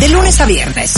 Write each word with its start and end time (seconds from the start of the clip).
De 0.00 0.08
lunes 0.08 0.40
a 0.40 0.46
viernes. 0.46 0.94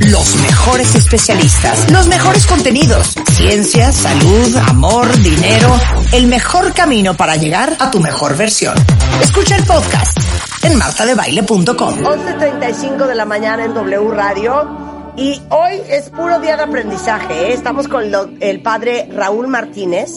Los 0.00 0.34
mejores 0.34 0.96
especialistas, 0.96 1.88
los 1.92 2.08
mejores 2.08 2.48
contenidos, 2.48 3.14
ciencia, 3.30 3.92
salud, 3.92 4.56
amor, 4.68 5.06
dinero, 5.18 5.68
el 6.12 6.26
mejor 6.26 6.72
camino 6.72 7.14
para 7.14 7.36
llegar 7.36 7.76
a 7.78 7.92
tu 7.92 8.00
mejor 8.00 8.36
versión. 8.36 8.74
Escucha 9.22 9.54
el 9.54 9.62
podcast 9.62 10.18
en 10.64 10.76
martadebaile.com. 10.78 12.00
11.35 12.00 13.06
de 13.06 13.14
la 13.14 13.24
mañana 13.24 13.64
en 13.66 13.72
W 13.72 14.10
Radio 14.10 15.14
y 15.16 15.40
hoy 15.50 15.80
es 15.88 16.10
puro 16.10 16.40
día 16.40 16.56
de 16.56 16.64
aprendizaje. 16.64 17.50
¿eh? 17.50 17.52
Estamos 17.52 17.86
con 17.86 18.02
el 18.40 18.62
padre 18.62 19.08
Raúl 19.12 19.46
Martínez 19.46 20.14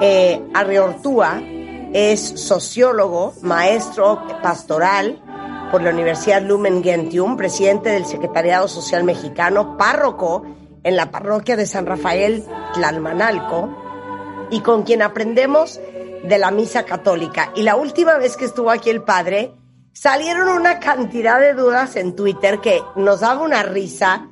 eh, 0.00 0.40
Arriortúa, 0.54 1.42
es 1.92 2.20
sociólogo, 2.36 3.34
maestro 3.42 4.26
pastoral 4.42 5.20
por 5.70 5.82
la 5.82 5.90
Universidad 5.90 6.42
Lumen 6.42 6.82
Gentium, 6.82 7.36
presidente 7.36 7.90
del 7.90 8.04
Secretariado 8.04 8.66
Social 8.66 9.04
Mexicano, 9.04 9.76
párroco 9.76 10.44
en 10.82 10.96
la 10.96 11.10
parroquia 11.10 11.56
de 11.56 11.66
San 11.66 11.86
Rafael 11.86 12.44
Tlalmanalco 12.74 14.48
y 14.50 14.60
con 14.60 14.82
quien 14.82 15.02
aprendemos 15.02 15.80
de 16.24 16.38
la 16.38 16.50
misa 16.50 16.84
católica. 16.84 17.52
Y 17.54 17.62
la 17.62 17.76
última 17.76 18.18
vez 18.18 18.36
que 18.36 18.46
estuvo 18.46 18.70
aquí 18.70 18.90
el 18.90 19.02
padre, 19.02 19.54
salieron 19.92 20.48
una 20.48 20.80
cantidad 20.80 21.38
de 21.38 21.54
dudas 21.54 21.96
en 21.96 22.16
Twitter 22.16 22.58
que 22.60 22.82
nos 22.96 23.20
daba 23.20 23.42
una 23.42 23.62
risa. 23.62 24.28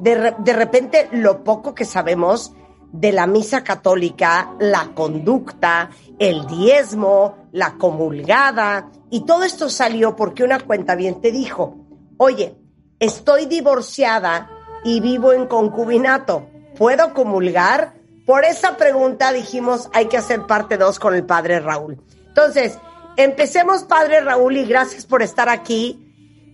De, 0.00 0.34
de 0.38 0.52
repente, 0.52 1.08
lo 1.12 1.44
poco 1.44 1.74
que 1.74 1.84
sabemos 1.84 2.52
de 2.92 3.12
la 3.12 3.26
misa 3.26 3.62
católica, 3.62 4.54
la 4.58 4.88
conducta, 4.94 5.90
el 6.20 6.46
diezmo, 6.46 7.48
la 7.50 7.78
comulgada, 7.78 8.90
y 9.08 9.24
todo 9.24 9.42
esto 9.42 9.70
salió 9.70 10.14
porque 10.14 10.44
una 10.44 10.60
cuenta 10.60 10.94
bien 10.94 11.20
te 11.22 11.32
dijo, 11.32 11.78
oye, 12.18 12.54
estoy 12.98 13.46
divorciada 13.46 14.50
y 14.84 15.00
vivo 15.00 15.32
en 15.32 15.46
concubinato, 15.46 16.46
¿puedo 16.76 17.14
comulgar? 17.14 17.94
Por 18.26 18.44
esa 18.44 18.76
pregunta 18.76 19.32
dijimos, 19.32 19.88
hay 19.94 20.08
que 20.08 20.18
hacer 20.18 20.46
parte 20.46 20.76
2 20.76 20.98
con 20.98 21.14
el 21.14 21.24
padre 21.24 21.58
Raúl. 21.58 21.98
Entonces, 22.28 22.78
empecemos, 23.16 23.84
padre 23.84 24.20
Raúl, 24.20 24.58
y 24.58 24.66
gracias 24.66 25.06
por 25.06 25.22
estar 25.22 25.48
aquí, 25.48 26.06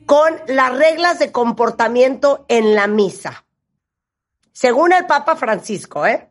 con 0.07 0.33
las 0.47 0.79
reglas 0.79 1.19
de 1.19 1.33
comportamiento 1.33 2.45
en 2.47 2.77
la 2.77 2.87
misa. 2.87 3.45
Según 4.53 4.93
el 4.93 5.07
Papa 5.07 5.35
Francisco, 5.35 6.07
¿eh? 6.07 6.31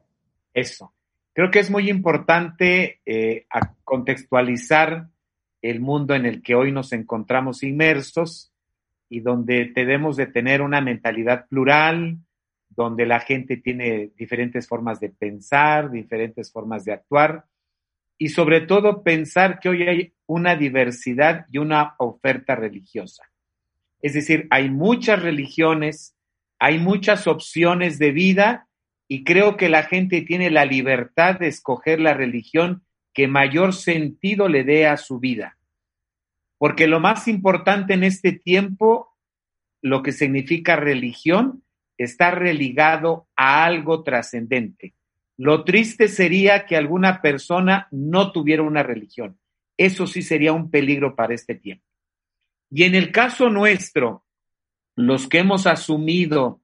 Eso. 0.53 0.94
Creo 1.36 1.52
que 1.52 1.59
es 1.59 1.69
muy 1.69 1.89
importante 1.89 3.02
eh, 3.05 3.45
contextualizar 3.83 5.09
el 5.61 5.81
mundo 5.81 6.16
en 6.16 6.25
el 6.25 6.42
que 6.42 6.55
hoy 6.55 6.72
nos 6.72 6.94
encontramos 6.94 7.61
inmersos 7.61 8.53
y 9.09 9.19
donde 9.19 9.69
debemos 9.75 10.16
de 10.16 10.27
tener 10.27 10.61
una 10.61 10.80
mentalidad 10.80 11.50
plural, 11.50 12.19
donde 12.69 13.05
la 13.05 13.19
gente 13.19 13.58
tiene 13.58 14.11
diferentes 14.16 14.66
formas 14.66 15.02
de 15.02 15.09
pensar, 15.09 15.92
diferentes 15.92 16.53
formas 16.53 16.86
de 16.86 16.94
actuar 16.94 17.44
y 18.17 18.30
sobre 18.30 18.61
todo 18.61 19.03
pensar 19.03 19.59
que 19.59 19.67
hoy 19.67 19.83
hay 19.83 20.14
una 20.27 20.55
diversidad 20.55 21.47
y 21.52 21.58
una 21.58 21.95
oferta 21.97 22.55
religiosa. 22.55 23.30
Es 24.02 24.14
decir, 24.14 24.47
hay 24.52 24.70
muchas 24.70 25.22
religiones, 25.22 26.16
hay 26.59 26.80
muchas 26.80 27.27
opciones 27.27 27.99
de 27.99 28.11
vida 28.11 28.70
y 29.08 29.23
creo 29.23 29.58
que 29.58 29.70
la 29.70 29.84
gente 29.84 30.22
tiene 30.22 30.50
la 30.50 30.66
libertad 30.66 31.39
de 31.39 31.48
escoger 31.48 32.00
la 32.00 32.14
religión 32.14 32.84
que 33.14 33.28
mayor 33.28 33.73
sentido 33.73 34.48
le 34.50 34.64
dé 34.64 34.88
a 34.88 34.98
su 34.98 35.20
vida. 35.20 35.58
Porque 36.58 36.88
lo 36.88 37.00
más 37.00 37.28
importante 37.28 37.94
en 37.94 38.03
este 38.03 38.31
tiempo, 38.31 39.16
lo 39.81 40.02
que 40.02 40.11
significa 40.11 40.76
religión, 40.76 41.64
está 41.98 42.31
religado 42.31 43.28
a 43.36 43.66
algo 43.66 44.03
trascendente. 44.03 44.94
Lo 45.38 45.64
triste 45.64 46.08
sería 46.08 46.66
que 46.66 46.76
alguna 46.76 47.21
persona 47.21 47.88
no 47.92 48.32
tuviera 48.32 48.64
una 48.64 48.83
religión. 48.83 49.38
Eso 49.77 50.08
sí 50.08 50.21
sería 50.21 50.54
un 50.54 50.71
peligro 50.71 51.15
para 51.15 51.33
este 51.33 51.55
tiempo. 51.55 51.86
Y 52.71 52.83
en 52.83 52.95
el 52.95 53.11
caso 53.11 53.49
nuestro, 53.49 54.26
los 54.95 55.27
que 55.27 55.39
hemos 55.39 55.67
asumido 55.67 56.61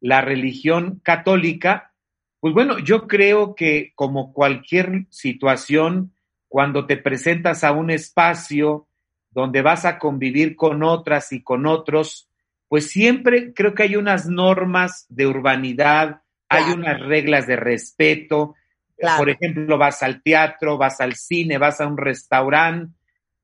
la 0.00 0.20
religión 0.20 1.00
católica, 1.02 1.92
pues 2.40 2.54
bueno, 2.54 2.78
yo 2.78 3.08
creo 3.08 3.54
que 3.54 3.92
como 3.94 4.32
cualquier 4.32 5.06
situación, 5.10 6.14
cuando 6.46 6.86
te 6.86 6.96
presentas 6.96 7.64
a 7.64 7.72
un 7.72 7.90
espacio 7.90 8.86
donde 9.30 9.62
vas 9.62 9.84
a 9.84 9.98
convivir 9.98 10.56
con 10.56 10.82
otras 10.82 11.32
y 11.32 11.42
con 11.42 11.66
otros, 11.66 12.28
pues 12.68 12.90
siempre 12.90 13.52
creo 13.54 13.74
que 13.74 13.84
hay 13.84 13.96
unas 13.96 14.26
normas 14.26 15.06
de 15.08 15.26
urbanidad, 15.26 16.22
hay 16.48 16.72
unas 16.72 17.00
reglas 17.00 17.46
de 17.46 17.56
respeto. 17.56 18.54
Claro. 18.96 19.18
Por 19.18 19.30
ejemplo, 19.30 19.78
vas 19.78 20.02
al 20.02 20.22
teatro, 20.22 20.76
vas 20.76 21.00
al 21.00 21.14
cine, 21.14 21.58
vas 21.58 21.80
a 21.80 21.86
un 21.86 21.96
restaurante, 21.96 22.94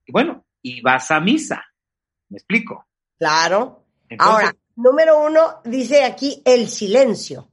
y 0.06 0.12
bueno, 0.12 0.44
y 0.62 0.81
vas 0.81 1.10
a 1.10 1.21
misa. 1.21 1.65
¿Me 2.28 2.38
explico? 2.38 2.86
Claro. 3.19 3.84
Entonces, 4.09 4.48
Ahora, 4.48 4.56
número 4.76 5.24
uno, 5.24 5.60
dice 5.64 6.04
aquí 6.04 6.42
el 6.44 6.68
silencio. 6.68 7.48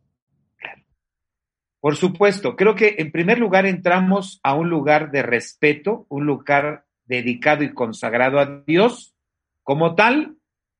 Por 1.79 1.95
supuesto, 1.95 2.55
creo 2.55 2.75
que 2.75 2.95
en 2.99 3.11
primer 3.11 3.39
lugar 3.39 3.65
entramos 3.65 4.39
a 4.43 4.53
un 4.53 4.69
lugar 4.69 5.09
de 5.09 5.23
respeto, 5.23 6.05
un 6.09 6.25
lugar 6.25 6.85
dedicado 7.05 7.63
y 7.63 7.73
consagrado 7.73 8.39
a 8.39 8.61
Dios. 8.67 9.15
Como 9.63 9.95
tal, 9.95 10.37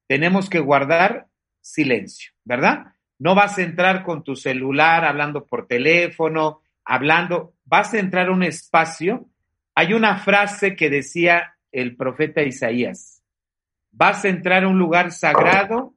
tenemos 0.08 0.50
que 0.50 0.60
guardar 0.60 1.28
silencio, 1.60 2.32
¿verdad? 2.44 2.94
No 3.18 3.34
vas 3.34 3.58
a 3.58 3.64
entrar 3.64 4.04
con 4.04 4.24
tu 4.24 4.36
celular 4.36 5.06
hablando 5.06 5.46
por 5.46 5.68
teléfono, 5.68 6.62
hablando, 6.86 7.56
vas 7.66 7.94
a 7.94 8.00
entrar 8.00 8.28
a 8.28 8.32
un 8.32 8.44
espacio. 8.44 9.28
Hay 9.74 9.94
una 9.94 10.18
frase 10.18 10.76
que 10.76 10.90
decía 10.90 11.56
el 11.72 11.96
profeta 11.96 12.44
Isaías, 12.44 13.24
vas 13.92 14.26
a 14.26 14.30
entrar 14.30 14.66
a 14.66 14.68
un 14.68 14.78
lugar 14.78 15.12
sagrado, 15.12 15.91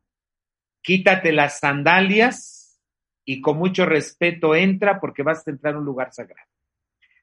quítate 0.84 1.32
las 1.32 1.58
sandalias 1.58 2.80
y 3.24 3.40
con 3.40 3.56
mucho 3.58 3.86
respeto 3.86 4.54
entra 4.54 5.00
porque 5.00 5.22
vas 5.22 5.46
a 5.48 5.50
entrar 5.50 5.74
a 5.74 5.78
un 5.78 5.84
lugar 5.84 6.12
sagrado. 6.12 6.48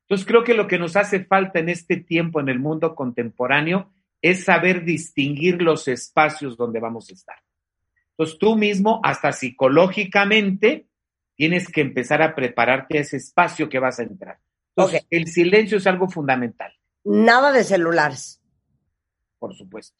Entonces 0.01 0.27
creo 0.27 0.44
que 0.44 0.55
lo 0.55 0.67
que 0.67 0.79
nos 0.79 0.97
hace 0.97 1.23
falta 1.23 1.59
en 1.59 1.69
este 1.69 1.95
tiempo 1.95 2.41
en 2.41 2.50
el 2.50 2.59
mundo 2.59 2.95
contemporáneo 2.95 3.94
es 4.21 4.44
saber 4.44 4.83
distinguir 4.83 5.61
los 5.61 5.88
espacios 5.88 6.57
donde 6.57 6.79
vamos 6.79 7.09
a 7.09 7.13
estar. 7.13 7.38
Entonces 8.09 8.38
tú 8.39 8.55
mismo, 8.57 9.00
hasta 9.03 9.31
psicológicamente, 9.31 10.88
tienes 11.35 11.69
que 11.69 11.81
empezar 11.81 12.21
a 12.21 12.35
prepararte 12.35 12.97
a 12.97 13.01
ese 13.01 13.17
espacio 13.17 13.69
que 13.69 13.79
vas 13.79 14.00
a 14.00 14.03
entrar. 14.03 14.39
Entonces, 14.75 15.05
el 15.09 15.27
silencio 15.27 15.77
es 15.77 15.88
algo 15.88 16.09
fundamental, 16.09 16.73
Nada 17.03 17.51
de 17.51 17.63
celulares. 17.63 18.41
por 19.39 19.55
supuesto. 19.55 19.97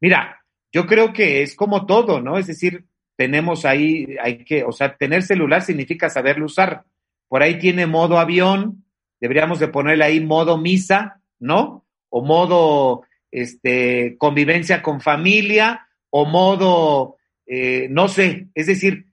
Mira, 0.00 0.44
yo 0.72 0.86
creo 0.86 1.12
que 1.12 1.42
es 1.42 1.54
como 1.54 1.86
todo, 1.86 2.20
¿no? 2.20 2.38
Es 2.38 2.46
decir, 2.46 2.84
tenemos 3.16 3.64
ahí, 3.64 4.16
hay 4.22 4.44
que, 4.44 4.64
o 4.64 4.72
sea, 4.72 4.96
tener 4.96 5.22
celular 5.22 5.62
significa 5.62 6.08
saberlo 6.08 6.46
usar. 6.46 6.84
Por 7.28 7.42
ahí 7.42 7.58
tiene 7.58 7.86
modo 7.86 8.18
avión, 8.18 8.84
deberíamos 9.20 9.58
de 9.58 9.68
ponerle 9.68 10.04
ahí 10.04 10.20
modo 10.20 10.56
misa, 10.58 11.20
¿no? 11.38 11.84
O 12.08 12.24
modo, 12.24 13.02
este, 13.30 14.16
convivencia 14.18 14.82
con 14.82 15.00
familia, 15.00 15.86
o 16.10 16.24
modo, 16.26 17.16
eh, 17.46 17.88
no 17.90 18.08
sé, 18.08 18.48
es 18.54 18.66
decir, 18.66 19.06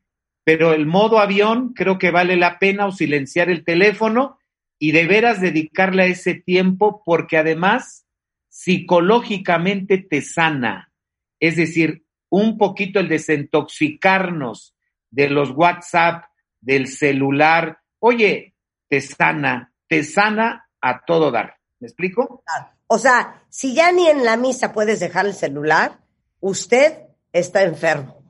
pero 0.44 0.74
el 0.74 0.86
modo 0.86 1.20
avión 1.20 1.74
creo 1.74 1.98
que 1.98 2.12
vale 2.12 2.36
la 2.36 2.58
pena 2.60 2.88
o 2.88 2.92
silenciar 2.92 3.50
el 3.50 3.64
teléfono 3.64 4.40
y 4.80 4.92
de 4.92 5.06
veras 5.06 5.42
dedicarle 5.42 6.04
a 6.04 6.08
ese 6.08 6.36
tiempo 6.36 7.04
porque 7.06 7.38
además 7.38 8.06
psicológicamente 8.50 9.98
te 9.98 10.22
sana. 10.22 10.92
Es 11.40 11.56
decir, 11.56 12.06
un 12.30 12.58
poquito 12.58 13.00
el 13.00 13.08
desintoxicarnos 13.10 14.76
de 15.10 15.30
los 15.30 15.52
WhatsApp, 15.52 16.26
del 16.60 16.88
celular, 16.88 17.80
oye, 18.00 18.56
te 18.90 19.02
sana, 19.02 19.74
te 19.88 20.04
sana 20.04 20.70
a 20.82 21.06
todo 21.06 21.32
dar. 21.32 21.58
¿Me 21.80 21.88
explico? 21.88 22.44
O 22.88 22.98
sea, 22.98 23.44
si 23.50 23.74
ya 23.76 23.92
ni 23.92 24.08
en 24.08 24.26
la 24.26 24.38
misa 24.38 24.74
puedes 24.74 25.00
dejar 25.00 25.26
el 25.26 25.34
celular, 25.34 26.00
usted 26.40 27.04
está 27.32 27.64
enfermo. 27.64 28.22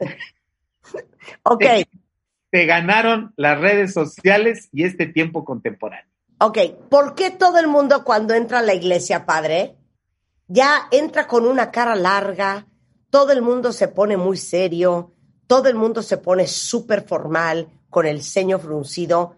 ok, 1.42 1.60
Te, 1.60 1.88
te 2.50 2.66
ganaron 2.66 3.32
las 3.36 3.60
redes 3.60 3.92
sociales 3.92 4.68
y 4.72 4.84
este 4.84 5.06
tiempo 5.06 5.44
contemporáneo. 5.44 6.10
ok. 6.38 6.58
¿Por 6.90 7.14
qué 7.14 7.30
todo 7.30 7.58
el 7.58 7.68
mundo 7.68 8.04
cuando 8.04 8.34
entra 8.34 8.58
a 8.60 8.62
la 8.62 8.74
iglesia, 8.74 9.26
padre, 9.26 9.76
ya 10.48 10.88
entra 10.90 11.26
con 11.26 11.46
una 11.46 11.70
cara 11.70 11.94
larga, 11.94 12.66
todo 13.10 13.32
el 13.32 13.42
mundo 13.42 13.72
se 13.72 13.88
pone 13.88 14.16
muy 14.16 14.36
serio, 14.36 15.12
todo 15.46 15.68
el 15.68 15.74
mundo 15.74 16.02
se 16.02 16.18
pone 16.18 16.46
súper 16.46 17.02
formal, 17.02 17.68
con 17.94 18.06
el 18.06 18.22
ceño 18.22 18.58
fruncido? 18.58 19.36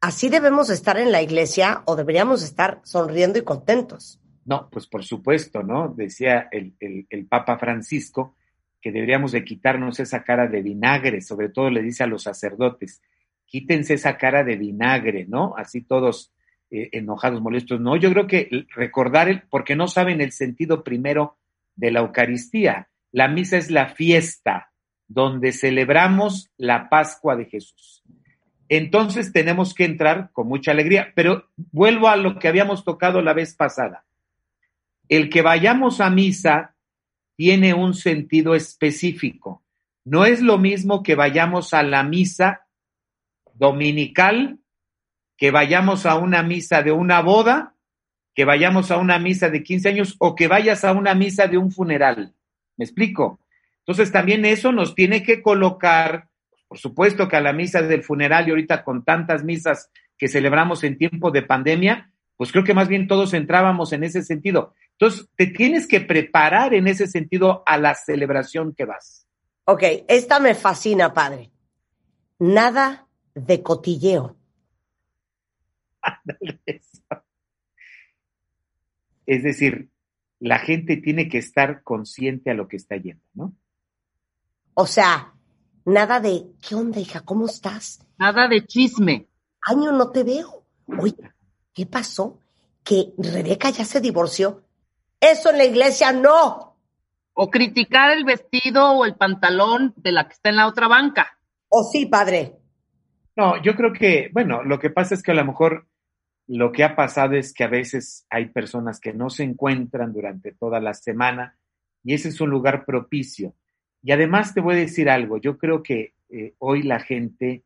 ¿Así 0.00 0.30
debemos 0.30 0.70
estar 0.70 0.96
en 0.96 1.12
la 1.12 1.20
iglesia 1.20 1.82
o 1.84 1.94
deberíamos 1.94 2.42
estar 2.42 2.80
sonriendo 2.84 3.38
y 3.38 3.42
contentos? 3.42 4.18
No, 4.46 4.70
pues 4.70 4.86
por 4.86 5.04
supuesto, 5.04 5.62
¿no? 5.62 5.92
Decía 5.94 6.48
el, 6.50 6.74
el, 6.80 7.26
Papa 7.26 7.58
Francisco 7.58 8.34
que 8.80 8.92
deberíamos 8.92 9.32
de 9.32 9.44
quitarnos 9.44 10.00
esa 10.00 10.24
cara 10.24 10.46
de 10.46 10.62
vinagre, 10.62 11.20
sobre 11.20 11.50
todo 11.50 11.68
le 11.68 11.82
dice 11.82 12.02
a 12.02 12.06
los 12.06 12.22
sacerdotes, 12.22 13.02
quítense 13.44 13.92
esa 13.92 14.16
cara 14.16 14.42
de 14.42 14.56
vinagre, 14.56 15.26
¿no? 15.26 15.52
Así 15.58 15.82
todos 15.82 16.32
eh, 16.74 16.88
enojados, 16.90 17.40
molestos. 17.40 17.80
No, 17.80 17.94
yo 17.94 18.10
creo 18.10 18.26
que 18.26 18.66
recordar, 18.74 19.28
el, 19.28 19.42
porque 19.42 19.76
no 19.76 19.86
saben 19.86 20.20
el 20.20 20.32
sentido 20.32 20.82
primero 20.82 21.38
de 21.76 21.92
la 21.92 22.00
Eucaristía. 22.00 22.88
La 23.12 23.28
misa 23.28 23.58
es 23.58 23.70
la 23.70 23.90
fiesta 23.90 24.72
donde 25.06 25.52
celebramos 25.52 26.50
la 26.56 26.88
Pascua 26.88 27.36
de 27.36 27.44
Jesús. 27.44 28.02
Entonces 28.68 29.32
tenemos 29.32 29.72
que 29.72 29.84
entrar 29.84 30.30
con 30.32 30.48
mucha 30.48 30.72
alegría, 30.72 31.12
pero 31.14 31.48
vuelvo 31.70 32.08
a 32.08 32.16
lo 32.16 32.40
que 32.40 32.48
habíamos 32.48 32.82
tocado 32.84 33.22
la 33.22 33.34
vez 33.34 33.54
pasada. 33.54 34.04
El 35.08 35.30
que 35.30 35.42
vayamos 35.42 36.00
a 36.00 36.10
misa 36.10 36.74
tiene 37.36 37.72
un 37.72 37.94
sentido 37.94 38.56
específico. 38.56 39.62
No 40.04 40.24
es 40.24 40.40
lo 40.40 40.58
mismo 40.58 41.04
que 41.04 41.14
vayamos 41.14 41.72
a 41.72 41.84
la 41.84 42.02
misa 42.02 42.66
dominical, 43.54 44.58
que 45.36 45.50
vayamos 45.50 46.06
a 46.06 46.16
una 46.16 46.42
misa 46.42 46.82
de 46.82 46.92
una 46.92 47.20
boda, 47.20 47.74
que 48.34 48.44
vayamos 48.44 48.90
a 48.90 48.98
una 48.98 49.18
misa 49.18 49.48
de 49.48 49.62
15 49.62 49.88
años 49.88 50.16
o 50.18 50.34
que 50.34 50.48
vayas 50.48 50.84
a 50.84 50.92
una 50.92 51.14
misa 51.14 51.46
de 51.46 51.58
un 51.58 51.70
funeral. 51.70 52.34
¿Me 52.76 52.84
explico? 52.84 53.40
Entonces 53.80 54.10
también 54.10 54.44
eso 54.44 54.72
nos 54.72 54.94
tiene 54.94 55.22
que 55.22 55.42
colocar, 55.42 56.28
por 56.68 56.78
supuesto 56.78 57.28
que 57.28 57.36
a 57.36 57.40
la 57.40 57.52
misa 57.52 57.82
del 57.82 58.02
funeral 58.02 58.48
y 58.48 58.50
ahorita 58.50 58.82
con 58.82 59.04
tantas 59.04 59.44
misas 59.44 59.90
que 60.16 60.28
celebramos 60.28 60.84
en 60.84 60.98
tiempo 60.98 61.30
de 61.30 61.42
pandemia, 61.42 62.10
pues 62.36 62.50
creo 62.50 62.64
que 62.64 62.74
más 62.74 62.88
bien 62.88 63.06
todos 63.06 63.34
entrábamos 63.34 63.92
en 63.92 64.04
ese 64.04 64.22
sentido. 64.22 64.74
Entonces, 64.92 65.28
te 65.36 65.46
tienes 65.48 65.86
que 65.86 66.00
preparar 66.00 66.72
en 66.74 66.86
ese 66.86 67.06
sentido 67.06 67.62
a 67.66 67.78
la 67.78 67.94
celebración 67.94 68.74
que 68.74 68.84
vas. 68.84 69.26
Ok, 69.64 69.82
esta 70.08 70.40
me 70.40 70.54
fascina, 70.54 71.12
padre. 71.12 71.50
Nada 72.38 73.06
de 73.34 73.62
cotilleo. 73.62 74.36
es 79.26 79.42
decir, 79.42 79.90
la 80.38 80.58
gente 80.58 80.96
tiene 80.96 81.28
que 81.28 81.38
estar 81.38 81.82
consciente 81.82 82.50
a 82.50 82.54
lo 82.54 82.68
que 82.68 82.76
está 82.76 82.96
yendo, 82.96 83.24
¿no? 83.34 83.54
O 84.74 84.86
sea, 84.86 85.34
nada 85.84 86.20
de, 86.20 86.46
¿qué 86.66 86.74
onda, 86.74 87.00
hija? 87.00 87.20
¿Cómo 87.20 87.46
estás? 87.46 88.06
Nada 88.18 88.48
de 88.48 88.66
chisme. 88.66 89.28
Año 89.66 89.92
no 89.92 90.10
te 90.10 90.24
veo. 90.24 90.66
Oye, 90.98 91.32
¿qué 91.72 91.86
pasó? 91.86 92.40
Que 92.82 93.12
Rebeca 93.16 93.70
ya 93.70 93.84
se 93.84 94.00
divorció. 94.00 94.64
Eso 95.20 95.50
en 95.50 95.58
la 95.58 95.64
iglesia 95.64 96.12
no. 96.12 96.76
O 97.32 97.50
criticar 97.50 98.10
el 98.10 98.24
vestido 98.24 98.92
o 98.92 99.04
el 99.04 99.14
pantalón 99.14 99.94
de 99.96 100.12
la 100.12 100.26
que 100.26 100.34
está 100.34 100.50
en 100.50 100.56
la 100.56 100.66
otra 100.66 100.88
banca. 100.88 101.38
O 101.68 101.82
sí, 101.84 102.06
padre. 102.06 102.56
No, 103.36 103.60
yo 103.62 103.74
creo 103.74 103.92
que, 103.92 104.30
bueno, 104.32 104.62
lo 104.62 104.78
que 104.78 104.90
pasa 104.90 105.14
es 105.14 105.22
que 105.22 105.32
a 105.32 105.34
lo 105.34 105.44
mejor 105.44 105.88
lo 106.46 106.72
que 106.72 106.84
ha 106.84 106.94
pasado 106.94 107.34
es 107.34 107.54
que 107.54 107.64
a 107.64 107.68
veces 107.68 108.26
hay 108.28 108.46
personas 108.46 109.00
que 109.00 109.12
no 109.12 109.30
se 109.30 109.44
encuentran 109.44 110.12
durante 110.12 110.52
toda 110.52 110.80
la 110.80 110.94
semana 110.94 111.56
y 112.02 112.14
ese 112.14 112.28
es 112.28 112.40
un 112.40 112.50
lugar 112.50 112.84
propicio. 112.84 113.54
Y 114.02 114.12
además 114.12 114.52
te 114.52 114.60
voy 114.60 114.74
a 114.74 114.78
decir 114.78 115.08
algo, 115.08 115.38
yo 115.38 115.56
creo 115.56 115.82
que 115.82 116.12
eh, 116.28 116.54
hoy 116.58 116.82
la 116.82 117.00
gente 117.00 117.62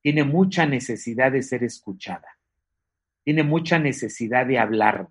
tiene 0.00 0.22
mucha 0.22 0.66
necesidad 0.66 1.32
de 1.32 1.42
ser 1.42 1.64
escuchada, 1.64 2.38
tiene 3.24 3.42
mucha 3.42 3.78
necesidad 3.78 4.46
de 4.46 4.58
hablar, 4.58 5.08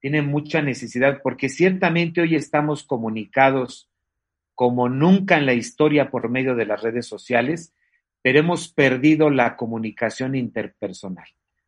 tiene 0.00 0.22
mucha 0.22 0.62
necesidad, 0.62 1.20
porque 1.22 1.48
ciertamente 1.48 2.20
hoy 2.20 2.36
estamos 2.36 2.84
comunicados 2.84 3.90
como 4.54 4.88
nunca 4.88 5.36
en 5.36 5.46
la 5.46 5.54
historia 5.54 6.10
por 6.10 6.28
medio 6.28 6.54
de 6.54 6.66
las 6.66 6.82
redes 6.82 7.06
sociales, 7.06 7.74
pero 8.22 8.38
hemos 8.38 8.68
perdido 8.68 9.30
la 9.30 9.56
comunicación 9.56 10.34
interpersonal. 10.34 11.26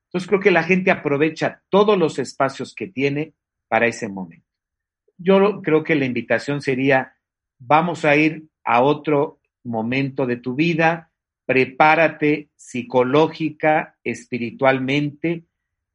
Entonces 0.09 0.27
creo 0.27 0.41
que 0.41 0.51
la 0.51 0.63
gente 0.63 0.91
aprovecha 0.91 1.63
todos 1.69 1.99
los 1.99 2.19
espacios 2.19 2.75
que 2.75 2.87
tiene 2.87 3.35
para 3.69 3.87
ese 3.87 4.09
momento. 4.09 4.47
Yo 5.19 5.61
creo 5.63 5.85
que 5.85 5.97
la 5.97 6.07
invitación 6.07 6.63
sería, 6.63 7.15
vamos 7.59 8.07
a 8.07 8.17
ir 8.17 8.47
a 8.65 8.81
otro 8.81 9.39
momento 9.65 10.25
de 10.25 10.37
tu 10.37 10.55
vida, 10.55 11.11
prepárate 11.45 12.49
psicológica, 12.57 13.97
espiritualmente, 14.03 15.45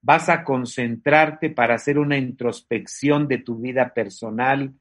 vas 0.03 0.29
a 0.29 0.43
concentrarte 0.43 1.49
para 1.49 1.75
hacer 1.75 1.97
una 1.97 2.17
introspección 2.17 3.27
de 3.27 3.39
tu 3.39 3.57
vida 3.57 3.93
personal, 3.93 4.73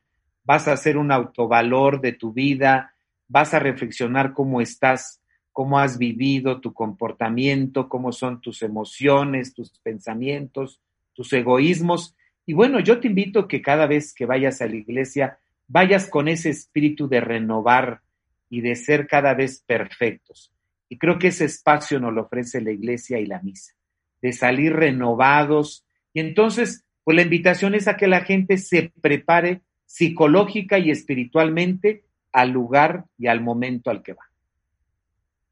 vas 0.45 0.69
a 0.69 0.73
hacer 0.73 0.99
un 0.99 1.11
autovalor 1.11 2.03
de 2.03 2.13
tu 2.13 2.33
vida, 2.33 2.95
vas 3.29 3.55
a 3.55 3.61
reflexionar 3.61 4.35
cómo 4.35 4.61
estás, 4.61 5.22
cómo 5.53 5.79
has 5.79 5.99
vivido 5.99 6.61
tu 6.61 6.73
comportamiento, 6.73 7.89
cómo 7.89 8.13
son 8.13 8.41
tus 8.41 8.63
emociones, 8.63 9.55
tus 9.55 9.79
pensamientos, 9.81 10.81
tus 11.13 11.33
egoísmos. 11.33 12.17
Y 12.47 12.55
bueno, 12.55 12.81
yo 12.81 13.01
te 13.01 13.09
invito 13.09 13.47
que 13.47 13.63
cada 13.63 13.87
vez 13.87 14.15
que 14.15 14.27
vayas 14.27 14.63
a 14.63 14.67
la 14.67 14.77
iglesia, 14.77 15.39
vayas 15.69 16.09
con 16.09 16.29
ese 16.29 16.51
espíritu 16.51 17.09
de 17.09 17.21
renovar 17.21 18.01
y 18.49 18.63
de 18.63 18.75
ser 18.77 19.07
cada 19.07 19.35
vez 19.35 19.63
perfectos. 19.67 20.53
Y 20.89 20.99
creo 20.99 21.19
que 21.19 21.29
ese 21.29 21.45
espacio 21.45 22.01
nos 22.01 22.13
lo 22.13 22.23
ofrece 22.23 22.61
la 22.61 22.71
iglesia 22.71 23.19
y 23.19 23.27
la 23.27 23.41
misa 23.41 23.75
de 24.23 24.33
salir 24.33 24.73
renovados. 24.73 25.85
Y 26.15 26.21
entonces, 26.21 26.85
pues 27.05 27.17
la 27.17 27.23
invitación 27.23 27.75
es 27.75 27.89
a 27.89 27.97
que 27.97 28.07
la 28.07 28.23
gente 28.23 28.57
se 28.57 28.93
prepare 29.03 29.61
psicológica 29.85 30.79
y 30.79 30.91
espiritualmente 30.91 32.05
al 32.33 32.51
lugar 32.51 33.05
y 33.19 33.27
al 33.27 33.43
momento 33.43 33.91
al 33.91 34.03
que 34.03 34.15
va. 34.15 34.32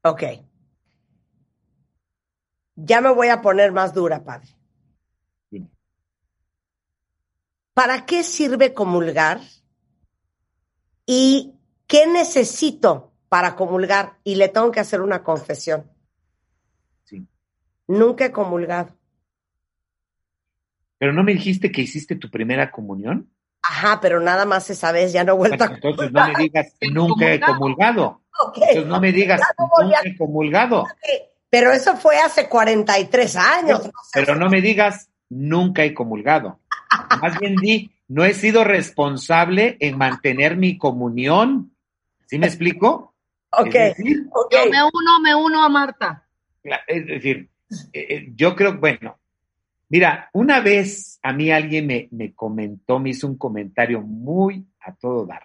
Ok. 0.02 0.22
Ya 2.76 3.00
me 3.00 3.12
voy 3.12 3.28
a 3.28 3.42
poner 3.42 3.72
más 3.72 3.92
dura, 3.92 4.24
padre. 4.24 4.48
¿Para 7.74 8.04
qué 8.04 8.22
sirve 8.22 8.74
comulgar? 8.74 9.40
¿Y 11.06 11.54
qué 11.86 12.06
necesito 12.06 13.12
para 13.28 13.56
comulgar? 13.56 14.18
Y 14.24 14.34
le 14.34 14.48
tengo 14.48 14.70
que 14.70 14.80
hacer 14.80 15.00
una 15.00 15.22
confesión. 15.22 15.90
Nunca 17.86 18.26
he 18.26 18.32
comulgado. 18.32 18.96
¿Pero 20.98 21.12
no 21.12 21.22
me 21.22 21.32
dijiste 21.32 21.72
que 21.72 21.80
hiciste 21.80 22.14
tu 22.14 22.30
primera 22.30 22.70
comunión? 22.70 23.32
Ajá, 23.62 24.00
pero 24.00 24.20
nada 24.20 24.44
más 24.44 24.70
esa 24.70 24.92
vez, 24.92 25.12
ya 25.12 25.24
no 25.24 25.32
he 25.32 25.36
vuelto 25.36 25.64
a 25.64 25.66
Entonces 25.68 26.12
no 26.12 26.28
me 26.28 26.34
digas 26.36 26.76
nunca 26.92 27.32
he 27.32 27.40
comulgado. 27.40 28.19
Entonces 28.54 28.86
no 28.86 29.00
me 29.00 29.12
digas 29.12 29.40
nunca 29.58 30.00
he 30.04 30.16
comulgado. 30.16 30.86
Pero 31.48 31.72
eso 31.72 31.96
fue 31.96 32.18
hace 32.18 32.48
43 32.48 33.36
años. 33.36 33.90
Pero, 34.12 34.36
no 34.36 34.48
me 34.48 34.60
digas 34.60 35.10
nunca 35.28 35.84
he 35.84 35.92
comulgado. 35.92 36.60
Más 37.20 37.38
bien 37.38 37.56
di, 37.56 37.90
no 38.08 38.24
he 38.24 38.34
sido 38.34 38.64
responsable 38.64 39.76
en 39.80 39.98
mantener 39.98 40.56
mi 40.56 40.78
comunión. 40.78 41.74
¿Sí 42.26 42.38
me 42.38 42.46
explico? 42.46 43.14
Ok. 43.50 43.74
Yo 43.98 44.70
me 44.70 44.82
uno, 44.82 45.20
me 45.22 45.34
uno 45.34 45.64
a 45.64 45.68
Marta. 45.68 46.26
Es 46.86 47.06
decir, 47.06 47.48
eh, 47.92 48.06
eh, 48.08 48.32
yo 48.34 48.54
creo, 48.54 48.78
bueno, 48.78 49.18
mira, 49.88 50.30
una 50.32 50.60
vez 50.60 51.18
a 51.22 51.32
mí 51.32 51.50
alguien 51.50 51.86
me, 51.86 52.08
me 52.12 52.32
comentó, 52.34 53.00
me 53.00 53.10
hizo 53.10 53.26
un 53.26 53.36
comentario 53.36 54.00
muy 54.00 54.66
a 54.80 54.94
todo 54.94 55.26
dar. 55.26 55.42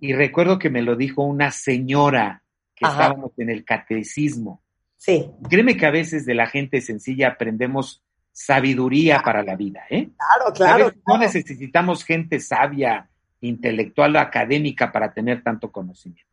Y 0.00 0.12
recuerdo 0.12 0.58
que 0.58 0.70
me 0.70 0.82
lo 0.82 0.96
dijo 0.96 1.22
una 1.22 1.50
señora 1.50 2.42
que 2.74 2.86
estábamos 2.86 3.32
en 3.38 3.50
el 3.50 3.64
catecismo. 3.64 4.62
Sí. 4.96 5.30
Créeme 5.48 5.76
que 5.76 5.86
a 5.86 5.90
veces 5.90 6.26
de 6.26 6.34
la 6.34 6.46
gente 6.46 6.80
sencilla 6.80 7.28
aprendemos 7.28 8.02
sabiduría 8.32 9.22
para 9.22 9.42
la 9.42 9.56
vida, 9.56 9.84
¿eh? 9.88 10.10
Claro, 10.16 10.52
claro. 10.52 10.92
No 11.06 11.16
necesitamos 11.16 12.04
gente 12.04 12.38
sabia, 12.40 13.08
intelectual, 13.40 14.16
académica 14.16 14.92
para 14.92 15.12
tener 15.12 15.42
tanto 15.42 15.72
conocimiento. 15.72 16.30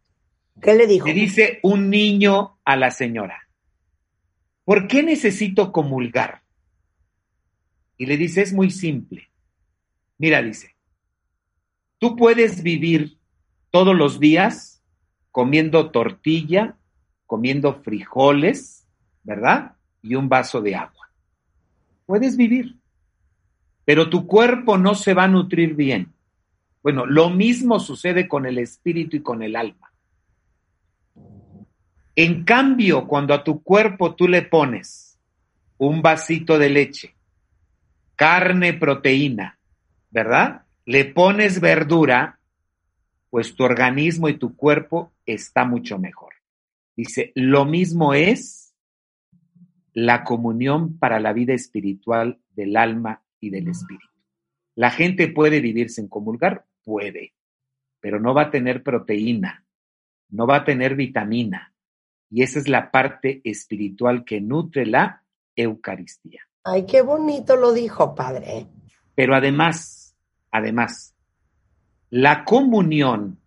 ¿Qué 0.61 0.73
le 0.73 0.85
dijo? 0.85 1.07
Le 1.07 1.13
dice 1.13 1.59
un 1.63 1.89
niño 1.89 2.57
a 2.65 2.75
la 2.75 2.91
señora. 2.91 3.43
¿por 4.65 4.87
qué 4.87 5.03
necesito 5.03 5.71
comulgar? 5.71 6.41
Y 7.97 8.05
le 8.05 8.17
dice, 8.17 8.41
es 8.41 8.53
muy 8.53 8.71
simple. 8.71 9.29
Mira, 10.17 10.41
dice, 10.41 10.75
tú 11.99 12.15
puedes 12.15 12.63
vivir 12.63 13.17
todos 13.73 13.95
los 13.95 14.19
días 14.19 14.83
comiendo 15.31 15.89
tortilla, 15.89 16.77
comiendo 17.25 17.81
frijoles, 17.81 18.87
¿verdad? 19.23 19.77
Y 20.03 20.13
un 20.13 20.29
vaso 20.29 20.61
de 20.61 20.75
agua. 20.75 21.09
Puedes 22.05 22.37
vivir, 22.37 22.77
pero 23.83 24.11
tu 24.11 24.27
cuerpo 24.27 24.77
no 24.77 24.93
se 24.93 25.15
va 25.15 25.23
a 25.23 25.27
nutrir 25.27 25.73
bien. 25.73 26.13
Bueno, 26.83 27.07
lo 27.07 27.31
mismo 27.31 27.79
sucede 27.79 28.27
con 28.27 28.45
el 28.45 28.59
espíritu 28.59 29.17
y 29.17 29.23
con 29.23 29.41
el 29.41 29.55
alma. 29.55 29.91
En 32.15 32.43
cambio, 32.43 33.07
cuando 33.07 33.33
a 33.33 33.43
tu 33.43 33.63
cuerpo 33.63 34.13
tú 34.13 34.27
le 34.27 34.43
pones 34.43 35.17
un 35.79 36.03
vasito 36.03 36.59
de 36.59 36.69
leche, 36.69 37.15
carne, 38.15 38.73
proteína, 38.73 39.57
¿verdad? 40.11 40.61
Le 40.85 41.05
pones 41.05 41.59
verdura, 41.59 42.37
pues 43.33 43.55
tu 43.55 43.63
organismo 43.63 44.29
y 44.29 44.37
tu 44.37 44.55
cuerpo 44.55 45.11
está 45.25 45.65
mucho 45.65 45.97
mejor. 45.97 46.35
Dice, 46.95 47.31
lo 47.33 47.65
mismo 47.65 48.13
es 48.13 48.75
la 49.91 50.23
comunión 50.23 50.99
para 50.99 51.19
la 51.19 51.33
vida 51.33 51.55
espiritual 51.55 52.39
del 52.51 52.77
alma 52.77 53.23
y 53.39 53.49
del 53.49 53.69
espíritu. 53.69 54.05
La 54.75 54.91
gente 54.91 55.29
puede 55.29 55.61
vivir 55.61 55.89
sin 55.89 56.09
comulgar, 56.09 56.67
puede, 56.83 57.33
pero 57.99 58.19
no 58.19 58.35
va 58.35 58.43
a 58.43 58.51
tener 58.51 58.83
proteína, 58.83 59.65
no 60.29 60.45
va 60.45 60.57
a 60.57 60.63
tener 60.63 60.93
vitamina. 60.93 61.73
Y 62.29 62.43
esa 62.43 62.59
es 62.59 62.67
la 62.67 62.91
parte 62.91 63.41
espiritual 63.45 64.25
que 64.25 64.41
nutre 64.41 64.85
la 64.85 65.23
Eucaristía. 65.55 66.41
Ay, 66.65 66.85
qué 66.85 67.01
bonito 67.01 67.55
lo 67.55 67.73
dijo, 67.73 68.13
padre. 68.13 68.67
Pero 69.15 69.33
además, 69.33 70.15
además, 70.51 71.12
la 72.13 72.45
comunión 72.45 73.39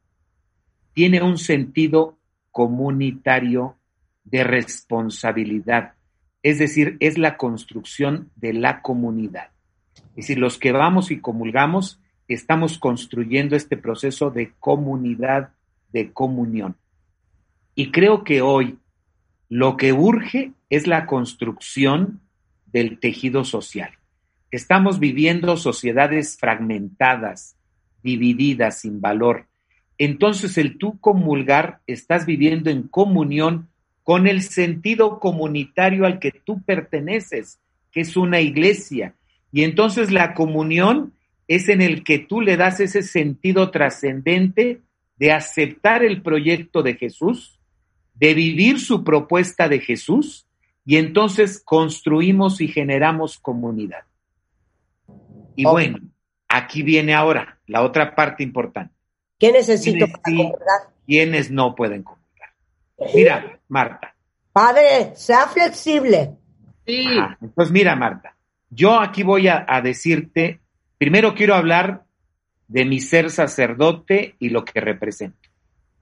tiene 0.92 1.22
un 1.22 1.38
sentido 1.38 2.18
comunitario 2.50 3.76
de 4.24 4.42
responsabilidad, 4.42 5.94
es 6.42 6.58
decir, 6.58 6.96
es 6.98 7.16
la 7.16 7.36
construcción 7.36 8.32
de 8.34 8.54
la 8.54 8.82
comunidad. 8.82 9.50
Es 9.94 10.26
decir, 10.26 10.38
los 10.38 10.58
que 10.58 10.72
vamos 10.72 11.12
y 11.12 11.20
comulgamos, 11.20 12.00
estamos 12.26 12.76
construyendo 12.78 13.54
este 13.54 13.76
proceso 13.76 14.30
de 14.32 14.50
comunidad, 14.58 15.50
de 15.92 16.10
comunión. 16.10 16.74
Y 17.76 17.92
creo 17.92 18.24
que 18.24 18.42
hoy 18.42 18.80
lo 19.48 19.76
que 19.76 19.92
urge 19.92 20.54
es 20.70 20.88
la 20.88 21.06
construcción 21.06 22.20
del 22.66 22.98
tejido 22.98 23.44
social. 23.44 23.92
Estamos 24.50 24.98
viviendo 24.98 25.56
sociedades 25.56 26.36
fragmentadas, 26.36 27.55
divididas, 28.06 28.80
sin 28.80 29.00
valor. 29.00 29.46
Entonces 29.98 30.56
el 30.56 30.78
tú 30.78 30.98
comulgar 31.00 31.80
estás 31.86 32.24
viviendo 32.24 32.70
en 32.70 32.84
comunión 32.84 33.68
con 34.04 34.28
el 34.28 34.42
sentido 34.42 35.18
comunitario 35.18 36.06
al 36.06 36.20
que 36.20 36.30
tú 36.30 36.62
perteneces, 36.62 37.58
que 37.90 38.02
es 38.02 38.16
una 38.16 38.40
iglesia. 38.40 39.14
Y 39.52 39.64
entonces 39.64 40.12
la 40.12 40.32
comunión 40.34 41.12
es 41.48 41.68
en 41.68 41.82
el 41.82 42.04
que 42.04 42.20
tú 42.20 42.40
le 42.40 42.56
das 42.56 42.78
ese 42.78 43.02
sentido 43.02 43.70
trascendente 43.70 44.80
de 45.16 45.32
aceptar 45.32 46.04
el 46.04 46.22
proyecto 46.22 46.82
de 46.82 46.94
Jesús, 46.94 47.58
de 48.14 48.34
vivir 48.34 48.78
su 48.78 49.02
propuesta 49.02 49.68
de 49.68 49.80
Jesús, 49.80 50.46
y 50.84 50.98
entonces 50.98 51.60
construimos 51.64 52.60
y 52.60 52.68
generamos 52.68 53.38
comunidad. 53.38 54.04
Y 55.56 55.64
bueno, 55.64 55.98
aquí 56.48 56.82
viene 56.82 57.12
ahora 57.12 57.55
la 57.66 57.82
otra 57.82 58.14
parte 58.14 58.42
importante. 58.42 58.94
¿Qué 59.38 59.52
necesito 59.52 60.06
para 60.06 60.22
comulgar? 60.22 60.80
¿Quiénes 61.06 61.50
no 61.50 61.74
pueden 61.74 62.02
comulgar? 62.02 62.50
Mira, 63.14 63.60
Marta. 63.68 64.14
Padre, 64.52 65.14
sea 65.14 65.46
flexible. 65.46 66.32
Sí. 66.86 67.06
Ajá. 67.06 67.38
Entonces, 67.42 67.72
mira, 67.72 67.94
Marta, 67.94 68.36
yo 68.70 69.00
aquí 69.00 69.22
voy 69.22 69.48
a, 69.48 69.66
a 69.68 69.82
decirte, 69.82 70.60
primero 70.98 71.34
quiero 71.34 71.54
hablar 71.54 72.04
de 72.68 72.84
mi 72.84 73.00
ser 73.00 73.30
sacerdote 73.30 74.36
y 74.38 74.48
lo 74.48 74.64
que 74.64 74.80
represento. 74.80 75.48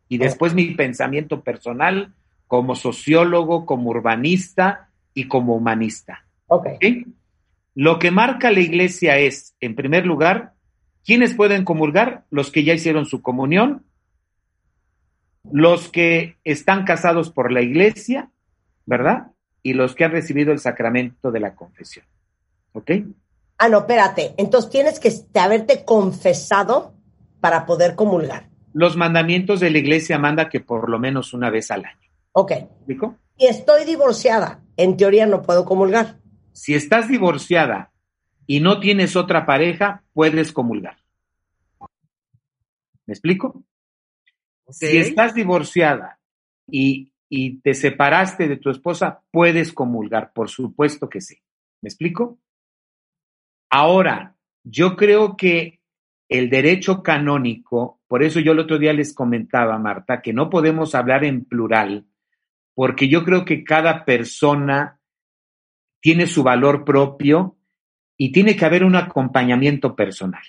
Y 0.08 0.18
después 0.18 0.54
mi 0.54 0.66
pensamiento 0.66 1.42
personal 1.42 2.14
como 2.46 2.74
sociólogo, 2.76 3.66
como 3.66 3.90
urbanista 3.90 4.90
y 5.12 5.26
como 5.26 5.56
humanista. 5.56 6.26
Ok. 6.46 6.66
¿ok? 6.66 6.84
Lo 7.74 7.98
que 7.98 8.10
marca 8.10 8.50
la 8.50 8.60
iglesia 8.60 9.18
es, 9.18 9.56
en 9.60 9.74
primer 9.74 10.06
lugar, 10.06 10.53
¿quiénes 11.04 11.34
pueden 11.34 11.64
comulgar? 11.64 12.24
Los 12.30 12.50
que 12.50 12.64
ya 12.64 12.74
hicieron 12.74 13.06
su 13.06 13.22
comunión, 13.22 13.84
los 15.50 15.88
que 15.88 16.36
están 16.44 16.84
casados 16.84 17.30
por 17.30 17.52
la 17.52 17.62
iglesia, 17.62 18.30
¿verdad? 18.86 19.28
Y 19.62 19.74
los 19.74 19.94
que 19.94 20.04
han 20.04 20.12
recibido 20.12 20.52
el 20.52 20.58
sacramento 20.58 21.30
de 21.30 21.40
la 21.40 21.54
confesión. 21.54 22.04
¿Ok? 22.72 22.90
Ah, 23.58 23.68
no, 23.68 23.78
espérate. 23.80 24.34
Entonces 24.36 24.70
tienes 24.70 24.98
que 24.98 25.10
te- 25.10 25.40
haberte 25.40 25.84
confesado 25.84 26.94
para 27.40 27.66
poder 27.66 27.94
comulgar. 27.94 28.48
Los 28.72 28.96
mandamientos 28.96 29.60
de 29.60 29.70
la 29.70 29.78
iglesia 29.78 30.18
manda 30.18 30.48
que 30.48 30.60
por 30.60 30.88
lo 30.90 30.98
menos 30.98 31.32
una 31.32 31.50
vez 31.50 31.70
al 31.70 31.84
año. 31.84 32.10
Ok. 32.32 32.50
¿Me 32.50 32.56
explico? 32.58 33.16
Y 33.36 33.46
estoy 33.46 33.84
divorciada. 33.84 34.60
En 34.76 34.96
teoría 34.96 35.26
no 35.26 35.42
puedo 35.42 35.64
comulgar. 35.64 36.16
Si 36.52 36.74
estás 36.74 37.08
divorciada 37.08 37.92
y 38.46 38.60
no 38.60 38.80
tienes 38.80 39.16
otra 39.16 39.46
pareja, 39.46 40.02
puedes 40.12 40.52
comulgar. 40.52 40.98
¿Me 43.06 43.12
explico? 43.12 43.64
Si 44.68 44.96
estás 44.96 45.34
divorciada 45.34 46.18
y, 46.66 47.12
y 47.28 47.58
te 47.60 47.74
separaste 47.74 48.48
de 48.48 48.56
tu 48.56 48.70
esposa, 48.70 49.22
puedes 49.30 49.72
comulgar, 49.72 50.32
por 50.32 50.48
supuesto 50.48 51.08
que 51.08 51.20
sí. 51.20 51.36
¿Me 51.82 51.88
explico? 51.88 52.38
Ahora, 53.70 54.36
yo 54.62 54.96
creo 54.96 55.36
que 55.36 55.80
el 56.28 56.48
derecho 56.48 57.02
canónico, 57.02 58.00
por 58.08 58.22
eso 58.22 58.40
yo 58.40 58.52
el 58.52 58.60
otro 58.60 58.78
día 58.78 58.92
les 58.92 59.14
comentaba, 59.14 59.78
Marta, 59.78 60.22
que 60.22 60.32
no 60.32 60.48
podemos 60.48 60.94
hablar 60.94 61.24
en 61.24 61.44
plural, 61.44 62.06
porque 62.74 63.08
yo 63.08 63.24
creo 63.24 63.44
que 63.44 63.62
cada 63.62 64.04
persona 64.04 64.98
tiene 66.00 66.26
su 66.26 66.42
valor 66.42 66.84
propio 66.84 67.56
y 68.16 68.32
tiene 68.32 68.56
que 68.56 68.64
haber 68.64 68.84
un 68.84 68.96
acompañamiento 68.96 69.94
personal. 69.96 70.42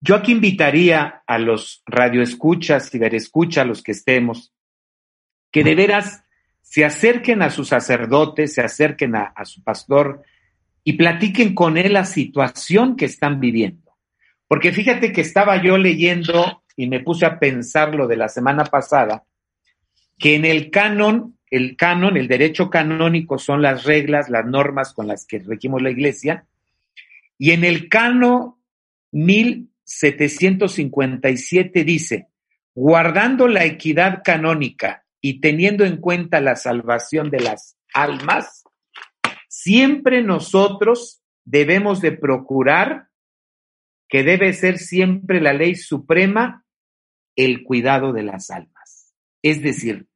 Yo 0.00 0.14
aquí 0.14 0.32
invitaría 0.32 1.22
a 1.26 1.38
los 1.38 1.82
radioescuchas 1.86 2.94
y 2.94 2.98
verescuchas, 2.98 3.66
los 3.66 3.82
que 3.82 3.92
estemos, 3.92 4.52
que 5.50 5.64
de 5.64 5.74
veras 5.74 6.24
se 6.60 6.84
acerquen 6.84 7.42
a 7.42 7.50
su 7.50 7.64
sacerdote, 7.64 8.46
se 8.46 8.60
acerquen 8.60 9.16
a, 9.16 9.32
a 9.34 9.44
su 9.44 9.62
pastor 9.62 10.22
y 10.84 10.94
platiquen 10.94 11.54
con 11.54 11.78
él 11.78 11.94
la 11.94 12.04
situación 12.04 12.96
que 12.96 13.06
están 13.06 13.40
viviendo. 13.40 13.92
Porque 14.46 14.72
fíjate 14.72 15.12
que 15.12 15.22
estaba 15.22 15.62
yo 15.62 15.78
leyendo 15.78 16.62
y 16.76 16.88
me 16.88 17.00
puse 17.00 17.26
a 17.26 17.38
pensar 17.38 17.94
lo 17.94 18.06
de 18.06 18.16
la 18.16 18.28
semana 18.28 18.64
pasada, 18.64 19.24
que 20.18 20.34
en 20.34 20.44
el 20.44 20.70
canon, 20.70 21.38
el 21.50 21.76
canon, 21.76 22.16
el 22.16 22.28
derecho 22.28 22.70
canónico 22.70 23.38
son 23.38 23.62
las 23.62 23.84
reglas, 23.84 24.28
las 24.28 24.46
normas 24.46 24.92
con 24.92 25.06
las 25.06 25.26
que 25.26 25.38
regimos 25.38 25.82
la 25.82 25.90
iglesia, 25.90 26.46
y 27.38 27.52
en 27.52 27.64
el 27.64 27.88
canon 27.88 28.56
1757 29.12 31.84
dice, 31.84 32.28
guardando 32.74 33.48
la 33.48 33.64
equidad 33.64 34.20
canónica 34.24 35.06
y 35.20 35.40
teniendo 35.40 35.84
en 35.84 35.98
cuenta 35.98 36.40
la 36.40 36.56
salvación 36.56 37.30
de 37.30 37.40
las 37.40 37.76
almas, 37.92 38.64
siempre 39.48 40.22
nosotros 40.22 41.20
debemos 41.44 42.00
de 42.00 42.12
procurar 42.12 43.08
que 44.08 44.22
debe 44.22 44.52
ser 44.52 44.78
siempre 44.78 45.40
la 45.40 45.52
ley 45.52 45.74
suprema 45.74 46.64
el 47.34 47.64
cuidado 47.64 48.12
de 48.12 48.22
las 48.22 48.50
almas. 48.50 49.16
Es 49.42 49.60
decir, 49.62 50.06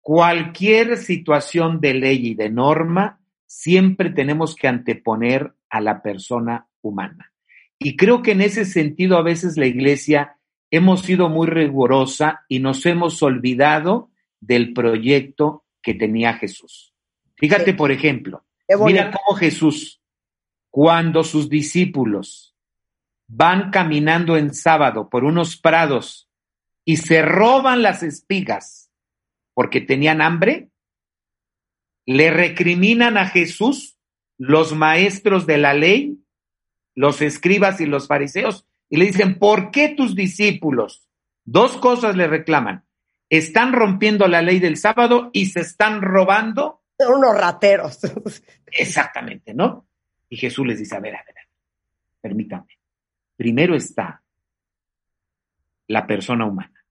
cualquier 0.00 0.96
situación 0.96 1.80
de 1.80 1.94
ley 1.94 2.28
y 2.28 2.34
de 2.34 2.50
norma, 2.50 3.20
siempre 3.46 4.10
tenemos 4.10 4.56
que 4.56 4.68
anteponer 4.68 5.54
a 5.72 5.80
la 5.80 6.02
persona 6.02 6.68
humana. 6.82 7.32
Y 7.78 7.96
creo 7.96 8.22
que 8.22 8.32
en 8.32 8.42
ese 8.42 8.64
sentido 8.64 9.16
a 9.16 9.22
veces 9.22 9.56
la 9.56 9.66
iglesia 9.66 10.36
hemos 10.70 11.00
sido 11.02 11.28
muy 11.28 11.48
rigurosa 11.48 12.44
y 12.46 12.60
nos 12.60 12.84
hemos 12.86 13.22
olvidado 13.22 14.10
del 14.38 14.74
proyecto 14.74 15.64
que 15.82 15.94
tenía 15.94 16.34
Jesús. 16.34 16.94
Fíjate, 17.36 17.74
por 17.74 17.90
ejemplo, 17.90 18.44
mira 18.86 19.10
cómo 19.10 19.36
Jesús, 19.36 20.00
cuando 20.70 21.24
sus 21.24 21.48
discípulos 21.48 22.54
van 23.26 23.70
caminando 23.70 24.36
en 24.36 24.54
sábado 24.54 25.08
por 25.08 25.24
unos 25.24 25.56
prados 25.56 26.28
y 26.84 26.98
se 26.98 27.22
roban 27.22 27.82
las 27.82 28.02
espigas 28.02 28.90
porque 29.54 29.80
tenían 29.80 30.20
hambre, 30.20 30.68
le 32.04 32.30
recriminan 32.30 33.16
a 33.16 33.26
Jesús 33.26 33.91
los 34.44 34.74
maestros 34.74 35.46
de 35.46 35.56
la 35.56 35.72
ley, 35.72 36.18
los 36.96 37.22
escribas 37.22 37.80
y 37.80 37.86
los 37.86 38.08
fariseos, 38.08 38.66
y 38.88 38.96
le 38.96 39.04
dicen, 39.06 39.38
¿por 39.38 39.70
qué 39.70 39.90
tus 39.90 40.16
discípulos? 40.16 41.06
Dos 41.44 41.76
cosas 41.76 42.16
le 42.16 42.26
reclaman. 42.26 42.84
Están 43.30 43.72
rompiendo 43.72 44.26
la 44.26 44.42
ley 44.42 44.58
del 44.58 44.76
sábado 44.78 45.30
y 45.32 45.46
se 45.46 45.60
están 45.60 46.02
robando. 46.02 46.82
Son 46.98 47.14
unos 47.14 47.38
rateros. 47.38 48.00
Exactamente, 48.66 49.54
¿no? 49.54 49.86
Y 50.28 50.36
Jesús 50.36 50.66
les 50.66 50.80
dice, 50.80 50.96
a 50.96 51.00
ver, 51.00 51.14
a 51.14 51.22
ver, 51.24 51.36
permítanme. 52.20 52.78
Primero 53.36 53.76
está 53.76 54.24
la 55.86 56.04
persona 56.04 56.46
humana. 56.46 56.84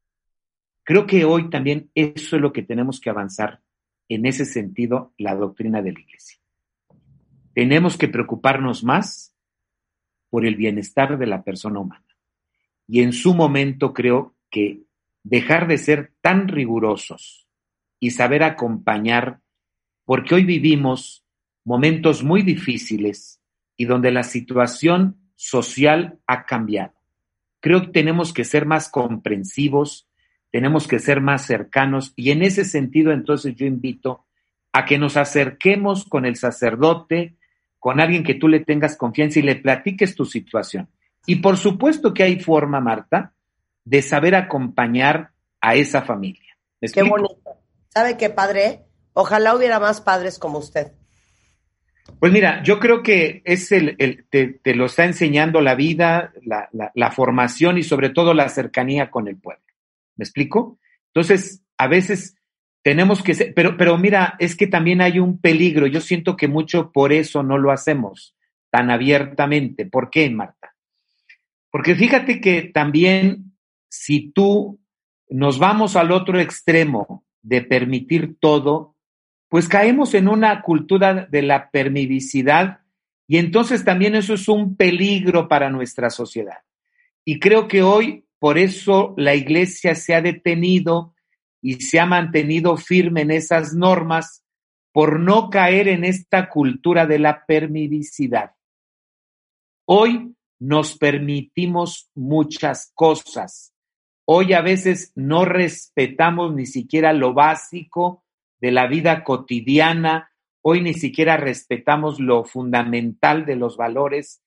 Creo 0.84 1.05
que 1.05 1.25
hoy 1.25 1.50
también 1.50 1.91
eso 1.96 2.38
es 2.38 2.41
lo 2.41 2.53
que 2.53 2.63
tenemos 2.63 3.01
que 3.01 3.10
avanzar 3.10 3.60
en 4.08 4.25
ese 4.25 4.46
sentido, 4.46 5.13
la 5.17 5.36
doctrina 5.36 5.81
de 5.81 5.91
la 5.91 6.00
iglesia. 6.00 6.41
Tenemos 7.53 7.98
que 7.98 8.08
preocuparnos 8.08 8.84
más 8.84 9.36
por 10.29 10.46
el 10.46 10.55
bienestar 10.55 11.17
de 11.17 11.27
la 11.27 11.43
persona 11.43 11.79
humana. 11.79 12.05
Y 12.88 13.01
en 13.01 13.13
su 13.13 13.34
momento 13.34 13.93
creo 13.93 14.36
que 14.50 14.81
dejar 15.24 15.67
de 15.67 15.77
ser 15.77 16.13
tan 16.22 16.48
rigurosos 16.48 17.48
y 18.00 18.12
saber 18.12 18.43
acompañar, 18.43 19.39
porque 20.05 20.36
hoy 20.36 20.43
vivimos 20.43 21.24
momentos 21.63 22.24
muy 22.24 22.41
difíciles 22.41 23.41
y 23.77 23.86
donde 23.86 24.12
la 24.12 24.24
situación 24.24 25.17
social 25.36 26.20
ha 26.27 26.46
cambiado. 26.46 26.93
Creo 27.60 27.81
que 27.81 27.88
tenemos 27.88 28.34
que 28.34 28.43
ser 28.43 28.65
más 28.65 28.89
comprensivos, 28.89 30.10
tenemos 30.50 30.88
que 30.88 31.00
ser 31.00 31.22
más 31.22 31.46
cercanos 31.46 32.13
y 32.15 32.31
en 32.31 32.41
ese 32.41 32.65
sentido 32.65 33.12
entonces 33.12 33.55
yo 33.55 33.65
invito 33.65 34.25
a 34.74 34.86
que 34.86 34.98
nos 34.98 35.17
acerquemos 35.17 36.05
con 36.05 36.25
el 36.25 36.36
sacerdote, 36.36 37.36
con 37.82 38.00
alguien 38.00 38.24
que 38.24 38.36
tú 38.36 38.48
le 38.48 38.60
tengas 38.60 38.96
confianza 38.96 39.40
y 39.40 39.42
le 39.42 39.56
platiques 39.56 40.14
tu 40.14 40.24
situación. 40.24 40.88
Y 41.26 41.38
por 41.38 41.58
supuesto 41.58 42.14
que 42.14 42.22
hay 42.22 42.40
forma, 42.40 42.80
Marta, 42.80 43.34
de 43.84 44.04
saber 44.04 44.36
acompañar 44.36 45.32
a 45.60 45.74
esa 45.74 46.04
familia. 46.04 46.56
Qué 46.80 47.02
bonito. 47.02 47.58
¿Sabe 47.90 48.18
qué, 48.18 48.30
padre? 48.30 48.86
Ojalá 49.14 49.56
hubiera 49.56 49.80
más 49.80 50.00
padres 50.00 50.38
como 50.38 50.60
usted. 50.60 50.92
Pues 52.20 52.32
mira, 52.32 52.62
yo 52.62 52.80
creo 52.80 53.02
que 53.02 53.42
es 53.46 53.72
el, 53.72 53.98
te, 54.30 54.76
lo 54.76 54.86
está 54.86 55.06
enseñando 55.06 55.60
la 55.60 55.74
vida, 55.74 56.34
la, 56.44 56.70
la, 56.94 57.12
formación 57.12 57.80
y 57.80 57.84
sobre 57.84 58.12
todo 58.12 58.36
la 58.36 58.48
cercanía 58.50 59.10
con 59.10 59.28
el 59.28 59.38
pueblo. 59.38 59.66
¿Me 60.18 60.24
explico? 60.24 60.78
Entonces, 61.08 61.64
a 61.78 61.88
veces 61.88 62.36
tenemos 62.84 63.22
que 63.22 63.34
ser, 63.34 63.54
pero, 63.54 63.78
pero 63.78 63.98
mira, 63.98 64.36
es 64.40 64.56
que 64.56 64.68
también 64.68 65.02
hay 65.02 65.20
un 65.20 65.40
peligro. 65.40 65.88
Yo 65.88 66.02
siento 66.02 66.36
que 66.36 66.48
mucho 66.48 66.92
por 66.92 67.14
eso 67.14 67.44
no 67.44 67.58
lo 67.58 67.72
hacemos 67.72 68.36
tan 68.70 68.90
abiertamente. 68.90 69.86
¿Por 69.86 70.10
qué, 70.10 70.30
Marta? 70.30 70.76
Porque 71.70 71.96
fíjate 71.96 72.42
que 72.42 72.64
también 72.64 73.54
si 73.90 74.32
tú 74.32 74.80
nos 75.30 75.60
vamos 75.60 75.96
al 75.96 76.12
otro 76.12 76.40
extremo 76.40 77.24
de 77.42 77.62
permitir 77.62 78.38
todo, 78.40 78.96
pues 79.48 79.68
caemos 79.68 80.14
en 80.14 80.28
una 80.28 80.62
cultura 80.62 81.26
de 81.26 81.42
la 81.42 81.70
permivicidad 81.72 82.80
y 83.28 83.38
entonces 83.38 83.86
también 83.86 84.16
eso 84.16 84.34
es 84.34 84.48
un 84.48 84.76
peligro 84.76 85.48
para 85.48 85.70
nuestra 85.70 86.10
sociedad. 86.10 86.60
Y 87.24 87.40
creo 87.40 87.68
que 87.68 87.82
hoy 87.82 88.26
por 88.40 88.58
eso 88.58 89.14
la 89.18 89.36
iglesia 89.36 89.96
se 89.96 90.16
ha 90.16 90.22
detenido 90.22 91.14
y 91.62 91.82
se 91.82 92.00
ha 92.00 92.06
mantenido 92.06 92.75
firme 92.77 93.22
en 93.22 93.32
esas 93.32 93.74
normas 93.74 94.44
por 94.91 95.20
no 95.20 95.50
caer 95.50 95.88
en 95.88 96.03
esta 96.03 96.50
cultura 96.50 97.06
de 97.06 97.20
la 97.20 97.46
permivicidad. 97.46 98.56
Hoy 99.86 100.36
nos 100.60 100.98
permitimos 100.98 102.10
muchas 102.13 102.91
cosas. 102.94 103.74
Hoy 104.25 104.53
a 104.53 104.62
veces 104.62 105.12
no 105.15 105.46
respetamos 105.46 106.53
ni 106.53 106.65
siquiera 106.65 107.13
lo 107.13 107.34
básico 107.34 108.24
de 108.60 108.72
la 108.72 108.88
vida 108.88 109.24
cotidiana. 109.24 110.32
Hoy 110.62 110.82
ni 110.82 110.94
siquiera 110.94 111.38
respetamos 111.38 112.20
lo 112.20 112.44
fundamental 112.44 113.46
de 113.46 113.56
los 113.56 113.77
valores 113.77 114.44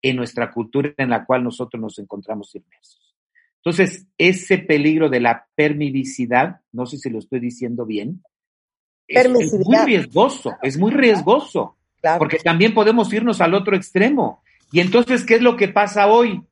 en 0.00 0.16
nuestra 0.16 0.50
cultura 0.50 0.94
en 0.96 1.10
la 1.10 1.24
cual 1.24 1.44
nosotros 1.44 1.80
nos 1.80 1.98
encontramos 1.98 2.54
inmersos. 2.54 3.11
Entonces, 3.64 4.06
ese 4.18 4.58
peligro 4.58 5.08
de 5.08 5.20
la 5.20 5.46
permivicidad, 5.54 6.60
no 6.72 6.84
sé 6.84 6.98
si 6.98 7.08
lo 7.10 7.20
estoy 7.20 7.38
diciendo 7.38 7.86
bien, 7.86 8.24
es, 9.06 9.28
muy 9.28 9.76
riesgoso, 9.86 10.56
es 10.62 10.76
muy 10.76 10.90
riesgoso, 10.90 11.76
porque 12.18 12.38
también 12.38 12.74
podemos 12.74 13.12
irnos 13.12 13.40
al 13.40 13.54
otro 13.54 13.76
extremo. 13.76 14.42
Y 14.72 14.80
entonces, 14.80 15.24
¿qué 15.24 15.36
es 15.36 15.42
lo 15.42 15.56
que 15.56 15.68
pasa 15.68 16.08
hoy? 16.08 16.42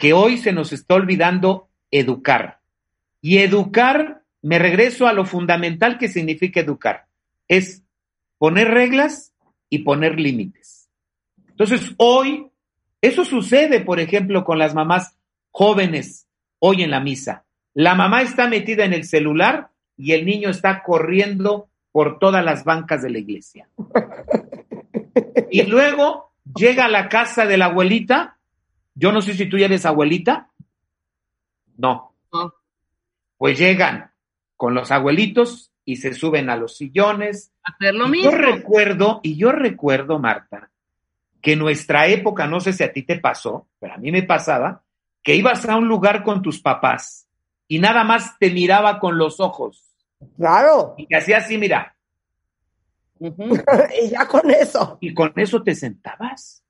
Que 0.00 0.14
hoy 0.14 0.38
se 0.38 0.52
nos 0.52 0.72
está 0.72 0.94
olvidando 0.94 1.68
educar. 1.92 2.58
Y 3.20 3.38
educar, 3.38 4.22
me 4.42 4.58
regreso 4.58 5.06
a 5.06 5.12
lo 5.12 5.26
fundamental 5.26 5.96
que 5.96 6.08
significa 6.08 6.58
educar, 6.58 7.06
es 7.46 7.84
poner 8.38 8.68
reglas 8.68 9.32
y 9.70 9.80
poner 9.80 10.18
límites. 10.18 10.88
Entonces, 11.50 11.94
hoy, 11.98 12.48
eso 13.00 13.24
sucede, 13.24 13.80
por 13.80 14.00
ejemplo, 14.00 14.44
con 14.44 14.58
las 14.58 14.74
mamás 14.74 15.16
jóvenes 15.52 16.25
hoy 16.58 16.82
en 16.82 16.90
la 16.90 17.00
misa. 17.00 17.44
La 17.74 17.94
mamá 17.94 18.22
está 18.22 18.48
metida 18.48 18.84
en 18.84 18.92
el 18.92 19.04
celular 19.04 19.70
y 19.96 20.12
el 20.12 20.24
niño 20.24 20.50
está 20.50 20.82
corriendo 20.82 21.68
por 21.92 22.18
todas 22.18 22.44
las 22.44 22.64
bancas 22.64 23.02
de 23.02 23.10
la 23.10 23.18
iglesia. 23.18 23.68
Y 25.50 25.62
luego 25.62 26.32
llega 26.54 26.86
a 26.86 26.88
la 26.88 27.08
casa 27.08 27.46
de 27.46 27.56
la 27.56 27.66
abuelita. 27.66 28.38
Yo 28.94 29.12
no 29.12 29.20
sé 29.20 29.34
si 29.34 29.46
tú 29.46 29.58
ya 29.58 29.66
eres 29.66 29.86
abuelita. 29.86 30.50
No. 31.76 32.12
Pues 33.36 33.58
llegan 33.58 34.10
con 34.56 34.74
los 34.74 34.90
abuelitos 34.90 35.70
y 35.84 35.96
se 35.96 36.14
suben 36.14 36.50
a 36.50 36.56
los 36.56 36.76
sillones. 36.76 37.52
Hacer 37.62 37.94
lo 37.94 38.08
mismo. 38.08 38.30
Yo 38.30 38.36
recuerdo, 38.36 39.20
y 39.22 39.36
yo 39.36 39.52
recuerdo, 39.52 40.18
Marta, 40.18 40.70
que 41.40 41.52
en 41.52 41.60
nuestra 41.60 42.08
época, 42.08 42.46
no 42.46 42.60
sé 42.60 42.72
si 42.72 42.82
a 42.82 42.92
ti 42.92 43.02
te 43.02 43.18
pasó, 43.18 43.68
pero 43.78 43.94
a 43.94 43.98
mí 43.98 44.10
me 44.10 44.22
pasaba, 44.22 44.82
que 45.26 45.34
ibas 45.34 45.68
a 45.68 45.76
un 45.76 45.88
lugar 45.88 46.22
con 46.22 46.40
tus 46.40 46.62
papás 46.62 47.26
y 47.66 47.80
nada 47.80 48.04
más 48.04 48.38
te 48.38 48.48
miraba 48.48 49.00
con 49.00 49.18
los 49.18 49.40
ojos. 49.40 49.92
Claro. 50.36 50.94
Y 50.96 51.06
te 51.06 51.16
hacía 51.16 51.38
así, 51.38 51.58
mira. 51.58 51.96
y 53.18 54.08
ya 54.08 54.28
con 54.28 54.48
eso. 54.52 54.98
Y 55.00 55.12
con 55.12 55.32
eso 55.34 55.64
te 55.64 55.74
sentabas. 55.74 56.62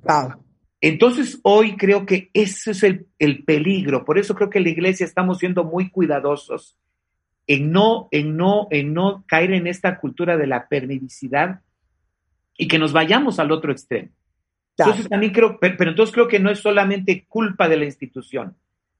Claro. 0.00 0.44
Entonces 0.80 1.40
hoy 1.42 1.76
creo 1.76 2.06
que 2.06 2.30
ese 2.34 2.70
es 2.70 2.84
el, 2.84 3.08
el, 3.18 3.42
peligro. 3.44 4.04
Por 4.04 4.16
eso 4.16 4.36
creo 4.36 4.48
que 4.48 4.58
en 4.58 4.64
la 4.64 4.70
iglesia 4.70 5.04
estamos 5.04 5.38
siendo 5.38 5.64
muy 5.64 5.90
cuidadosos 5.90 6.76
en 7.48 7.72
no, 7.72 8.06
en 8.12 8.36
no, 8.36 8.68
en 8.70 8.94
no 8.94 9.24
caer 9.26 9.54
en 9.54 9.66
esta 9.66 9.98
cultura 9.98 10.36
de 10.36 10.46
la 10.46 10.68
permisidad 10.68 11.62
y 12.56 12.68
que 12.68 12.78
nos 12.78 12.92
vayamos 12.92 13.40
al 13.40 13.50
otro 13.50 13.72
extremo. 13.72 14.10
Entonces 14.78 15.08
también 15.08 15.32
creo, 15.32 15.58
pero, 15.58 15.90
entonces 15.90 16.14
creo 16.14 16.28
que 16.28 16.38
no 16.38 16.50
es 16.50 16.60
solamente 16.60 17.24
culpa 17.28 17.68
de 17.68 17.76
la 17.76 17.84
institución, 17.84 18.56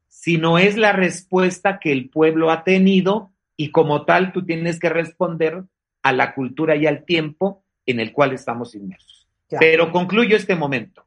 sino 0.09 0.59
es 0.59 0.77
la 0.77 0.93
respuesta 0.93 1.79
que 1.79 1.93
el 1.93 2.11
pueblo 2.11 2.51
ha 2.51 2.65
tenido 2.65 3.31
y 3.57 3.71
como 3.71 4.05
tal 4.05 4.33
tú 4.33 4.45
tienes 4.45 4.81
que 4.81 4.89
responder 4.89 5.65
a 6.03 6.13
la 6.13 6.35
cultura 6.35 6.75
y 6.77 6.87
al 6.87 7.05
tiempo 7.05 7.63
en 7.87 8.01
el 8.01 8.13
cual 8.13 8.33
estamos 8.33 8.75
inmersos. 8.75 9.29
Pero 9.59 9.93
concluyo 9.93 10.37
este 10.37 10.57
momento. 10.57 11.07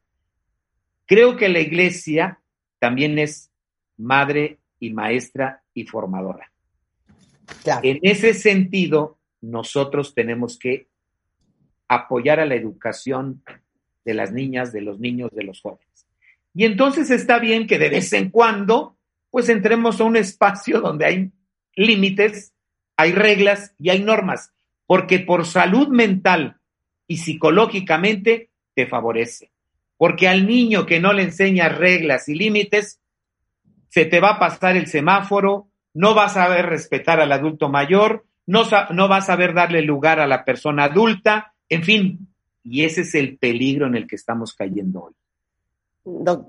Creo 1.06 1.36
que 1.36 1.50
la 1.50 1.60
iglesia 1.60 2.40
también 2.80 3.20
es 3.20 3.52
madre 3.98 4.58
y 4.80 4.92
maestra 4.92 5.62
y 5.74 5.86
formadora. 5.86 6.52
En 7.84 8.00
ese 8.02 8.34
sentido, 8.34 9.18
nosotros 9.42 10.16
tenemos 10.16 10.58
que 10.58 10.88
apoyar 11.88 12.40
a 12.40 12.46
la 12.46 12.56
educación 12.56 13.44
de 14.04 14.14
las 14.14 14.32
niñas, 14.32 14.72
de 14.72 14.82
los 14.82 15.00
niños, 15.00 15.32
de 15.32 15.44
los 15.44 15.62
jóvenes. 15.62 16.08
Y 16.54 16.66
entonces 16.66 17.10
está 17.12 17.40
bien 17.40 17.68
que 17.68 17.80
de 17.80 17.90
vez 17.90 18.12
en 18.14 18.30
cuando, 18.30 18.98
pues 19.30 19.50
entremos 19.50 20.02
a 20.02 20.04
un 20.04 20.18
espacio 20.18 20.82
donde 20.82 21.06
hay 21.06 21.32
límites, 21.76 22.54
hay 22.98 23.14
reglas 23.14 23.74
y 23.80 23.90
hay 23.90 24.04
normas, 24.04 24.54
porque 24.86 25.20
por 25.20 25.46
salud 25.46 25.88
mental 25.88 26.58
y 27.08 27.18
psicológicamente 27.18 28.50
te 28.76 28.88
favorece. 28.88 29.52
Porque 29.98 30.28
al 30.28 30.48
niño 30.48 30.86
que 30.86 31.00
no 31.00 31.14
le 31.14 31.24
enseñas 31.24 31.78
reglas 31.78 32.28
y 32.28 32.36
límites, 32.36 33.00
se 33.90 34.06
te 34.06 34.20
va 34.20 34.32
a 34.32 34.40
pasar 34.40 34.76
el 34.76 34.88
semáforo, 34.88 35.68
no 35.94 36.14
vas 36.14 36.38
a 36.38 36.46
saber 36.46 36.66
respetar 36.66 37.20
al 37.20 37.32
adulto 37.32 37.70
mayor, 37.70 38.26
no, 38.46 38.64
no 38.92 39.08
vas 39.08 39.26
a 39.26 39.28
saber 39.28 39.54
darle 39.54 39.82
lugar 39.82 40.20
a 40.20 40.28
la 40.28 40.44
persona 40.44 40.86
adulta, 40.86 41.54
en 41.70 41.84
fin, 41.84 42.31
y 42.64 42.84
ese 42.84 43.02
es 43.02 43.16
el 43.16 43.38
peligro 43.38 43.88
en 43.88 43.96
el 43.96 44.08
que 44.08 44.16
estamos 44.16 44.54
cayendo 44.54 45.04
hoy. 45.04 45.14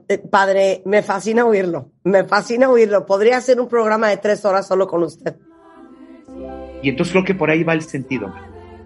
Eh, 0.09 0.19
padre, 0.19 0.83
me 0.87 1.03
fascina 1.03 1.45
oírlo, 1.45 1.91
me 2.05 2.25
fascina 2.25 2.71
oírlo. 2.71 3.05
Podría 3.05 3.37
hacer 3.37 3.61
un 3.61 3.69
programa 3.69 4.09
de 4.09 4.17
tres 4.17 4.45
horas 4.45 4.67
solo 4.67 4.87
con 4.87 5.03
usted. 5.03 5.37
Y 6.83 6.89
entonces 6.89 7.13
creo 7.13 7.25
que 7.25 7.35
por 7.35 7.51
ahí 7.51 7.63
va 7.63 7.75
el 7.75 7.83
sentido. 7.83 8.33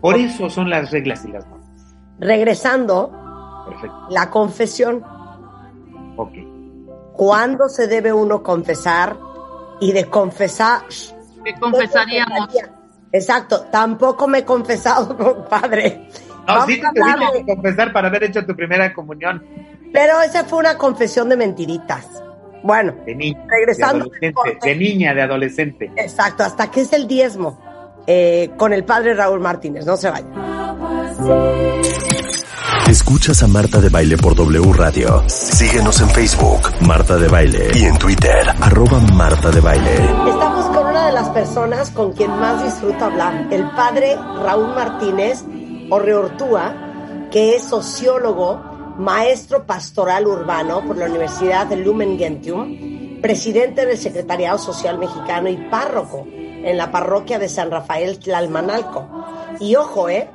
Por 0.01 0.17
eso 0.17 0.51
son 0.51 0.69
las 0.69 0.91
reglas 0.91 1.25
y 1.25 1.29
las 1.29 1.47
normas. 1.47 1.97
Regresando, 2.19 3.13
la 4.11 4.31
confesión. 4.31 5.03
Ok. 6.17 6.33
¿Cuándo 7.13 7.69
se 7.69 7.87
debe 7.87 8.13
uno 8.13 8.43
confesar? 8.43 9.17
Y 9.81 9.93
de 9.93 10.07
confesar. 10.07 10.83
¿Qué 11.45 11.55
confesaríamos? 11.55 12.49
Exacto, 13.13 13.67
tampoco 13.71 14.27
me 14.27 14.39
he 14.39 14.45
confesado, 14.45 15.17
compadre. 15.17 16.09
No, 16.47 16.67
sí 16.67 16.81
te 16.81 17.01
tuviste 17.01 17.45
que 17.45 17.55
confesar 17.55 17.93
para 17.93 18.09
haber 18.09 18.25
hecho 18.25 18.45
tu 18.45 18.55
primera 18.55 18.93
comunión. 18.93 19.45
Pero 19.93 20.21
esa 20.23 20.45
fue 20.45 20.59
una 20.59 20.77
confesión 20.77 21.29
de 21.29 21.37
mentiritas. 21.37 22.07
Bueno, 22.63 22.95
de 23.05 23.15
niña, 23.15 23.45
regresando. 23.49 24.11
De, 24.21 24.35
de, 24.63 24.77
niña, 24.77 25.15
de 25.15 25.23
adolescente. 25.23 25.91
Exacto, 25.97 26.43
hasta 26.43 26.71
que 26.71 26.81
es 26.83 26.93
el 26.93 27.07
diezmo 27.07 27.59
eh, 28.07 28.51
con 28.57 28.73
el 28.73 28.85
padre 28.85 29.15
Raúl 29.15 29.41
Martínez. 29.41 29.87
No 29.87 29.97
se 29.97 30.11
vayan. 30.11 30.33
Escuchas 32.89 33.43
a 33.43 33.49
Marta 33.49 33.81
de 33.81 33.89
Baile 33.89 34.17
por 34.17 34.35
W 34.37 34.73
Radio. 34.73 35.25
Síguenos 35.29 36.01
en 36.01 36.09
Facebook, 36.11 36.71
Marta 36.81 37.17
de 37.17 37.29
Baile. 37.29 37.71
Y 37.75 37.85
en 37.85 37.99
Twitter, 37.99 38.49
arroba 38.61 39.01
Marta 39.01 39.51
de 39.51 39.61
Baile. 39.61 39.95
Estamos 39.95 40.67
con 40.67 40.87
una 40.87 41.07
de 41.07 41.13
las 41.13 41.29
personas 41.31 41.91
con 41.91 42.13
quien 42.13 42.31
más 42.31 42.63
disfruto 42.63 43.07
hablar, 43.07 43.49
el 43.51 43.69
padre 43.71 44.17
Raúl 44.43 44.75
Martínez 44.75 45.45
Orreortúa, 45.91 47.29
que 47.31 47.57
es 47.57 47.65
sociólogo, 47.65 48.61
maestro 48.99 49.67
pastoral 49.67 50.27
urbano 50.27 50.85
por 50.87 50.97
la 50.97 51.07
Universidad 51.07 51.67
de 51.67 51.77
Lumen 51.77 52.19
Gentium, 52.19 53.21
presidente 53.21 53.87
del 53.87 53.99
Secretariado 53.99 54.59
Social 54.59 54.99
Mexicano 54.99 55.49
y 55.49 55.57
párroco 55.57 56.27
en 56.27 56.77
la 56.77 56.91
parroquia 56.91 57.39
de 57.39 57.49
San 57.49 57.71
Rafael 57.71 58.19
Tlalmanalco. 58.19 59.09
Y 59.61 59.77
ojo, 59.77 60.09
¿eh? 60.09 60.29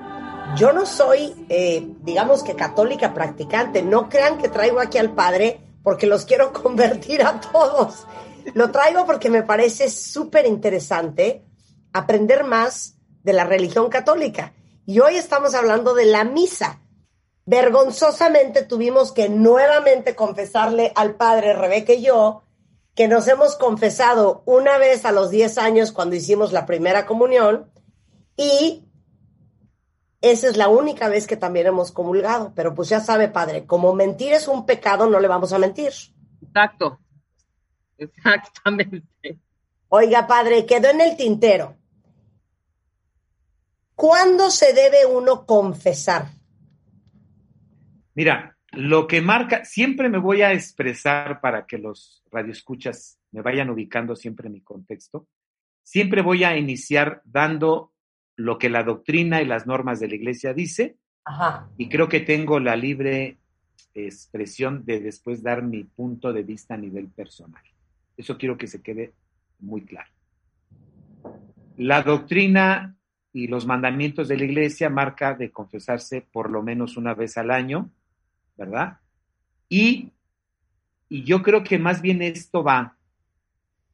Yo 0.56 0.74
no 0.74 0.86
soy, 0.86 1.46
eh, 1.50 1.88
digamos 2.02 2.44
que 2.44 2.56
católica 2.56 3.14
practicante. 3.14 3.84
No 3.84 4.10
crean 4.10 4.38
que 4.38 4.50
traigo 4.50 4.80
aquí 4.80 4.98
al 4.98 5.14
padre 5.14 5.60
porque 5.84 6.08
los 6.08 6.26
quiero 6.26 6.54
convertir 6.64 7.24
a 7.24 7.40
todos. 7.40 8.06
Lo 8.54 8.72
traigo 8.72 9.06
porque 9.06 9.30
me 9.30 9.44
parece 9.44 9.90
súper 9.90 10.46
interesante 10.46 11.44
aprender 11.94 12.44
más 12.44 12.96
de 13.24 13.34
la 13.34 13.44
religión 13.44 13.90
católica. 13.90 14.54
Y 14.92 15.00
hoy 15.00 15.16
estamos 15.16 15.56
hablando 15.56 15.94
de 15.94 16.04
la 16.04 16.26
misa. 16.26 16.82
Vergonzosamente 17.46 18.62
tuvimos 18.62 19.14
que 19.14 19.30
nuevamente 19.30 20.18
confesarle 20.18 20.92
al 20.96 21.16
padre 21.16 21.54
Rebeca 21.54 21.94
y 21.94 22.04
yo 22.04 22.44
que 22.94 23.08
nos 23.08 23.26
hemos 23.30 23.56
confesado 23.56 24.44
una 24.46 24.78
vez 24.78 25.06
a 25.06 25.14
los 25.14 25.30
10 25.30 25.60
años 25.60 25.94
cuando 25.94 26.18
hicimos 26.18 26.52
la 26.52 26.66
primera 26.66 27.06
comunión 27.06 27.72
y 28.36 28.84
esa 30.20 30.50
es 30.50 30.58
la 30.58 30.68
única 30.68 31.08
vez 31.08 31.26
que 31.26 31.38
también 31.38 31.68
hemos 31.68 31.94
comulgado. 31.94 32.52
Pero 32.54 32.76
pues 32.76 32.90
ya 32.90 33.00
sabe, 33.00 33.30
padre, 33.30 33.66
como 33.66 33.94
mentir 33.94 34.34
es 34.34 34.50
un 34.50 34.66
pecado, 34.66 35.10
no 35.10 35.22
le 35.22 35.30
vamos 35.30 35.54
a 35.54 35.58
mentir. 35.58 35.94
Exacto. 36.42 37.00
Exactamente. 37.98 39.40
Oiga, 39.88 40.28
padre, 40.28 40.66
quedó 40.66 40.90
en 40.90 41.00
el 41.00 41.16
tintero. 41.16 41.78
¿Cuándo 43.96 44.50
se 44.50 44.74
debe 44.74 45.06
uno 45.06 45.46
confesar? 45.46 46.30
Mira, 48.14 48.58
lo 48.72 49.08
que 49.08 49.22
marca, 49.22 49.66
siempre 49.66 50.10
me 50.10 50.18
voy 50.18 50.42
a 50.42 50.54
expresar 50.54 51.42
para 51.42 51.66
que 51.66 51.78
los 51.78 52.24
radioescuchas 52.32 53.20
me 53.32 53.42
vayan 53.42 53.70
ubicando 53.70 54.16
siempre 54.16 54.48
en 54.48 54.54
mi 54.54 54.62
contexto. 54.62 55.28
Siempre 55.84 56.22
voy 56.22 56.44
a 56.44 56.58
iniciar 56.58 57.22
dando 57.26 57.94
lo 58.36 58.58
que 58.58 58.70
la 58.70 58.84
doctrina 58.84 59.42
y 59.42 59.46
las 59.46 59.68
normas 59.68 60.00
de 60.00 60.08
la 60.08 60.16
iglesia 60.16 60.54
dice. 60.54 60.98
Ajá. 61.26 61.70
Y 61.78 61.90
creo 61.90 62.08
que 62.08 62.22
tengo 62.22 62.60
la 62.60 62.76
libre 62.76 63.38
expresión 63.94 64.86
de 64.86 65.00
después 65.00 65.44
dar 65.44 65.64
mi 65.64 65.84
punto 65.84 66.32
de 66.32 66.44
vista 66.44 66.76
a 66.76 66.78
nivel 66.78 67.08
personal. 67.08 67.64
Eso 68.16 68.38
quiero 68.38 68.58
que 68.58 68.68
se 68.68 68.82
quede 68.82 69.14
muy 69.60 69.82
claro. 69.82 70.10
La 71.78 72.04
doctrina 72.04 72.96
y 73.34 73.48
los 73.48 73.66
mandamientos 73.66 74.28
de 74.28 74.38
la 74.38 74.46
iglesia 74.46 74.90
marca 74.90 75.34
de 75.34 75.52
confesarse 75.52 76.22
por 76.22 76.50
lo 76.50 76.62
menos 76.62 76.98
una 76.98 77.14
vez 77.14 77.38
al 77.38 77.52
año, 77.52 77.90
¿verdad? 78.58 79.00
Y, 79.70 80.12
y 81.08 81.24
yo 81.24 81.42
creo 81.42 81.64
que 81.64 81.80
más 81.80 82.02
bien 82.02 82.22
esto 82.22 82.64
va 82.64 82.98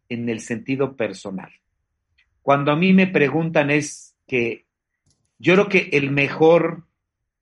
en 0.10 0.30
el 0.30 0.40
sentido 0.40 0.96
personal. 0.96 1.52
Cuando 2.42 2.72
a 2.72 2.76
mí 2.76 2.94
me 2.94 3.08
preguntan 3.08 3.70
es 3.70 4.16
que 4.26 4.66
yo 5.38 5.54
creo 5.54 5.70
que 5.70 5.90
el 5.94 6.12
mejor, 6.12 6.84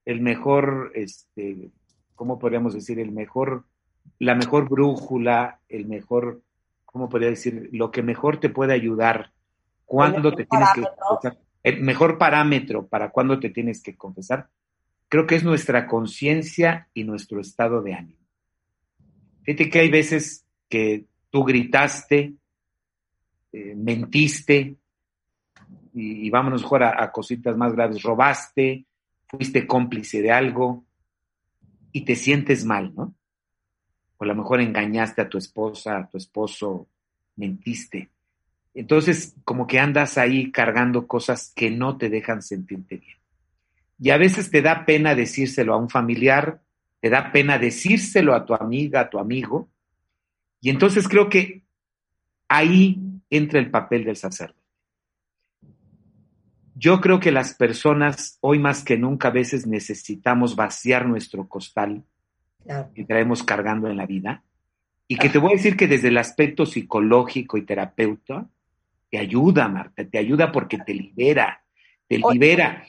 el 0.03 0.19
mejor, 0.19 0.91
este, 0.95 1.69
¿cómo 2.15 2.39
podríamos 2.39 2.73
decir? 2.73 2.99
El 2.99 3.11
mejor, 3.11 3.65
la 4.19 4.35
mejor 4.35 4.67
brújula, 4.67 5.59
el 5.69 5.85
mejor, 5.85 6.41
¿cómo 6.85 7.07
podría 7.07 7.29
decir? 7.29 7.69
Lo 7.71 7.91
que 7.91 8.03
mejor 8.03 8.39
te 8.39 8.49
puede 8.49 8.73
ayudar 8.73 9.31
cuando 9.85 10.33
te 10.33 10.45
tienes 10.45 10.69
que 10.73 10.83
confesar, 10.99 11.37
el 11.65 11.81
mejor 11.81 12.19
parámetro 12.19 12.85
para 12.85 13.09
cuando 13.09 13.39
te 13.39 13.49
tienes 13.49 13.81
que 13.81 13.95
confesar, 13.95 14.49
creo 15.09 15.25
que 15.25 15.33
es 15.33 15.43
nuestra 15.43 15.87
conciencia 15.87 16.89
y 16.93 17.03
nuestro 17.03 17.41
estado 17.41 17.81
de 17.81 17.95
ánimo. 17.95 18.19
Fíjate 19.41 19.71
que 19.71 19.79
hay 19.79 19.89
veces 19.89 20.45
que 20.69 21.05
tú 21.31 21.43
gritaste, 21.43 22.35
eh, 23.51 23.73
mentiste, 23.75 24.75
y, 25.95 26.27
y, 26.27 26.29
vámonos 26.29 26.61
mejor 26.61 26.83
a, 26.83 27.03
a 27.03 27.11
cositas 27.11 27.57
más 27.57 27.73
graves, 27.73 28.03
robaste, 28.03 28.85
fuiste 29.27 29.65
cómplice 29.65 30.21
de 30.21 30.31
algo 30.31 30.85
y 31.91 32.05
te 32.05 32.15
sientes 32.15 32.63
mal, 32.63 32.93
¿no? 32.93 33.15
O 34.17 34.23
a 34.23 34.27
lo 34.27 34.35
mejor 34.35 34.61
engañaste 34.61 35.23
a 35.23 35.29
tu 35.29 35.39
esposa, 35.39 35.97
a 35.97 36.07
tu 36.07 36.17
esposo, 36.17 36.87
mentiste. 37.37 38.11
Entonces, 38.75 39.33
como 39.45 39.67
que 39.67 39.79
andas 39.79 40.17
ahí 40.17 40.51
cargando 40.51 41.07
cosas 41.07 41.53
que 41.55 41.71
no 41.71 41.97
te 41.97 42.09
dejan 42.09 42.41
sentirte 42.41 42.97
bien. 42.97 43.17
Y 43.97 44.09
a 44.09 44.17
veces 44.17 44.51
te 44.51 44.61
da 44.61 44.85
pena 44.85 45.15
decírselo 45.15 45.73
a 45.73 45.77
un 45.77 45.89
familiar, 45.89 46.61
te 46.99 47.09
da 47.09 47.31
pena 47.31 47.57
decírselo 47.57 48.35
a 48.35 48.45
tu 48.45 48.53
amiga, 48.53 48.99
a 48.99 49.09
tu 49.09 49.17
amigo. 49.17 49.69
Y 50.59 50.69
entonces 50.69 51.07
creo 51.07 51.29
que 51.29 51.63
ahí 52.49 52.99
entra 53.29 53.59
el 53.59 53.71
papel 53.71 54.03
del 54.03 54.17
sacerdote. 54.17 54.59
Yo 56.75 56.99
creo 56.99 57.21
que 57.21 57.31
las 57.31 57.53
personas 57.53 58.37
hoy 58.41 58.59
más 58.59 58.83
que 58.83 58.97
nunca 58.97 59.29
a 59.29 59.31
veces 59.31 59.65
necesitamos 59.65 60.57
vaciar 60.57 61.07
nuestro 61.07 61.47
costal 61.47 62.03
que 62.93 63.05
traemos 63.05 63.43
cargando 63.43 63.87
en 63.87 63.95
la 63.95 64.05
vida. 64.05 64.43
Y 65.07 65.17
que 65.17 65.29
te 65.29 65.37
voy 65.37 65.53
a 65.53 65.55
decir 65.55 65.77
que 65.77 65.87
desde 65.87 66.09
el 66.09 66.17
aspecto 66.17 66.65
psicológico 66.65 67.57
y 67.57 67.61
terapeuta, 67.61 68.49
te 69.15 69.21
ayuda, 69.21 69.69
Marta, 69.69 70.03
te 70.03 70.17
ayuda 70.17 70.51
porque 70.51 70.77
te 70.77 70.93
libera, 70.93 71.63
te 72.07 72.19
libera. 72.33 72.83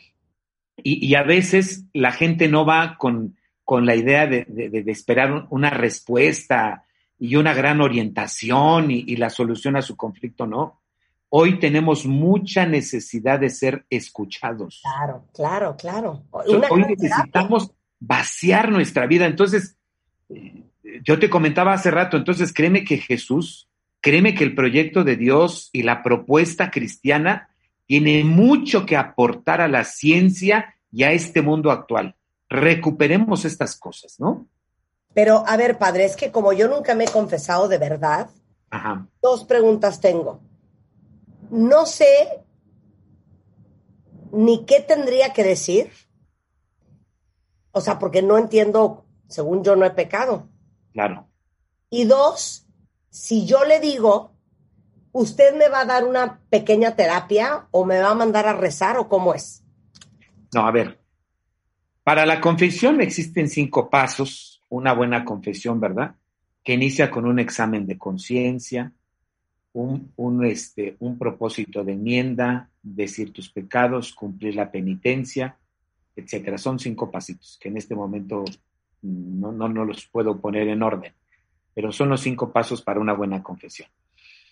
Y, 0.77 1.07
y 1.07 1.15
a 1.15 1.23
veces 1.23 1.85
la 1.93 2.11
gente 2.11 2.49
no 2.49 2.67
va 2.67 2.97
con, 2.99 3.37
con 3.65 3.87
la 3.87 3.95
idea 3.95 4.27
de, 4.27 4.45
de- 4.49 4.83
de 4.83 4.91
esperar 4.93 5.47
una 5.51 5.71
respuesta 5.71 6.85
y 7.19 7.37
una 7.37 7.55
gran 7.55 7.81
orientación 7.81 8.91
y, 8.91 9.05
y 9.07 9.17
la 9.17 9.31
solución 9.31 9.77
a 9.77 9.83
su 9.83 9.97
conflicto, 9.97 10.47
no. 10.49 10.81
Hoy 11.29 11.61
tenemos 11.61 12.07
mucha 12.07 12.67
necesidad 12.67 13.39
de 13.39 13.51
ser 13.51 13.85
escuchados. 13.89 14.83
Claro, 14.83 15.25
claro, 15.33 15.77
claro. 15.77 16.25
Una 16.33 16.67
Hoy 16.71 16.85
necesitamos 16.89 17.71
vaciar 18.01 18.71
nuestra 18.73 19.07
vida. 19.07 19.27
Entonces, 19.27 19.77
eh, 20.29 20.65
yo 21.05 21.19
te 21.21 21.31
comentaba 21.31 21.73
hace 21.73 21.91
rato, 21.93 22.17
entonces 22.17 22.53
créeme 22.53 22.85
que 22.85 22.99
Jesús, 22.99 23.66
créeme 24.07 24.37
que 24.37 24.45
el 24.45 24.55
proyecto 24.55 25.03
de 25.03 25.17
Dios 25.17 25.69
y 25.73 25.83
la 25.83 26.05
propuesta 26.05 26.71
cristiana 26.71 27.49
tiene 27.87 28.23
mucho 28.23 28.87
que 28.87 28.97
aportar 28.97 29.61
a 29.61 29.67
la 29.67 29.83
ciencia 29.83 30.77
y 30.93 31.03
a 31.03 31.11
este 31.11 31.43
mundo 31.43 31.73
actual. 31.73 32.15
Recuperemos 32.49 33.45
estas 33.45 33.77
cosas, 33.77 34.21
¿no? 34.21 34.47
Pero, 35.13 35.43
a 35.45 35.57
ver, 35.57 35.77
padre, 35.77 36.05
es 36.05 36.15
que 36.15 36.31
como 36.31 36.53
yo 36.53 36.69
nunca 36.69 36.95
me 36.95 37.03
he 37.03 37.09
confesado 37.09 37.67
de 37.67 37.79
verdad, 37.79 38.31
Ajá. 38.71 39.09
dos 39.21 39.43
preguntas 39.43 40.01
tengo. 40.01 40.41
No 41.51 41.85
sé 41.85 42.45
ni 44.31 44.65
qué 44.67 44.79
tendría 44.79 45.33
que 45.33 45.43
decir. 45.43 45.91
O 47.73 47.81
sea, 47.81 47.99
porque 47.99 48.23
no 48.23 48.39
entiendo, 48.39 49.05
según 49.27 49.65
yo 49.65 49.75
no 49.75 49.85
he 49.85 49.91
pecado. 49.91 50.49
Claro. 50.93 51.27
Y 51.91 52.05
dos, 52.05 52.66
si 53.17 53.47
yo 53.47 53.65
le 53.65 53.81
digo, 53.81 54.33
¿usted 55.13 55.57
me 55.57 55.71
va 55.71 55.81
a 55.81 55.85
dar 55.87 56.05
una 56.05 56.39
pequeña 56.51 56.97
terapia 56.97 57.67
o 57.71 57.87
me 57.87 57.99
va 57.99 58.11
a 58.11 58.15
mandar 58.15 58.47
a 58.47 58.53
rezar 58.53 58.99
o 58.99 59.09
cómo 59.09 59.33
es? 59.33 59.65
No, 60.53 60.67
a 60.67 60.71
ver. 60.71 61.01
Para 62.05 62.27
la 62.27 62.43
confesión 62.43 63.01
existen 63.01 63.49
cinco 63.49 63.89
pasos. 63.89 64.63
Una 64.69 64.93
buena 64.93 65.25
confesión, 65.25 65.81
¿verdad? 65.81 66.15
Que 66.63 66.75
inicia 66.75 67.11
con 67.11 67.25
un 67.25 67.39
examen 67.39 67.87
de 67.87 67.97
conciencia, 67.97 68.93
un, 69.73 70.13
un, 70.17 70.45
este, 70.45 70.97
un 70.99 71.17
propósito 71.17 71.85
de 71.85 71.93
enmienda, 71.93 72.69
decir 72.83 73.33
tus 73.33 73.49
pecados, 73.49 74.13
cumplir 74.13 74.57
la 74.57 74.71
penitencia, 74.71 75.57
etcétera. 76.15 76.59
Son 76.59 76.79
cinco 76.79 77.11
pasitos 77.11 77.59
que 77.63 77.71
en 77.71 77.79
este 77.79 77.95
momento 77.95 78.45
mm, 79.01 79.41
no, 79.41 79.53
no, 79.53 79.71
no 79.71 79.87
los 79.87 80.07
puedo 80.07 80.39
poner 80.39 80.69
en 80.69 80.83
orden, 80.83 81.15
pero 81.77 81.93
son 81.93 82.09
los 82.09 82.23
cinco 82.23 82.55
pasos 82.55 82.81
para 82.81 83.01
una 83.01 83.13
buena 83.13 83.43
confesión. 83.43 83.91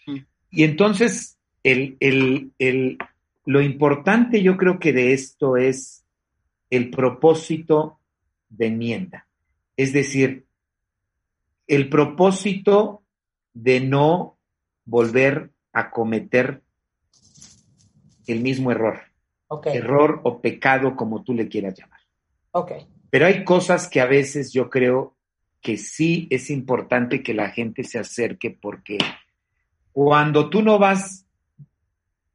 Mm. 0.07 0.19
Y 0.51 0.65
entonces, 0.65 1.39
el, 1.63 1.97
el, 1.99 2.53
el, 2.59 2.99
lo 3.47 3.63
importante 3.63 4.43
yo 4.43 4.59
creo 4.59 4.79
que 4.79 4.93
de 4.93 5.15
esto 5.15 5.57
es 5.57 6.05
el 6.69 6.91
propósito 6.91 7.99
de 8.51 8.67
enmienda. 8.67 9.27
Es 9.75 9.95
decir, 9.95 10.45
el 11.67 11.89
propósito 11.89 13.03
de 13.55 13.81
no 13.81 14.37
volver 14.85 15.51
a 15.73 15.91
cometer 15.91 16.61
el 18.27 18.41
mismo 18.41 18.71
error, 18.71 19.01
error 19.65 20.21
o 20.25 20.43
pecado 20.43 20.95
como 20.95 21.25
tú 21.25 21.33
le 21.33 21.49
quieras 21.49 21.75
llamar. 21.79 22.01
ok. 22.51 22.73
Pero 23.09 23.27
hay 23.27 23.45
cosas 23.45 23.89
que 23.89 24.03
a 24.03 24.07
veces 24.07 24.53
yo 24.53 24.69
creo 24.69 25.15
que 25.64 25.79
sí 25.79 26.29
es 26.29 26.50
importante 26.50 27.22
que 27.22 27.33
la 27.33 27.48
gente 27.48 27.85
se 27.85 27.98
acerque 27.98 28.50
porque 28.50 28.98
cuando 29.92 30.50
tú 30.50 30.61
no 30.61 30.79
vas 30.79 31.24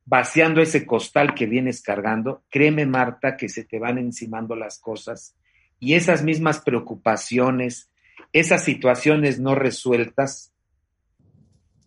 vaciando 0.04 0.62
ese 0.62 0.88
costal 0.88 1.36
que 1.36 1.46
vienes 1.46 1.84
cargando, 1.84 2.44
créeme 2.50 2.88
Marta 2.88 3.38
que 3.38 3.48
se 3.48 3.64
te 3.64 3.78
van 3.78 4.00
encimando 4.00 4.56
las 4.56 4.80
cosas 4.80 5.36
y 5.80 5.94
esas 5.94 6.24
mismas 6.24 6.62
preocupaciones, 6.62 7.92
esas 8.34 8.64
situaciones 8.64 9.40
no 9.40 9.54
resueltas, 9.54 10.52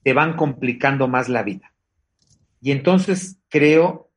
te 0.05 0.13
van 0.13 0.37
complicando 0.37 1.09
más 1.09 1.29
la 1.29 1.43
vida. 1.43 1.75
Y 2.61 2.71
entonces 2.71 3.41
creo 3.49 4.13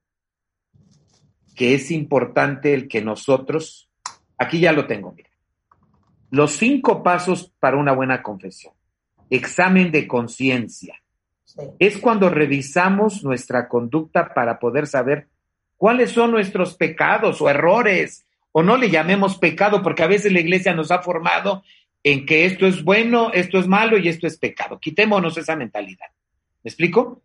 que 1.55 1.73
es 1.73 1.89
importante 1.89 2.75
el 2.75 2.88
que 2.88 3.01
nosotros, 3.01 3.89
aquí 4.38 4.59
ya 4.59 4.73
lo 4.73 4.85
tengo, 4.85 5.15
los 6.36 6.58
cinco 6.58 7.02
pasos 7.02 7.54
para 7.62 7.78
una 7.78 7.93
buena 7.93 8.21
confesión. 8.21 8.74
Examen 9.30 9.89
de 9.89 10.06
conciencia. 10.06 11.02
Es 11.80 11.98
cuando 11.98 12.30
revisamos 12.30 13.24
nuestra 13.24 13.69
conducta 13.69 14.34
para 14.34 14.60
poder 14.60 14.86
saber 14.86 15.30
cuáles 15.78 16.12
son 16.12 16.32
nuestros 16.32 16.76
pecados 16.76 17.41
o 17.41 17.50
errores, 17.50 18.26
o 18.52 18.63
no 18.63 18.76
le 18.76 18.89
llamemos 18.89 19.38
pecado, 19.38 19.82
porque 19.82 20.04
a 20.04 20.08
veces 20.08 20.34
la 20.34 20.41
iglesia 20.41 20.74
nos 20.74 20.91
ha 20.91 21.02
formado 21.02 21.63
en 22.04 22.26
que 22.26 22.45
esto 22.45 22.67
es 22.67 22.84
bueno, 22.84 23.32
esto 23.32 23.58
es 23.58 23.67
malo 23.67 23.98
y 23.98 24.10
esto 24.10 24.28
es 24.28 24.38
pecado. 24.38 24.78
Quitémonos 24.78 25.38
esa 25.38 25.56
mentalidad. 25.56 26.08
¿Me 26.63 26.69
explico? 26.69 27.21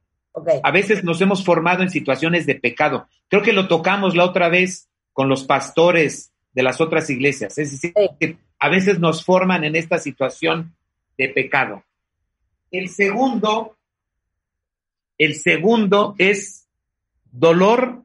A 0.62 0.70
veces 0.70 1.02
nos 1.02 1.20
hemos 1.20 1.44
formado 1.44 1.82
en 1.82 1.90
situaciones 1.90 2.46
de 2.46 2.54
pecado. 2.54 3.08
Creo 3.26 3.42
que 3.42 3.52
lo 3.52 3.66
tocamos 3.66 4.14
la 4.14 4.24
otra 4.24 4.48
vez 4.48 4.88
con 5.12 5.28
los 5.28 5.42
pastores 5.42 6.32
de 6.52 6.62
las 6.62 6.80
otras 6.80 7.10
iglesias. 7.10 7.58
Es 7.58 7.72
decir, 7.72 8.38
a 8.60 8.68
veces 8.68 9.00
nos 9.00 9.24
forman 9.24 9.64
en 9.64 9.74
esta 9.74 9.98
situación 9.98 10.76
de 11.16 11.30
pecado. 11.30 11.82
El 12.70 12.88
segundo, 12.90 13.76
el 15.18 15.34
segundo 15.34 16.14
es 16.18 16.68
dolor 17.32 18.04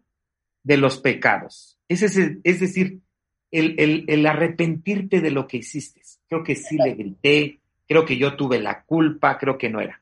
de 0.64 0.78
los 0.78 0.98
pecados. 0.98 1.78
Es, 1.90 2.02
es 2.02 2.60
decir, 2.60 3.02
el, 3.52 4.06
el, 4.08 4.26
arrepentirte 4.26 5.22
de 5.22 5.32
lo 5.32 5.46
que 5.46 5.58
hiciste. 5.58 6.02
Creo 6.28 6.44
que 6.44 6.56
sí 6.56 6.78
le 6.78 6.94
grité, 6.94 7.60
creo 7.88 8.06
que 8.06 8.18
yo 8.18 8.36
tuve 8.36 8.60
la 8.60 8.84
culpa, 8.84 9.38
creo 9.38 9.58
que 9.58 9.70
no 9.70 9.82
era. 9.82 10.02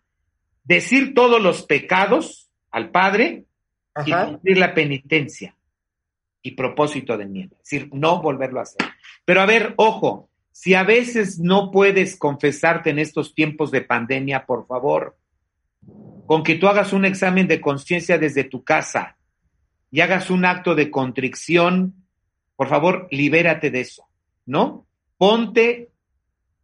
Decir 0.64 1.14
todos 1.14 1.42
los 1.42 1.64
pecados 1.64 2.50
al 2.72 2.90
Padre 2.92 3.46
y 4.06 4.12
cumplir 4.12 4.58
la 4.58 4.74
penitencia 4.74 5.56
y 6.42 6.52
propósito 6.52 7.18
de 7.18 7.24
enmienda. 7.24 7.58
Es 7.58 7.70
decir, 7.70 7.90
no 7.94 8.22
volverlo 8.22 8.60
a 8.60 8.64
hacer. 8.64 8.88
Pero 9.26 9.42
a 9.42 9.46
ver, 9.46 9.74
ojo, 9.78 10.30
si 10.54 10.76
a 10.76 10.84
veces 10.84 11.40
no 11.40 11.72
puedes 11.72 12.16
confesarte 12.16 12.92
en 12.92 13.00
estos 13.00 13.34
tiempos 13.34 13.72
de 13.72 13.82
pandemia, 13.82 14.46
por 14.46 14.68
favor, 14.68 15.18
con 16.28 16.44
que 16.44 16.56
tú 16.56 16.68
hagas 16.68 16.94
un 16.94 17.06
examen 17.06 17.48
de 17.48 17.60
conciencia 17.60 18.20
desde 18.20 18.44
tu 18.44 18.64
casa 18.64 19.18
y 19.90 20.02
hagas 20.02 20.30
un 20.30 20.46
acto 20.46 20.76
de 20.76 20.92
contrición, 20.92 22.06
por 22.56 22.68
favor, 22.68 23.08
libérate 23.10 23.72
de 23.72 23.82
eso, 23.82 24.08
¿no? 24.46 24.86
Ponte 25.18 25.90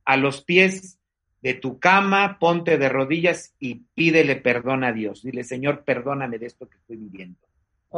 a 0.06 0.18
los 0.18 0.44
pies 0.44 1.00
de 1.42 1.56
tu 1.56 1.80
cama, 1.80 2.38
ponte 2.40 2.78
de 2.78 2.90
rodillas 2.90 3.56
y 3.58 3.86
pídele 3.96 4.36
perdón 4.36 4.84
a 4.84 4.94
Dios. 4.94 5.24
Dile, 5.24 5.44
Señor, 5.44 5.84
perdóname 5.84 6.38
de 6.38 6.46
esto 6.46 6.70
que 6.70 6.78
estoy 6.78 6.98
viviendo. 6.98 7.40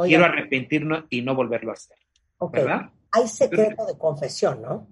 Quiero 0.06 0.24
arrepentirme 0.24 1.04
y 1.10 1.20
no 1.20 1.34
volverlo 1.34 1.70
a 1.70 1.74
hacer. 1.74 1.98
¿Verdad? 2.50 2.90
Hay 3.10 3.28
secreto 3.28 3.84
de 3.84 3.98
confesión, 3.98 4.62
¿no? 4.62 4.88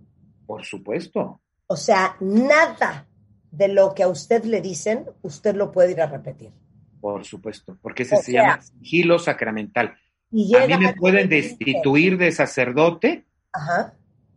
Por 0.50 0.64
supuesto. 0.64 1.40
O 1.68 1.76
sea, 1.76 2.16
nada 2.18 3.06
de 3.52 3.68
lo 3.68 3.94
que 3.94 4.02
a 4.02 4.08
usted 4.08 4.42
le 4.42 4.60
dicen, 4.60 5.06
usted 5.22 5.54
lo 5.54 5.70
puede 5.70 5.92
ir 5.92 6.00
a 6.00 6.06
repetir. 6.06 6.50
Por 7.00 7.24
supuesto, 7.24 7.78
porque 7.80 8.02
ese 8.02 8.16
se 8.16 8.32
llama 8.32 8.60
sigilo 8.60 9.20
sacramental. 9.20 9.90
a 9.90 10.66
mí 10.66 10.76
me 10.76 10.92
pueden 10.94 11.28
destituir 11.28 12.18
de 12.18 12.32
sacerdote. 12.32 13.26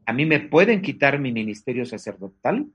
A 0.05 0.13
mí 0.13 0.27
me 0.27 0.39
pueden 0.39 0.83
quitar 0.83 1.17
mi 1.17 1.31
ministerio 1.31 1.83
sacerdotal 1.83 2.67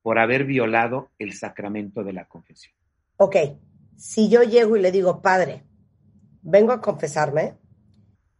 por 0.00 0.18
haber 0.18 0.46
violado 0.46 1.10
el 1.18 1.34
sacramento 1.34 2.02
de 2.04 2.14
la 2.14 2.24
confesión. 2.24 2.74
Ok, 3.18 3.36
si 3.98 4.30
yo 4.30 4.44
llego 4.44 4.78
y 4.78 4.80
le 4.80 4.92
digo, 4.92 5.20
padre, 5.20 5.62
vengo 6.40 6.72
a 6.72 6.80
confesarme 6.80 7.58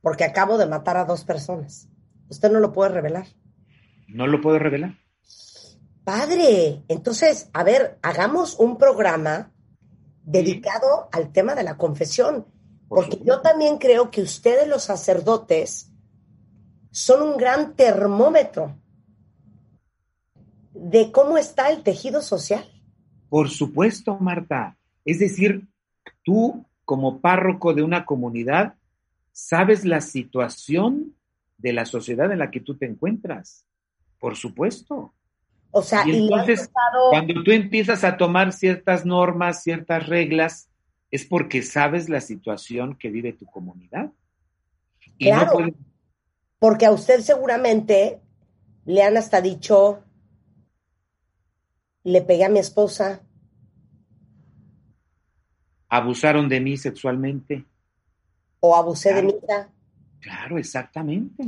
porque 0.01 0.25
acabo 0.25 0.57
de 0.57 0.65
matar 0.65 0.97
a 0.97 1.05
dos 1.05 1.27
personas, 1.27 1.91
usted 2.31 2.51
no 2.51 2.61
lo 2.61 2.73
puede 2.73 2.93
revelar. 2.93 3.27
No 4.13 4.27
lo 4.27 4.41
puedo 4.41 4.59
revelar. 4.59 4.97
Padre, 6.05 6.83
entonces, 6.89 7.51
a 7.53 7.63
ver, 7.63 7.99
hagamos 8.03 8.59
un 8.59 8.79
programa 8.79 9.53
dedicado 10.25 11.09
al 11.13 11.33
tema 11.33 11.55
de 11.55 11.63
la 11.63 11.77
confesión, 11.77 12.47
porque 12.89 13.21
yo 13.25 13.41
también 13.41 13.79
creo 13.79 14.11
que 14.11 14.23
ustedes 14.23 14.67
los 14.67 14.85
sacerdotes 14.85 15.93
son 16.91 17.23
un 17.23 17.37
gran 17.37 17.75
termómetro 17.77 18.77
de 20.73 21.13
cómo 21.13 21.39
está 21.39 21.71
el 21.71 21.83
tejido 21.83 22.23
social. 22.23 22.65
Por 23.29 23.49
supuesto, 23.49 24.19
Marta. 24.19 24.77
Es 25.05 25.19
decir, 25.19 25.69
tú 26.25 26.67
como 26.85 27.21
párroco 27.21 27.75
de 27.75 27.83
una 27.83 28.05
comunidad 28.05 28.75
sabes 29.33 29.85
la 29.85 30.01
situación 30.01 31.15
de 31.59 31.73
la 31.73 31.85
sociedad 31.85 32.33
en 32.33 32.39
la 32.39 32.51
que 32.51 32.61
tú 32.61 32.77
te 32.77 32.87
encuentras. 32.87 33.65
Por 34.21 34.37
supuesto. 34.37 35.13
O 35.73 35.83
sea, 35.83 36.07
y 36.07 36.17
entonces, 36.17 36.71
cuando 37.11 37.43
tú 37.43 37.51
empiezas 37.53 38.05
a 38.05 38.17
tomar 38.17 38.53
ciertas 38.53 39.05
normas, 39.05 39.63
ciertas 39.63 40.07
reglas, 40.07 40.69
es 41.11 41.25
porque 41.25 41.63
sabes 41.63 42.09
la 42.09 42.21
situación 42.21 42.97
que 42.97 43.11
vive 43.11 43.33
tu 43.33 43.47
comunidad. 43.47 44.13
claro, 45.19 45.59
porque 46.59 46.87
a 46.87 46.93
usted 46.93 47.21
seguramente 47.21 48.21
le 48.85 49.03
han 49.03 49.17
hasta 49.17 49.41
dicho, 49.41 50.05
le 52.05 52.21
pegué 52.23 52.45
a 52.45 52.49
mi 52.51 52.59
esposa. 52.59 53.23
Abusaron 55.89 56.49
de 56.49 56.61
mí 56.61 56.77
sexualmente. 56.77 57.65
O 58.61 58.77
abusé 58.77 59.15
de 59.15 59.23
mi 59.23 59.31
hija. 59.31 59.71
Claro, 60.21 60.59
exactamente. 60.59 61.43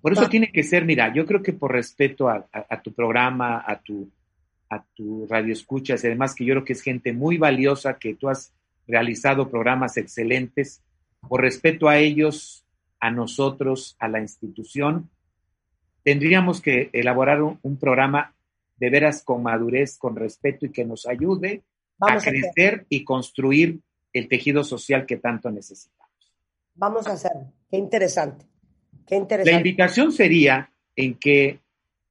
Por 0.00 0.12
eso 0.12 0.28
tiene 0.28 0.52
que 0.52 0.62
ser, 0.62 0.84
mira, 0.84 1.12
yo 1.12 1.26
creo 1.26 1.42
que 1.42 1.52
por 1.52 1.72
respeto 1.72 2.28
a, 2.28 2.82
tu 2.82 2.92
programa, 2.92 3.64
a 3.66 3.80
tu, 3.80 4.08
a 4.68 4.82
tu 4.94 5.26
radio 5.26 5.52
escuchas, 5.52 6.04
y 6.04 6.06
además 6.06 6.34
que 6.34 6.44
yo 6.44 6.54
creo 6.54 6.64
que 6.64 6.74
es 6.74 6.82
gente 6.82 7.12
muy 7.12 7.38
valiosa, 7.38 7.98
que 7.98 8.14
tú 8.14 8.28
has 8.28 8.52
realizado 8.86 9.50
programas 9.50 9.96
excelentes, 9.96 10.82
por 11.28 11.40
respeto 11.40 11.88
a 11.88 11.98
ellos, 11.98 12.64
a 13.00 13.10
nosotros, 13.10 13.96
a 13.98 14.08
la 14.08 14.20
institución, 14.20 15.10
tendríamos 16.02 16.60
que 16.60 16.90
elaborar 16.92 17.42
un, 17.42 17.76
programa 17.78 18.34
de 18.76 18.90
veras 18.90 19.22
con 19.24 19.42
madurez, 19.42 19.98
con 19.98 20.14
respeto 20.14 20.66
y 20.66 20.70
que 20.70 20.84
nos 20.84 21.06
ayude 21.06 21.64
a 22.00 22.18
crecer 22.18 22.86
y 22.88 23.02
construir 23.02 23.80
el 24.12 24.28
tejido 24.28 24.62
social 24.62 25.04
que 25.04 25.16
tanto 25.16 25.50
necesitamos. 25.50 26.06
Vamos 26.74 27.06
a 27.06 27.12
hacerlo. 27.12 27.52
Qué 27.68 27.76
interesante. 27.76 28.46
La 29.08 29.52
invitación 29.52 30.12
sería 30.12 30.70
en 30.96 31.14
que 31.14 31.60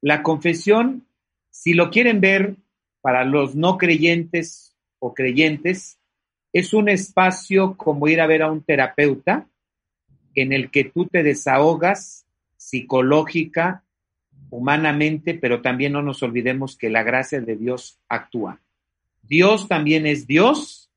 la 0.00 0.22
confesión, 0.22 1.06
si 1.50 1.74
lo 1.74 1.90
quieren 1.90 2.20
ver 2.20 2.56
para 3.00 3.24
los 3.24 3.54
no 3.54 3.76
creyentes 3.76 4.74
o 4.98 5.12
creyentes, 5.14 5.98
es 6.52 6.72
un 6.72 6.88
espacio 6.88 7.76
como 7.76 8.08
ir 8.08 8.20
a 8.20 8.26
ver 8.26 8.42
a 8.42 8.50
un 8.50 8.62
terapeuta 8.62 9.46
en 10.34 10.52
el 10.52 10.70
que 10.70 10.84
tú 10.84 11.06
te 11.06 11.22
desahogas 11.22 12.24
psicológica, 12.56 13.84
humanamente, 14.50 15.34
pero 15.34 15.60
también 15.60 15.92
no 15.92 16.02
nos 16.02 16.22
olvidemos 16.22 16.76
que 16.76 16.88
la 16.88 17.02
gracia 17.02 17.40
de 17.40 17.56
Dios 17.56 17.98
actúa. 18.08 18.60
Dios 19.22 19.68
también 19.68 20.06
es 20.06 20.26
Dios 20.26 20.90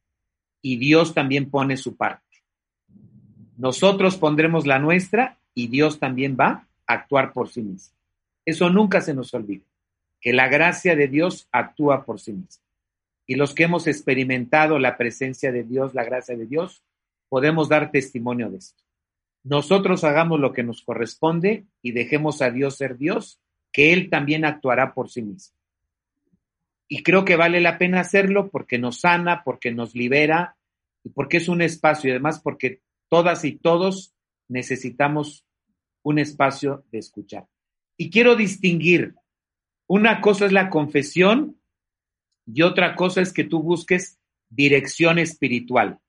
y 0.62 0.78
Dios 0.78 1.14
también 1.14 1.50
pone 1.50 1.78
su 1.78 1.96
parte. 1.96 2.24
Nosotros 3.58 4.18
pondremos 4.18 4.66
la 4.66 4.80
nuestra 4.80 5.38
y 5.54 5.68
Dios 5.68 6.00
también 6.00 6.38
va 6.40 6.68
a 6.88 6.94
actuar 6.94 7.34
por 7.34 7.50
sí 7.50 7.62
mismo. 7.62 7.96
Eso 8.46 8.70
nunca 8.70 9.02
se 9.02 9.14
nos 9.14 9.34
olvide, 9.34 9.64
que 10.22 10.34
la 10.34 10.48
gracia 10.48 10.96
de 10.96 11.08
Dios 11.08 11.48
actúa 11.52 12.06
por 12.06 12.20
sí 12.20 12.34
mismo. 12.34 12.64
Y 13.28 13.36
los 13.36 13.54
que 13.54 13.64
hemos 13.64 13.86
experimentado 13.88 14.80
la 14.80 14.98
presencia 14.98 15.52
de 15.52 15.64
Dios, 15.64 15.94
la 15.94 16.04
gracia 16.04 16.36
de 16.36 16.46
Dios, 16.46 16.84
podemos 17.30 17.70
dar 17.70 17.92
testimonio 17.92 18.50
de 18.50 18.58
esto. 18.58 18.84
Nosotros 19.44 20.04
hagamos 20.04 20.40
lo 20.40 20.52
que 20.52 20.64
nos 20.64 20.82
corresponde 20.82 21.66
y 21.82 21.92
dejemos 21.92 22.42
a 22.42 22.50
Dios 22.50 22.78
ser 22.78 22.98
Dios, 22.98 23.40
que 23.72 23.94
Él 23.94 24.10
también 24.10 24.46
actuará 24.46 24.94
por 24.94 25.10
sí 25.10 25.22
mismo. 25.22 25.56
Y 26.88 27.04
creo 27.04 27.24
que 27.24 27.36
vale 27.36 27.62
la 27.62 27.78
pena 27.78 28.00
hacerlo 28.00 28.50
porque 28.50 28.80
nos 28.80 29.02
sana, 29.02 29.44
porque 29.44 29.72
nos 29.72 29.94
libera 29.94 30.56
y 31.04 31.10
porque 31.10 31.38
es 31.38 31.48
un 31.48 31.62
espacio 31.62 32.10
y 32.10 32.12
además 32.12 32.40
porque 32.40 32.82
todas 33.10 33.46
y 33.46 33.54
todos 33.54 34.16
necesitamos 34.50 35.46
un 36.04 36.20
espacio 36.20 36.84
de 36.92 37.00
escuchar. 37.00 37.48
Y 37.98 38.10
quiero 38.10 38.36
distinguir, 38.36 39.16
una 39.88 40.22
cosa 40.22 40.46
es 40.46 40.52
la 40.52 40.70
confesión 40.70 41.60
y 42.46 42.62
otra 42.62 42.96
cosa 42.96 43.22
es 43.22 43.32
que 43.32 43.44
tú 43.44 43.62
busques 43.62 44.20
dirección 44.50 45.20
espiritual. 45.20 46.00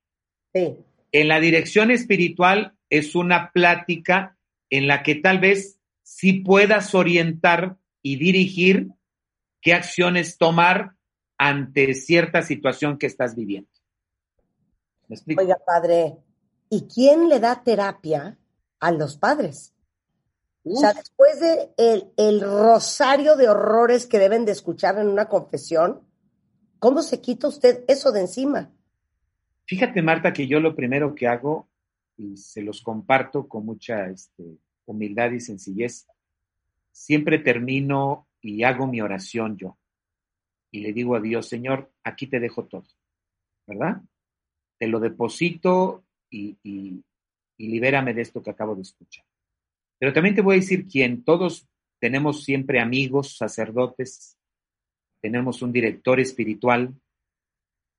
Sí. 0.53 0.76
En 1.12 1.29
la 1.29 1.40
dirección 1.40 1.90
espiritual 1.90 2.74
es 2.88 3.14
una 3.14 3.53
plática 3.53 4.37
en 4.70 4.87
la 4.87 5.03
que 5.03 5.16
tal 5.16 5.38
vez 5.38 5.81
sí 6.03 6.35
puedas 6.35 6.94
orientar 6.94 7.76
y 8.03 8.16
dirigir 8.16 8.88
qué 9.61 9.74
acciones 9.74 10.38
tomar 10.38 10.94
ante 11.38 11.94
cierta 11.94 12.42
situación 12.42 12.98
que 12.98 13.07
estás 13.07 13.35
viviendo. 13.35 13.70
¿Me 15.09 15.16
explico? 15.16 15.42
Oiga, 15.42 15.57
padre, 15.66 16.18
¿y 16.70 16.87
quién 16.87 17.28
le 17.28 17.40
da 17.40 17.62
terapia 17.62 18.38
a 18.78 18.92
los 18.92 19.16
padres? 19.16 19.74
O 20.64 20.76
sea, 20.76 20.92
después 20.92 21.40
de 21.40 21.72
el, 21.76 22.12
el 22.16 22.40
rosario 22.40 23.37
de 23.37 23.48
horrores 23.48 24.06
que 24.06 24.18
deben 24.18 24.44
de 24.44 24.52
escuchar 24.52 24.98
en 24.98 25.09
una 25.09 25.28
confesión, 25.28 26.06
¿cómo 26.78 27.02
se 27.02 27.20
quita 27.20 27.48
usted 27.48 27.85
eso 27.88 28.12
de 28.12 28.20
encima? 28.20 28.70
Fíjate, 29.66 30.00
Marta, 30.02 30.33
que 30.33 30.46
yo 30.46 30.61
lo 30.61 30.74
primero 30.74 31.14
que 31.14 31.26
hago, 31.26 31.68
y 32.16 32.37
se 32.37 32.62
los 32.62 32.83
comparto 32.83 33.48
con 33.48 33.64
mucha 33.64 34.09
este, 34.09 34.59
humildad 34.85 35.30
y 35.30 35.40
sencillez, 35.40 36.06
siempre 36.90 37.38
termino 37.38 38.28
y 38.42 38.62
hago 38.62 38.87
mi 38.87 39.00
oración 39.00 39.56
yo. 39.56 39.78
Y 40.70 40.80
le 40.80 40.92
digo 40.92 41.16
a 41.16 41.20
Dios, 41.20 41.48
Señor, 41.48 41.90
aquí 42.04 42.26
te 42.26 42.38
dejo 42.38 42.66
todo, 42.66 42.85
¿verdad? 43.66 44.02
Te 44.78 44.87
lo 44.87 45.00
deposito 45.00 46.04
y, 46.30 47.02
libérame 47.58 48.14
de 48.14 48.22
esto 48.22 48.42
que 48.42 48.50
acabo 48.50 48.74
de 48.74 48.82
escuchar. 48.82 49.24
Pero 49.98 50.12
también 50.12 50.34
te 50.34 50.40
voy 50.40 50.56
a 50.56 50.60
decir 50.60 50.86
quién, 50.86 51.24
todos 51.24 51.68
tenemos 51.98 52.44
siempre 52.44 52.80
amigos, 52.80 53.36
sacerdotes, 53.36 54.38
tenemos 55.20 55.60
un 55.60 55.72
director 55.72 56.18
espiritual 56.20 56.94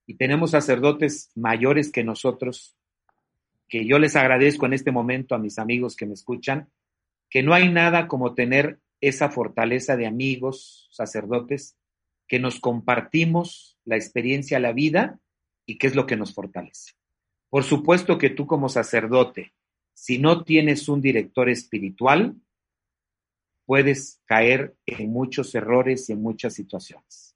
y 0.08 0.16
tenemos 0.16 0.52
sacerdotes 0.52 1.30
mayores 1.36 1.92
que 1.92 2.04
nosotros, 2.04 2.76
que 3.70 3.86
yo 3.86 4.00
les 4.00 4.16
agradezco 4.16 4.66
en 4.66 4.74
este 4.74 4.92
momento 4.92 5.36
a 5.36 5.40
mis 5.40 5.60
amigos 5.60 5.96
que 5.96 6.08
me 6.08 6.14
escuchan, 6.14 6.72
que 7.30 7.44
no 7.44 7.54
hay 7.54 7.70
nada 7.70 8.08
como 8.08 8.34
tener 8.34 8.80
esa 9.00 9.30
fortaleza 9.30 9.96
de 9.96 10.08
amigos, 10.08 10.90
sacerdotes, 10.92 11.78
que 12.28 12.40
nos 12.40 12.60
compartimos 12.60 13.78
la 13.86 13.96
experiencia, 13.96 14.60
la 14.60 14.74
vida 14.74 15.20
y 15.66 15.78
qué 15.78 15.88
es 15.88 15.96
lo 15.96 16.06
que 16.06 16.16
nos 16.16 16.34
fortalece. 16.34 16.94
Por 17.52 17.66
supuesto 17.66 18.18
que 18.18 18.30
tú 18.30 18.48
como 18.48 18.70
sacerdote, 18.70 19.54
si 19.94 20.20
no 20.20 20.46
tienes 20.46 20.88
un 20.88 21.02
director 21.02 21.50
espiritual, 21.50 22.38
puedes 23.66 24.22
caer 24.24 24.74
en 24.86 25.12
muchos 25.12 25.54
errores 25.54 26.10
y 26.10 26.14
en 26.14 26.22
muchas 26.22 26.54
situaciones. 26.54 27.36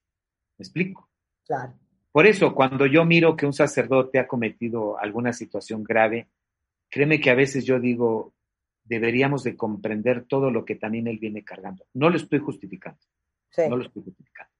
¿Me 0.57 0.63
explico? 0.63 1.09
Claro. 1.45 1.73
Por 2.13 2.25
eso, 2.27 2.55
cuando 2.55 2.85
yo 2.85 3.03
miro 3.03 3.35
que 3.35 3.45
un 3.45 3.51
sacerdote 3.51 4.17
ha 4.17 4.25
cometido 4.25 4.97
alguna 4.97 5.33
situación 5.33 5.83
grave, 5.83 6.29
créeme 6.89 7.19
que 7.19 7.29
a 7.29 7.35
veces 7.35 7.65
yo 7.65 7.77
digo, 7.81 8.33
deberíamos 8.85 9.43
de 9.43 9.57
comprender 9.57 10.23
todo 10.23 10.49
lo 10.49 10.63
que 10.63 10.75
también 10.75 11.07
él 11.07 11.19
viene 11.19 11.43
cargando. 11.43 11.85
No 11.93 12.09
lo 12.09 12.15
estoy 12.15 12.39
justificando. 12.39 13.01
Sí. 13.49 13.63
No 13.69 13.75
lo 13.75 13.83
estoy 13.83 14.01
justificando. 14.01 14.53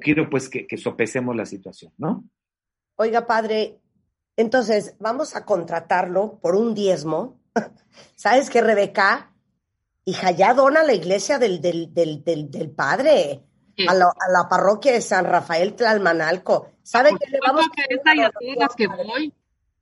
Quiero 0.00 0.28
pues 0.28 0.48
que, 0.48 0.66
que 0.66 0.76
sopesemos 0.76 1.36
la 1.36 1.46
situación, 1.46 1.92
¿no? 1.98 2.24
Oiga, 2.96 3.28
padre, 3.28 3.78
entonces 4.36 4.94
vamos 4.98 5.36
a 5.36 5.44
contratarlo 5.44 6.38
por 6.40 6.54
un 6.56 6.74
diezmo. 6.74 7.40
¿Sabes 8.16 8.50
qué, 8.50 8.62
Rebeca? 8.62 9.32
Hija, 10.04 10.30
ya 10.32 10.54
dona 10.54 10.82
la 10.82 10.94
iglesia 10.94 11.38
del, 11.38 11.60
del, 11.60 11.92
del, 11.94 12.24
del, 12.24 12.50
del 12.50 12.70
padre. 12.70 13.42
Sí. 13.76 13.86
A, 13.88 13.94
la, 13.94 14.06
a 14.06 14.30
la 14.30 14.48
parroquia 14.48 14.92
de 14.92 15.00
San 15.00 15.24
Rafael 15.24 15.74
Tlalmanalco. 15.74 16.68
¿Saben 16.82 17.16
qué 17.16 17.30
le 17.30 17.38
vamos 17.46 17.64
y 17.76 18.20
a 18.20 18.30
todas 18.30 18.56
las 18.58 18.74
que 18.76 18.86
voy. 18.86 19.32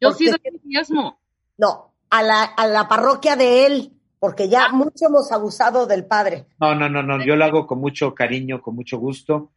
Yo 0.00 0.10
Porque- 0.10 0.24
sí 0.24 0.30
doy 0.30 0.40
el 0.44 0.60
diezmo. 0.62 1.20
No, 1.58 1.94
a 2.10 2.22
la, 2.22 2.44
a 2.44 2.66
la 2.68 2.86
parroquia 2.88 3.34
de 3.36 3.66
él, 3.66 3.92
porque 4.20 4.48
ya 4.48 4.66
Ah. 4.66 4.72
mucho 4.72 5.06
hemos 5.06 5.32
abusado 5.32 5.86
del 5.86 6.06
padre. 6.06 6.46
No, 6.60 6.74
no, 6.74 6.88
no, 6.88 7.02
no, 7.02 7.24
yo 7.24 7.34
lo 7.36 7.44
hago 7.44 7.66
con 7.66 7.80
mucho 7.80 8.14
cariño, 8.14 8.62
con 8.62 8.76
mucho 8.76 8.98
gusto, 8.98 9.50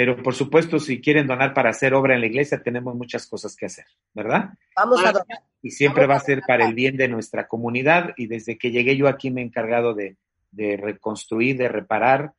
pero 0.00 0.16
por 0.22 0.34
supuesto, 0.34 0.78
si 0.78 0.98
quieren 0.98 1.26
donar 1.26 1.52
para 1.52 1.68
hacer 1.68 1.92
obra 1.92 2.14
en 2.14 2.22
la 2.22 2.26
iglesia, 2.26 2.62
tenemos 2.62 2.94
muchas 2.94 3.26
cosas 3.26 3.54
que 3.54 3.66
hacer, 3.66 3.84
¿verdad? 4.14 4.48
Vamos 4.74 4.98
a 5.04 5.12
donar. 5.12 5.42
Y 5.60 5.72
siempre 5.72 6.06
va 6.06 6.14
a 6.14 6.16
Vamos 6.16 6.24
ser 6.24 6.40
para 6.48 6.66
el 6.66 6.72
bien 6.72 6.96
de 6.96 7.06
nuestra 7.06 7.46
comunidad 7.46 8.14
y 8.16 8.26
desde 8.26 8.56
que 8.56 8.70
llegué 8.70 8.96
yo 8.96 9.08
aquí 9.08 9.30
me 9.30 9.42
he 9.42 9.44
encargado 9.44 9.92
de, 9.92 10.16
de 10.52 10.78
reconstruir, 10.78 11.58
de 11.58 11.68
reparar 11.68 12.32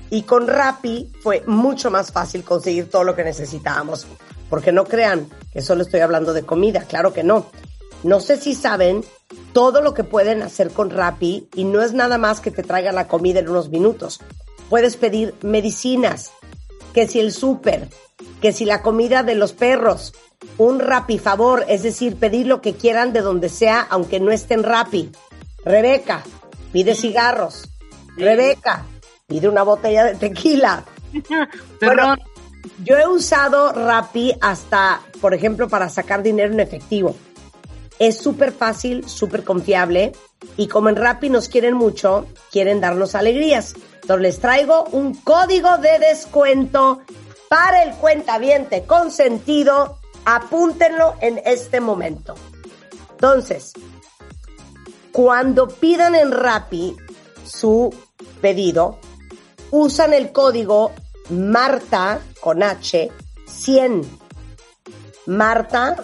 Y 0.09 0.23
con 0.23 0.47
Rappi 0.47 1.13
fue 1.23 1.43
mucho 1.47 1.89
más 1.89 2.11
fácil 2.11 2.43
conseguir 2.43 2.89
todo 2.89 3.05
lo 3.05 3.15
que 3.15 3.23
necesitábamos. 3.23 4.05
Porque 4.49 4.73
no 4.73 4.83
crean 4.83 5.29
que 5.53 5.61
solo 5.61 5.81
estoy 5.81 6.01
hablando 6.01 6.33
de 6.33 6.43
comida, 6.43 6.81
claro 6.81 7.13
que 7.13 7.23
no. 7.23 7.45
No 8.03 8.19
sé 8.19 8.35
si 8.35 8.53
saben 8.53 9.05
todo 9.53 9.79
lo 9.81 9.93
que 9.93 10.03
pueden 10.03 10.41
hacer 10.41 10.71
con 10.71 10.89
Rappi 10.89 11.47
y 11.55 11.63
no 11.63 11.81
es 11.81 11.93
nada 11.93 12.17
más 12.17 12.41
que 12.41 12.51
te 12.51 12.63
traiga 12.63 12.91
la 12.91 13.07
comida 13.07 13.39
en 13.39 13.47
unos 13.47 13.69
minutos. 13.69 14.19
Puedes 14.69 14.97
pedir 14.97 15.35
medicinas, 15.41 16.31
que 16.93 17.07
si 17.07 17.21
el 17.21 17.31
súper, 17.31 17.87
que 18.41 18.51
si 18.51 18.65
la 18.65 18.81
comida 18.81 19.23
de 19.23 19.35
los 19.35 19.53
perros, 19.53 20.13
un 20.57 20.79
Rappi 20.79 21.19
favor, 21.19 21.65
es 21.67 21.83
decir, 21.83 22.17
pedir 22.17 22.47
lo 22.47 22.61
que 22.61 22.75
quieran 22.75 23.13
de 23.13 23.21
donde 23.21 23.49
sea, 23.49 23.85
aunque 23.89 24.19
no 24.19 24.31
estén 24.31 24.63
Rappi. 24.63 25.11
Rebeca, 25.63 26.23
pide 26.71 26.95
cigarros. 26.95 27.69
Rebeca, 28.15 28.85
pide 29.27 29.47
una 29.47 29.63
botella 29.63 30.05
de 30.05 30.15
tequila. 30.15 30.83
Yo 32.83 32.97
he 32.97 33.07
usado 33.07 33.71
Rappi 33.71 34.33
hasta, 34.41 35.01
por 35.21 35.33
ejemplo, 35.33 35.67
para 35.67 35.89
sacar 35.89 36.23
dinero 36.23 36.53
en 36.53 36.59
efectivo. 36.59 37.15
Es 37.99 38.17
súper 38.17 38.51
fácil, 38.51 39.07
súper 39.07 39.43
confiable 39.43 40.11
y 40.55 40.67
como 40.67 40.89
en 40.89 40.95
Rappi 40.95 41.29
nos 41.29 41.49
quieren 41.49 41.73
mucho, 41.73 42.27
quieren 42.51 42.79
darnos 42.79 43.15
alegrías. 43.15 43.75
Entonces 44.01 44.21
les 44.21 44.39
traigo 44.39 44.85
un 44.91 45.15
código 45.15 45.77
de 45.77 45.99
descuento 45.99 47.01
para 47.49 47.83
el 47.83 47.93
cuentaviente 47.95 48.83
consentido. 48.83 49.97
Apúntenlo 50.29 51.15
en 51.21 51.41
este 51.45 51.79
momento. 51.79 52.35
Entonces, 53.11 53.71
cuando 55.13 55.69
pidan 55.69 56.15
en 56.15 56.33
Rappi 56.33 56.97
su 57.45 57.95
pedido, 58.41 58.99
usan 59.71 60.13
el 60.13 60.33
código 60.33 60.91
Marta 61.29 62.19
con 62.41 62.61
H 62.61 63.09
100. 63.47 64.01
Marta 65.27 65.95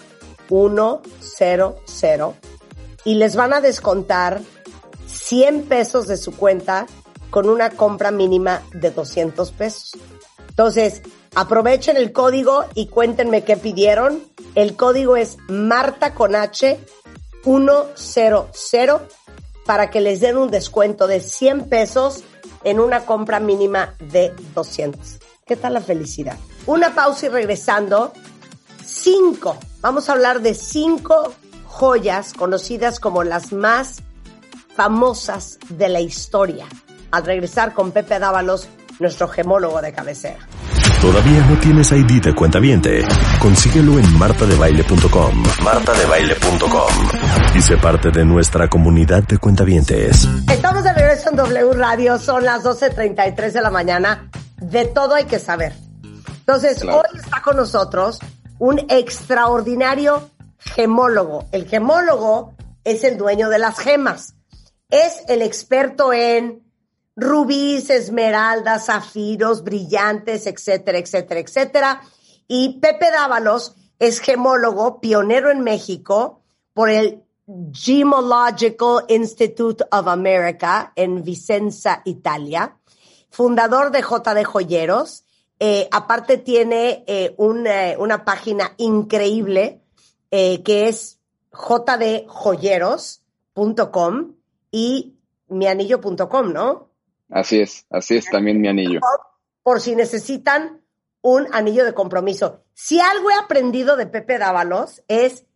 100 0.47 2.33
y 3.03 3.15
les 3.15 3.35
van 3.35 3.53
a 3.53 3.59
descontar 3.59 4.39
100 5.05 5.63
pesos 5.63 6.07
de 6.07 6.15
su 6.15 6.31
cuenta 6.37 6.85
con 7.29 7.49
una 7.49 7.71
compra 7.71 8.11
mínima 8.11 8.61
de 8.71 8.91
200 8.91 9.51
pesos. 9.51 9.97
Entonces, 10.47 11.01
aprovechen 11.35 11.97
el 11.97 12.11
código 12.11 12.65
y 12.73 12.87
cuéntenme 12.87 13.43
qué 13.43 13.57
pidieron. 13.57 14.23
El 14.55 14.75
código 14.75 15.15
es 15.15 15.37
Marta 15.47 16.13
con 16.13 16.35
H 16.35 16.79
100 17.43 18.33
para 19.65 19.89
que 19.89 20.01
les 20.01 20.19
den 20.19 20.37
un 20.37 20.51
descuento 20.51 21.07
de 21.07 21.19
100 21.19 21.69
pesos 21.69 22.23
en 22.63 22.79
una 22.79 23.05
compra 23.05 23.39
mínima 23.39 23.95
de 23.99 24.33
200. 24.55 25.19
¿Qué 25.45 25.55
tal 25.55 25.73
la 25.73 25.81
felicidad? 25.81 26.37
Una 26.65 26.95
pausa 26.95 27.25
y 27.25 27.29
regresando, 27.29 28.13
cinco. 28.85 29.57
Vamos 29.81 30.07
a 30.07 30.13
hablar 30.13 30.41
de 30.41 30.53
cinco 30.53 31.33
joyas 31.65 32.33
conocidas 32.33 32.99
como 32.99 33.23
las 33.23 33.51
más 33.51 34.03
famosas 34.75 35.59
de 35.69 35.89
la 35.89 35.99
historia. 35.99 36.67
Al 37.11 37.25
regresar 37.25 37.73
con 37.73 37.91
Pepe 37.91 38.19
Dávalos, 38.19 38.67
nuestro 38.99 39.27
gemólogo 39.27 39.81
de 39.81 39.91
cabecera. 39.91 40.47
¿Todavía 41.03 41.45
no 41.47 41.59
tienes 41.59 41.91
ID 41.91 42.21
de 42.23 42.33
cuenta 42.33 42.59
viente? 42.59 43.03
Consíguelo 43.39 43.99
en 43.99 44.17
martadebaile.com. 44.17 45.43
Martadebaile.com. 45.61 46.93
Y 47.55 47.61
sé 47.61 47.75
parte 47.75 48.09
de 48.09 48.23
nuestra 48.23 48.69
comunidad 48.69 49.21
de 49.23 49.37
cuentavientes. 49.37 50.25
Estamos 50.49 50.81
de 50.85 50.93
regreso 50.93 51.29
en 51.29 51.35
W 51.35 51.73
Radio, 51.73 52.17
son 52.17 52.45
las 52.45 52.63
12.33 52.63 53.51
de 53.51 53.61
la 53.61 53.69
mañana. 53.69 54.29
De 54.61 54.85
todo 54.85 55.15
hay 55.15 55.25
que 55.25 55.39
saber. 55.39 55.73
Entonces, 56.39 56.79
Claro. 56.79 56.99
hoy 56.99 57.19
está 57.19 57.41
con 57.41 57.57
nosotros 57.57 58.19
un 58.59 58.79
extraordinario 58.87 60.29
gemólogo. 60.57 61.49
El 61.51 61.67
gemólogo 61.67 62.53
es 62.85 63.03
el 63.03 63.17
dueño 63.17 63.49
de 63.49 63.59
las 63.59 63.77
gemas. 63.77 64.35
Es 64.89 65.21
el 65.27 65.41
experto 65.41 66.13
en 66.13 66.62
rubíes, 67.15 67.89
esmeraldas, 67.89 68.87
zafiros, 68.87 69.63
brillantes, 69.63 70.47
etcétera, 70.47 70.97
etcétera, 70.97 71.39
etcétera. 71.39 72.01
Y 72.47 72.79
Pepe 72.79 73.11
Dávalos 73.11 73.75
es 73.99 74.19
gemólogo, 74.19 74.99
pionero 74.99 75.51
en 75.51 75.61
México 75.61 76.41
por 76.73 76.89
el 76.89 77.23
Gemological 77.73 79.05
Institute 79.09 79.83
of 79.91 80.07
America 80.07 80.93
en 80.95 81.23
Vicenza, 81.23 82.01
Italia, 82.05 82.77
fundador 83.29 83.91
de 83.91 84.01
JD 84.01 84.45
Joyeros. 84.45 85.25
Eh, 85.59 85.89
aparte 85.91 86.37
tiene 86.37 87.03
eh, 87.05 87.35
un, 87.37 87.67
eh, 87.67 87.95
una 87.99 88.25
página 88.25 88.73
increíble 88.77 89.81
que 90.31 90.87
es 90.87 91.19
jdjoyeros.com 91.51 94.33
y 94.71 95.19
mianillo.com, 95.47 96.51
¿no? 96.51 96.92
Así 97.33 97.61
es, 97.61 97.87
así 97.89 98.15
es 98.15 98.25
también 98.29 98.61
mi 98.61 98.67
anillo. 98.67 98.99
por 99.63 99.81
si 99.81 99.95
necesitan 99.95 100.81
un 101.21 101.47
anillo 101.51 101.83
de 101.83 101.95
compromiso. 101.95 102.63
Si 102.73 102.99
algo 102.99 103.31
he 103.31 103.33
aprendido 103.33 103.95
de 103.95 104.05
Pepe 104.05 104.37
Dávalos 104.37 105.01
es 105.07 105.47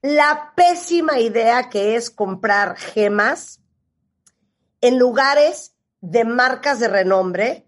la 0.00 0.52
pésima 0.54 1.18
idea 1.18 1.70
que 1.70 1.96
es 1.96 2.10
comprar 2.10 2.76
gemas 2.76 3.60
en 4.80 4.96
lugares 4.98 5.74
de 6.00 6.24
marcas 6.24 6.78
de 6.78 6.86
renombre 6.86 7.66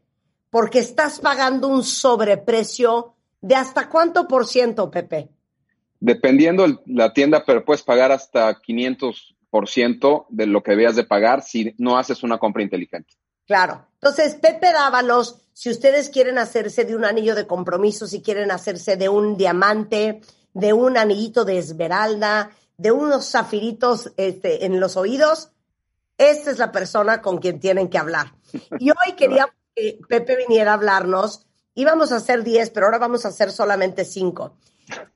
porque 0.51 0.79
estás 0.79 1.19
pagando 1.19 1.67
un 1.67 1.83
sobreprecio 1.83 3.17
de 3.41 3.57
hasta 3.57 3.89
cuánto 3.89 4.29
por 4.29 4.47
ciento, 4.47 4.93
Pepe. 4.93 5.29
Dependiendo 5.99 6.83
la 6.87 7.13
tienda, 7.13 7.43
pero 7.45 7.65
puedes 7.65 7.83
pagar 7.83 8.13
hasta 8.13 8.61
500% 8.61 10.27
de 10.29 10.47
lo 10.47 10.63
que 10.63 10.71
debías 10.71 10.95
de 10.95 11.05
pagar 11.05 11.43
si 11.43 11.75
no 11.79 11.99
haces 11.99 12.23
una 12.23 12.39
compra 12.39 12.63
inteligente. 12.63 13.15
Claro. 13.51 13.85
Entonces, 13.95 14.37
Pepe 14.37 14.73
Dávalos, 14.73 15.41
si 15.53 15.71
ustedes 15.71 16.09
quieren 16.09 16.39
hacerse 16.39 16.85
de 16.85 16.95
un 16.95 17.05
anillo 17.05 17.35
de 17.35 17.49
compromiso, 17.49 18.07
si 18.07 18.23
quieren 18.23 18.53
hacerse 18.53 18.97
de 18.97 19.09
un 19.09 19.37
diamante, 19.37 20.21
de 20.55 20.73
un 20.73 20.97
anillito 20.97 21.45
de 21.45 21.59
esmeralda, 21.59 22.53
de 22.77 22.93
unos 22.93 23.29
zafiritos 23.29 24.13
este, 24.17 24.67
en 24.67 24.79
los 24.79 24.97
oídos, 24.97 25.51
esta 26.17 26.53
es 26.53 26.59
la 26.59 26.71
persona 26.71 27.21
con 27.21 27.39
quien 27.39 27.59
tienen 27.59 27.89
que 27.89 27.99
hablar. 27.99 28.37
Y 28.79 28.91
hoy 28.91 29.17
quería 29.17 29.53
que 29.75 29.99
Pepe 30.09 30.37
viniera 30.37 30.71
a 30.71 30.75
hablarnos. 30.75 31.45
Íbamos 31.75 32.13
a 32.13 32.19
hacer 32.19 32.45
10, 32.45 32.71
pero 32.71 32.87
ahora 32.87 32.99
vamos 32.99 33.25
a 33.25 33.31
hacer 33.31 33.51
solamente 33.51 34.05
5. 34.05 34.57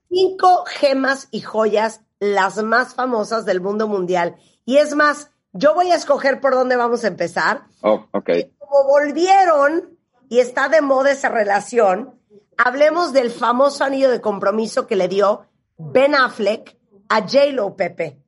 Cinco 0.09 0.65
gemas 0.67 1.29
y 1.31 1.43
joyas, 1.43 2.01
las 2.19 2.61
más 2.65 2.95
famosas 2.95 3.45
del 3.45 3.61
mundo 3.61 3.87
mundial. 3.87 4.35
Y 4.65 4.79
es 4.79 4.97
más, 4.97 5.31
yo 5.55 5.75
voy 5.75 5.91
a 5.91 5.95
escoger 5.95 6.41
por 6.41 6.53
dónde 6.53 6.77
vamos 6.77 7.05
a 7.05 7.09
empezar. 7.09 7.63
Oh, 7.81 8.07
ok. 8.11 8.29
Y 8.31 8.51
como 8.59 8.85
volvieron 8.89 9.97
y 10.29 10.41
está 10.41 10.69
de 10.69 10.81
moda 10.83 11.13
esa 11.13 11.29
relación, 11.29 12.21
hablemos 12.57 13.13
del 13.13 13.31
famoso 13.31 13.85
anillo 13.85 14.11
de 14.11 14.21
compromiso 14.21 14.87
que 14.87 14.97
le 14.97 15.09
dio 15.09 15.47
Ben 15.79 16.15
Affleck 16.15 16.77
a 17.09 17.21
J-Lo 17.21 17.77
Pepe. 17.77 18.19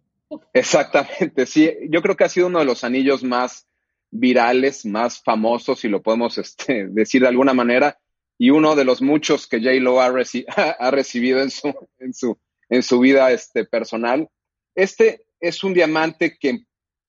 Exactamente, 0.53 1.47
sí. 1.47 1.71
Yo 1.91 2.03
creo 2.03 2.17
que 2.17 2.25
ha 2.25 2.29
sido 2.29 2.47
uno 2.47 2.61
de 2.61 2.65
los 2.65 2.85
anillos 2.85 3.23
más 3.23 3.67
virales, 4.11 4.85
más 4.87 5.21
famosos, 5.23 5.81
si 5.81 5.89
lo 5.89 6.03
podemos 6.03 6.39
este, 6.39 6.87
decir 6.91 7.23
de 7.23 7.29
alguna 7.29 7.55
manera, 7.55 7.99
y 8.39 8.51
uno 8.51 8.77
de 8.77 8.85
los 8.85 9.03
muchos 9.03 9.47
que 9.47 9.59
J-Lo 9.59 10.01
ha, 10.01 10.11
reci- 10.11 10.45
ha 10.79 10.91
recibido 10.91 11.41
en 11.41 11.51
su, 11.51 11.75
en 11.99 12.15
su, 12.15 12.39
en 12.69 12.83
su 12.83 13.01
vida 13.01 13.31
este, 13.33 13.65
personal. 13.65 14.29
Este 14.75 15.27
es 15.41 15.65
un 15.65 15.75
diamante 15.75 16.37
que 16.39 16.61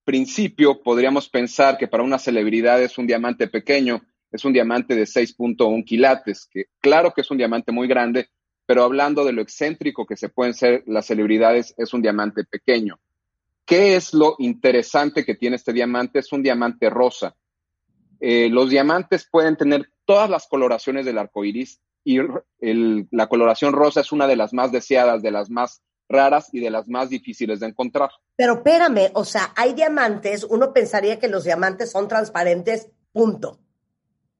principio 0.08 0.82
podríamos 0.82 1.28
pensar 1.28 1.78
que 1.78 1.90
para 1.90 2.02
una 2.02 2.18
celebridad 2.18 2.82
es 2.82 2.98
un 2.98 3.06
diamante 3.06 3.50
pequeño, 3.50 4.02
es 4.32 4.46
un 4.46 4.54
diamante 4.54 4.96
de 4.96 5.04
6.1 5.04 5.84
quilates, 5.84 6.48
que 6.50 6.68
claro 6.80 7.12
que 7.14 7.20
es 7.20 7.30
un 7.30 7.38
diamante 7.38 7.74
muy 7.74 7.90
grande, 7.90 8.30
pero 8.66 8.84
hablando 8.84 9.26
de 9.26 9.34
lo 9.34 9.42
excéntrico 9.42 10.06
que 10.06 10.16
se 10.16 10.30
pueden 10.30 10.54
ser 10.54 10.86
las 10.88 11.08
celebridades, 11.08 11.76
es 11.78 11.94
un 11.94 12.02
diamante 12.02 12.46
pequeño. 12.46 13.02
¿Qué 13.66 13.98
es 13.98 14.14
lo 14.14 14.38
interesante 14.40 15.26
que 15.26 15.36
tiene 15.36 15.58
este 15.58 15.74
diamante? 15.74 16.20
Es 16.20 16.32
un 16.32 16.42
diamante 16.42 16.90
rosa. 16.90 17.36
Eh, 18.22 18.48
los 18.50 18.70
diamantes 18.70 19.28
pueden 19.30 19.58
tener 19.58 19.92
todas 20.06 20.30
las 20.30 20.48
coloraciones 20.48 21.06
del 21.06 21.18
arco 21.18 21.44
iris 21.44 21.82
y 22.06 22.20
la 23.12 23.28
coloración 23.28 23.74
rosa 23.74 24.00
es 24.00 24.14
una 24.14 24.26
de 24.26 24.38
las 24.38 24.54
más 24.54 24.72
deseadas, 24.72 25.22
de 25.22 25.32
las 25.32 25.50
más 25.50 25.82
raras 26.10 26.50
y 26.54 26.60
de 26.60 26.70
las 26.70 26.88
más 26.88 27.10
difíciles 27.10 27.60
de 27.60 27.68
encontrar. 27.68 28.10
Pero 28.36 28.56
espérame, 28.56 29.12
o 29.14 29.26
sea, 29.26 29.54
hay 29.56 29.74
diamantes, 29.74 30.44
uno 30.44 30.74
pensaría 30.74 31.20
que 31.20 31.28
los 31.28 31.44
diamantes 31.44 31.92
son 31.92 32.08
transparentes, 32.08 32.90
punto. 33.12 33.60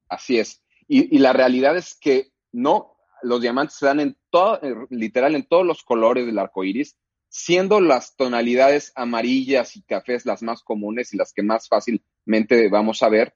Así 0.08 0.38
es. 0.38 0.62
Y, 0.86 1.14
y 1.14 1.18
la 1.18 1.32
realidad 1.32 1.76
es 1.76 1.94
que 1.94 2.32
no, 2.52 2.96
los 3.22 3.40
diamantes 3.40 3.76
se 3.76 3.86
dan 3.86 4.00
en 4.00 4.16
todo, 4.30 4.60
eh, 4.62 4.74
literal 4.90 5.34
en 5.34 5.46
todos 5.46 5.66
los 5.66 5.82
colores 5.82 6.26
del 6.26 6.38
arco 6.38 6.64
iris, 6.64 6.96
siendo 7.28 7.80
las 7.80 8.16
tonalidades 8.16 8.92
amarillas 8.94 9.76
y 9.76 9.82
cafés 9.82 10.24
las 10.24 10.42
más 10.42 10.62
comunes 10.62 11.12
y 11.12 11.16
las 11.16 11.32
que 11.32 11.42
más 11.42 11.68
fácilmente 11.68 12.68
vamos 12.70 13.02
a 13.02 13.08
ver. 13.08 13.34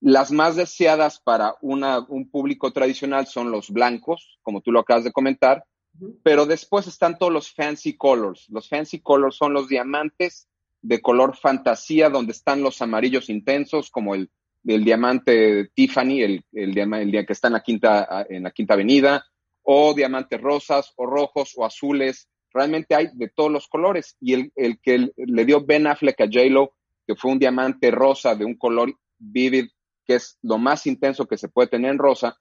Las 0.00 0.30
más 0.30 0.56
deseadas 0.56 1.18
para 1.18 1.54
una, 1.62 2.00
un 2.00 2.30
público 2.30 2.72
tradicional 2.72 3.26
son 3.26 3.50
los 3.50 3.70
blancos, 3.70 4.38
como 4.42 4.60
tú 4.60 4.70
lo 4.70 4.80
acabas 4.80 5.04
de 5.04 5.12
comentar, 5.12 5.64
pero 6.22 6.46
después 6.46 6.86
están 6.86 7.18
todos 7.18 7.32
los 7.32 7.52
fancy 7.52 7.96
colors. 7.96 8.48
Los 8.50 8.68
fancy 8.68 9.00
colors 9.00 9.36
son 9.36 9.52
los 9.52 9.68
diamantes 9.68 10.48
de 10.82 11.00
color 11.00 11.36
fantasía, 11.36 12.10
donde 12.10 12.32
están 12.32 12.62
los 12.62 12.82
amarillos 12.82 13.30
intensos, 13.30 13.90
como 13.90 14.14
el, 14.14 14.30
el 14.66 14.84
diamante 14.84 15.70
Tiffany, 15.74 16.20
el, 16.22 16.44
el, 16.52 17.26
que 17.26 17.32
está 17.32 17.48
en 17.48 17.54
la, 17.54 17.62
quinta, 17.62 18.26
en 18.28 18.42
la 18.42 18.50
quinta 18.50 18.74
avenida, 18.74 19.24
o 19.62 19.94
diamantes 19.94 20.40
rosas, 20.40 20.92
o 20.96 21.06
rojos, 21.06 21.54
o 21.56 21.64
azules. 21.64 22.28
Realmente 22.52 22.94
hay 22.94 23.08
de 23.14 23.28
todos 23.28 23.50
los 23.50 23.68
colores. 23.68 24.16
Y 24.20 24.34
el, 24.34 24.52
el 24.56 24.78
que 24.80 25.10
le 25.16 25.44
dio 25.44 25.64
Ben 25.64 25.86
Affleck 25.86 26.20
a 26.20 26.26
J-Lo, 26.26 26.74
que 27.06 27.14
fue 27.14 27.32
un 27.32 27.38
diamante 27.38 27.90
rosa 27.90 28.34
de 28.34 28.44
un 28.44 28.56
color 28.56 28.94
vivid, 29.18 29.68
que 30.04 30.16
es 30.16 30.38
lo 30.42 30.58
más 30.58 30.86
intenso 30.86 31.26
que 31.26 31.38
se 31.38 31.48
puede 31.48 31.68
tener 31.68 31.92
en 31.92 31.98
rosa, 31.98 32.36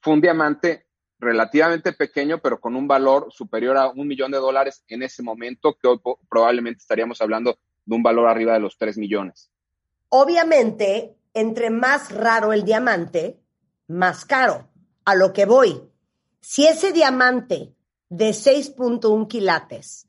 fue 0.00 0.14
un 0.14 0.20
diamante 0.20 0.86
relativamente 1.22 1.92
pequeño, 1.92 2.38
pero 2.38 2.60
con 2.60 2.74
un 2.74 2.88
valor 2.88 3.28
superior 3.30 3.76
a 3.76 3.88
un 3.88 4.08
millón 4.08 4.32
de 4.32 4.38
dólares 4.38 4.84
en 4.88 5.02
ese 5.02 5.22
momento, 5.22 5.76
que 5.80 5.86
hoy 5.86 6.00
probablemente 6.28 6.80
estaríamos 6.80 7.22
hablando 7.22 7.58
de 7.84 7.94
un 7.94 8.02
valor 8.02 8.28
arriba 8.28 8.54
de 8.54 8.60
los 8.60 8.76
3 8.76 8.98
millones. 8.98 9.50
Obviamente, 10.08 11.16
entre 11.32 11.70
más 11.70 12.12
raro 12.12 12.52
el 12.52 12.64
diamante, 12.64 13.40
más 13.86 14.24
caro. 14.24 14.68
A 15.04 15.14
lo 15.14 15.32
que 15.32 15.46
voy. 15.46 15.80
Si 16.40 16.66
ese 16.66 16.92
diamante 16.92 17.74
de 18.08 18.30
6.1 18.30 19.26
quilates 19.28 20.08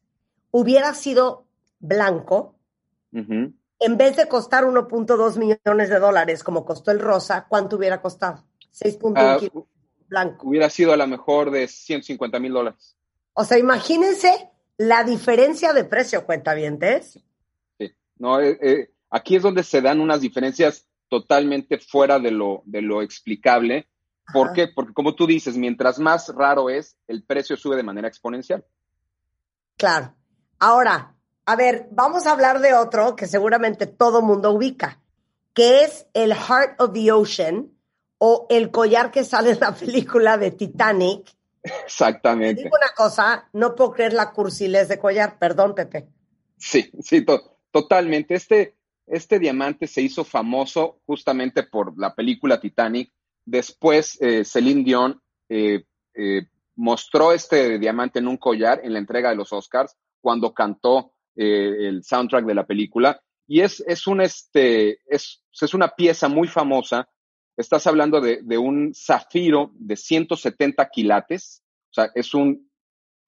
hubiera 0.51 0.93
sido 0.93 1.47
blanco, 1.79 2.55
en 3.11 3.97
vez 3.97 4.15
de 4.17 4.27
costar 4.27 4.65
1.2 4.65 5.37
millones 5.37 5.89
de 5.89 5.99
dólares 5.99 6.43
como 6.43 6.65
costó 6.65 6.91
el 6.91 6.99
rosa, 6.99 7.45
¿cuánto 7.47 7.75
hubiera 7.77 8.01
costado? 8.01 8.43
6.1 8.73 9.51
uh, 9.53 9.65
blanco. 10.13 10.47
Hubiera 10.47 10.69
sido 10.69 10.93
a 10.93 10.97
lo 10.97 11.07
mejor 11.07 11.49
de 11.49 11.67
150 11.67 12.39
mil 12.39 12.53
dólares. 12.53 12.95
O 13.33 13.43
sea, 13.43 13.57
imagínense 13.57 14.49
la 14.77 15.03
diferencia 15.03 15.73
de 15.73 15.83
precio, 15.83 16.25
cuenta 16.25 16.53
bien, 16.53 16.79
no, 18.19 18.39
eh, 18.39 18.57
eh, 18.61 18.91
aquí 19.09 19.35
es 19.35 19.41
donde 19.41 19.63
se 19.63 19.81
dan 19.81 19.99
unas 19.99 20.21
diferencias 20.21 20.87
totalmente 21.09 21.79
fuera 21.79 22.19
de 22.19 22.31
lo, 22.31 22.61
de 22.65 22.81
lo 22.81 23.01
explicable. 23.01 23.87
¿Por 24.31 24.53
qué? 24.53 24.67
Porque 24.67 24.93
como 24.93 25.15
tú 25.15 25.27
dices, 25.27 25.57
mientras 25.57 25.99
más 25.99 26.29
raro 26.29 26.69
es, 26.69 26.95
el 27.07 27.23
precio 27.23 27.57
sube 27.57 27.75
de 27.75 27.83
manera 27.83 28.07
exponencial. 28.07 28.63
Claro. 29.77 30.13
Ahora, 30.59 31.15
a 31.45 31.55
ver, 31.55 31.87
vamos 31.91 32.25
a 32.25 32.31
hablar 32.31 32.59
de 32.59 32.73
otro 32.73 33.15
que 33.15 33.27
seguramente 33.27 33.87
todo 33.87 34.21
mundo 34.21 34.51
ubica, 34.51 35.01
que 35.53 35.83
es 35.83 36.07
el 36.13 36.33
Heart 36.33 36.79
of 36.79 36.93
the 36.93 37.11
Ocean 37.11 37.71
o 38.25 38.47
el 38.49 38.71
collar 38.71 39.11
que 39.11 39.25
sale 39.25 39.51
en 39.51 39.59
la 39.59 39.75
película 39.75 40.37
de 40.37 40.51
Titanic. 40.51 41.29
Exactamente. 41.61 42.63
digo 42.63 42.73
una 42.73 42.93
cosa, 42.95 43.49
no 43.51 43.75
puedo 43.75 43.91
creer 43.91 44.13
la 44.13 44.31
cursilez 44.31 44.87
de 44.87 44.97
collar, 44.97 45.37
perdón, 45.37 45.75
Pepe. 45.75 46.07
Sí, 46.57 46.89
sí, 47.01 47.25
Totalmente. 47.69 48.35
Este, 48.35 48.77
este 49.07 49.39
diamante 49.39 49.87
se 49.87 50.01
hizo 50.01 50.23
famoso 50.23 51.01
justamente 51.05 51.63
por 51.63 51.99
la 51.99 52.15
película 52.15 52.61
Titanic. 52.61 53.11
Después, 53.43 54.17
eh, 54.21 54.45
Celine 54.45 54.85
Dion 54.85 55.21
eh, 55.49 55.83
eh, 56.13 56.43
mostró 56.77 57.33
este 57.33 57.77
diamante 57.77 58.19
en 58.19 58.29
un 58.29 58.37
collar 58.37 58.79
en 58.85 58.93
la 58.93 58.99
entrega 58.99 59.31
de 59.31 59.35
los 59.35 59.51
Oscars 59.51 59.97
cuando 60.21 60.53
cantó 60.53 61.11
el 61.35 62.05
soundtrack 62.05 62.45
de 62.45 62.55
la 62.55 62.65
película. 62.65 63.21
Y 63.47 63.59
es, 63.59 63.83
es, 63.85 64.07
un, 64.07 64.21
este, 64.21 64.99
es, 65.13 65.43
es 65.59 65.73
una 65.73 65.89
pieza 65.89 66.29
muy 66.29 66.47
famosa. 66.47 67.09
Estás 67.55 67.85
hablando 67.87 68.19
de, 68.19 68.41
de, 68.41 68.57
un 68.57 68.93
zafiro 68.95 69.71
de 69.75 69.95
170 69.95 70.89
quilates. 70.89 71.61
O 71.91 71.93
sea, 71.93 72.11
es 72.15 72.33
un, 72.33 72.69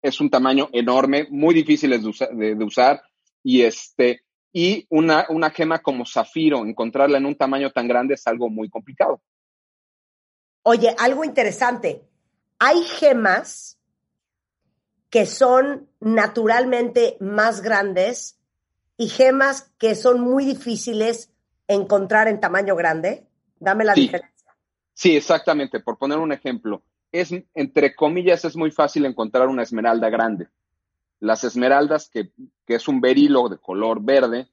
es 0.00 0.20
un 0.20 0.30
tamaño 0.30 0.68
enorme, 0.72 1.26
muy 1.30 1.54
difícil 1.54 1.90
de, 1.90 2.54
de 2.54 2.64
usar. 2.64 3.02
Y 3.42 3.62
este, 3.62 4.22
y 4.52 4.86
una, 4.90 5.26
una 5.30 5.50
gema 5.50 5.80
como 5.80 6.04
zafiro, 6.04 6.64
encontrarla 6.64 7.18
en 7.18 7.26
un 7.26 7.36
tamaño 7.36 7.70
tan 7.70 7.88
grande 7.88 8.14
es 8.14 8.26
algo 8.26 8.50
muy 8.50 8.68
complicado. 8.68 9.22
Oye, 10.62 10.94
algo 10.98 11.24
interesante. 11.24 12.02
Hay 12.58 12.82
gemas 12.82 13.78
que 15.08 15.26
son 15.26 15.88
naturalmente 16.00 17.16
más 17.18 17.62
grandes 17.62 18.38
y 18.96 19.08
gemas 19.08 19.72
que 19.78 19.94
son 19.94 20.20
muy 20.20 20.44
difíciles 20.44 21.30
encontrar 21.66 22.28
en 22.28 22.40
tamaño 22.40 22.76
grande. 22.76 23.26
Dame 23.62 23.84
la 23.84 23.94
diferencia. 23.94 24.54
Sí, 24.92 25.16
exactamente. 25.16 25.80
Por 25.80 25.96
poner 25.96 26.18
un 26.18 26.32
ejemplo, 26.32 26.82
es 27.12 27.32
entre 27.54 27.94
comillas 27.94 28.44
es 28.44 28.56
muy 28.56 28.70
fácil 28.70 29.04
encontrar 29.04 29.48
una 29.48 29.62
esmeralda 29.62 30.10
grande. 30.10 30.48
Las 31.20 31.44
esmeraldas, 31.44 32.08
que, 32.08 32.32
es 32.66 32.88
un 32.88 33.00
berilo 33.00 33.48
de 33.48 33.58
color 33.58 34.02
verde, 34.02 34.48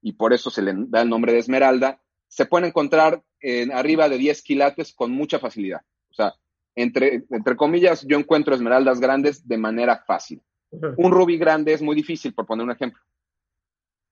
y 0.00 0.12
por 0.12 0.32
eso 0.32 0.50
se 0.50 0.62
le 0.62 0.72
da 0.88 1.02
el 1.02 1.10
nombre 1.10 1.32
de 1.32 1.38
esmeralda, 1.38 2.00
se 2.28 2.46
pueden 2.46 2.68
encontrar 2.68 3.22
en 3.40 3.72
arriba 3.72 4.08
de 4.08 4.16
10 4.16 4.42
quilates 4.42 4.94
con 4.94 5.10
mucha 5.10 5.38
facilidad. 5.38 5.82
O 6.10 6.14
sea, 6.14 6.34
entre, 6.74 7.24
entre 7.28 7.56
comillas, 7.56 8.06
yo 8.06 8.18
encuentro 8.18 8.54
esmeraldas 8.54 9.00
grandes 9.00 9.46
de 9.46 9.58
manera 9.58 10.02
fácil. 10.06 10.42
Un 10.70 11.10
rubí 11.10 11.36
grande 11.36 11.74
es 11.74 11.82
muy 11.82 11.94
difícil, 11.94 12.32
por 12.32 12.46
poner 12.46 12.64
un 12.64 12.72
ejemplo. 12.72 13.02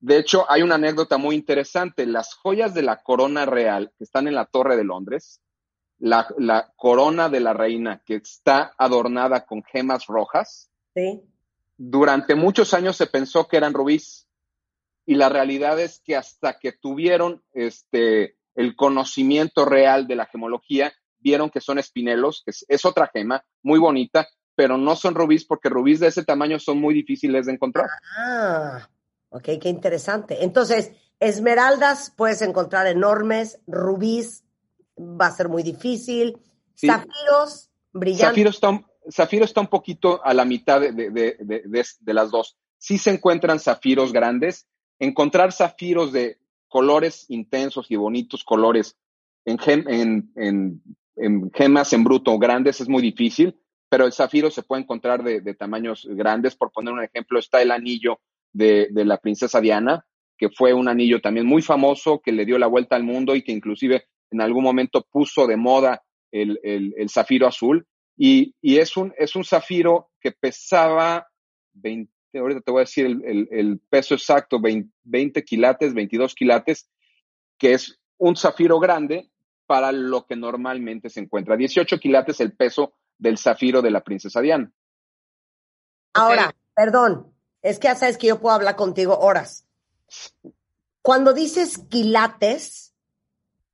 De 0.05 0.19
hecho, 0.19 0.45
hay 0.51 0.61
una 0.61 0.75
anécdota 0.75 1.17
muy 1.17 1.35
interesante. 1.35 2.05
Las 2.05 2.35
joyas 2.35 2.75
de 2.75 2.83
la 2.83 3.03
corona 3.03 3.47
real 3.47 3.91
que 3.97 4.05
están 4.05 4.29
en 4.29 4.35
la 4.35 4.45
Torre 4.45 4.77
de 4.77 4.85
Londres, 4.85 5.41
la, 5.99 6.27
la 6.37 6.75
corona 6.77 7.31
de 7.31 7.41
la 7.41 7.55
reina 7.55 8.03
que 8.05 8.17
está 8.17 8.75
adornada 8.77 9.47
con 9.47 9.63
gemas 9.63 10.07
rojas, 10.07 10.71
¿Sí? 10.95 11.23
durante 11.79 12.35
muchos 12.35 12.75
años 12.75 12.97
se 12.97 13.07
pensó 13.07 13.49
que 13.49 13.57
eran 13.57 13.73
rubíes 13.73 14.29
y 15.07 15.15
la 15.15 15.31
realidad 15.31 15.81
es 15.81 16.03
que 16.05 16.17
hasta 16.17 16.59
que 16.59 16.73
tuvieron 16.73 17.43
este, 17.55 18.37
el 18.57 18.77
conocimiento 18.77 19.65
real 19.65 20.07
de 20.07 20.17
la 20.17 20.27
gemología, 20.27 20.93
vieron 21.19 21.49
que 21.49 21.63
son 21.63 21.79
espinelos, 21.79 22.43
que 22.45 22.53
es, 22.69 22.85
otra 22.85 23.11
gema 23.11 23.43
muy 23.63 23.79
bonita, 23.79 24.29
pero 24.55 24.77
no 24.77 24.97
son 24.97 25.15
rubíes 25.15 25.47
porque 25.47 25.71
rubíes 25.71 26.01
de 26.01 26.09
ese 26.09 26.25
tamaño 26.25 26.59
son 26.59 26.79
muy 26.79 26.93
difíciles 26.93 27.47
de 27.47 27.53
encontrar. 27.53 27.89
Ah, 28.19 28.87
ok, 29.35 29.61
qué 29.61 29.69
interesante. 29.69 30.45
Entonces, 30.45 30.93
esmeraldas 31.21 32.13
puedes 32.17 32.41
encontrar 32.43 32.87
enormes, 32.87 33.61
rubíes 33.67 34.45
va 34.99 35.27
a 35.27 35.33
ser 35.33 35.49
muy 35.49 35.63
difícil, 35.63 36.39
zafiros 36.75 37.71
brillantes. 37.93 38.29
Zafiros 38.29 38.55
están 38.55 38.85
Zafiro 39.11 39.45
está 39.45 39.61
un 39.61 39.67
poquito 39.67 40.25
a 40.25 40.33
la 40.33 40.45
mitad 40.45 40.81
de, 40.81 41.87
las 42.07 42.31
dos. 42.31 42.57
Sí 42.79 42.99
se 42.99 43.11
encuentran 43.11 43.61
zafiros 43.61 44.13
grandes. 44.13 44.67
Encontrar 44.99 45.53
zafiros 45.53 46.13
de 46.13 46.39
colores 46.69 47.27
intensos 47.29 47.91
y 47.91 47.97
bonitos 47.97 48.45
colores 48.45 48.97
en, 49.45 49.59
gemas 51.53 51.93
en 51.93 52.05
bruto 52.05 52.39
grandes 52.39 52.81
es 52.81 52.89
muy 52.89 53.03
difícil, 53.03 53.61
pero 53.89 54.07
el 54.07 54.13
zafiro 54.13 54.51
se 54.51 54.63
puede 54.63 54.83
encontrar 54.83 55.23
de, 55.23 55.55
tamaños 55.55 56.07
grandes. 56.11 56.57
Por 56.57 56.73
poner 56.73 56.95
un 56.95 57.03
ejemplo, 57.03 57.39
está 57.39 57.61
el 57.61 57.73
anillo 57.73 58.21
de, 58.55 58.89
la 58.95 59.19
princesa 59.19 59.61
Diana, 59.61 60.07
que 60.39 60.49
fue 60.49 60.73
un 60.73 60.89
anillo 60.89 61.21
también 61.21 61.47
muy 61.47 61.61
famoso, 61.61 62.21
que 62.25 62.33
le 62.33 62.47
dio 62.47 62.59
la 62.59 62.67
vuelta 62.67 62.97
al 62.97 63.05
mundo 63.05 63.35
y 63.35 63.43
que 63.43 63.53
inclusive 63.53 64.07
en 64.31 64.41
algún 64.41 64.65
momento 64.65 65.07
puso 65.11 65.47
de 65.47 65.57
moda 65.57 66.03
el, 66.33 66.59
el 66.63 67.11
zafiro 67.11 67.47
azul. 67.47 67.87
Y, 68.17 68.55
es, 68.63 68.97
un, 68.97 69.13
es 69.19 69.35
un 69.35 69.45
zafiro 69.45 70.11
que 70.21 70.33
pesaba 70.33 71.27
20, 71.73 72.13
ahorita 72.39 72.61
te 72.61 72.71
voy 72.71 72.81
a 72.81 72.85
decir 72.85 73.07
el, 73.07 73.81
peso 73.91 74.15
exacto, 74.15 74.61
20, 74.61 75.45
quilates, 75.45 75.95
22 75.95 76.35
quilates, 76.35 76.89
que 77.59 77.75
es 77.75 78.01
un 78.19 78.37
zafiro 78.37 78.79
grande 78.79 79.31
para 79.67 79.93
lo 79.93 80.27
que 80.27 80.37
normalmente 80.37 81.11
se 81.11 81.21
encuentra. 81.21 81.57
18 81.57 81.99
quilates 81.99 82.41
el 82.41 82.53
peso 82.53 82.95
del 83.19 83.39
zafiro 83.39 83.83
de 83.83 83.91
la 83.91 84.03
princesa 84.03 84.41
Diana. 84.41 84.71
Ahora, 86.13 86.55
perdón, 86.75 87.34
es 87.65 87.79
que 87.79 87.89
ya 87.89 87.97
sabes 87.97 88.19
que 88.19 88.27
yo 88.27 88.41
puedo 88.41 88.55
hablar 88.55 88.77
contigo 88.77 89.19
horas. 89.19 89.67
Cuando 91.01 91.33
dices 91.33 91.79
quilates, 91.89 92.95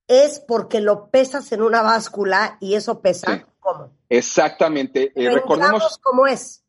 es 0.06 0.40
porque 0.40 0.80
lo 0.80 1.10
pesas 1.10 1.50
en 1.50 1.60
una 1.60 1.82
báscula 1.82 2.56
y 2.60 2.74
eso 2.74 3.00
pesa. 3.02 3.46
¿Cómo? 3.58 3.92
Exactamente. 4.08 5.12
Eh, 5.14 5.28
recordemos 5.30 5.98
cómo 6.02 6.26
es. 6.28 6.64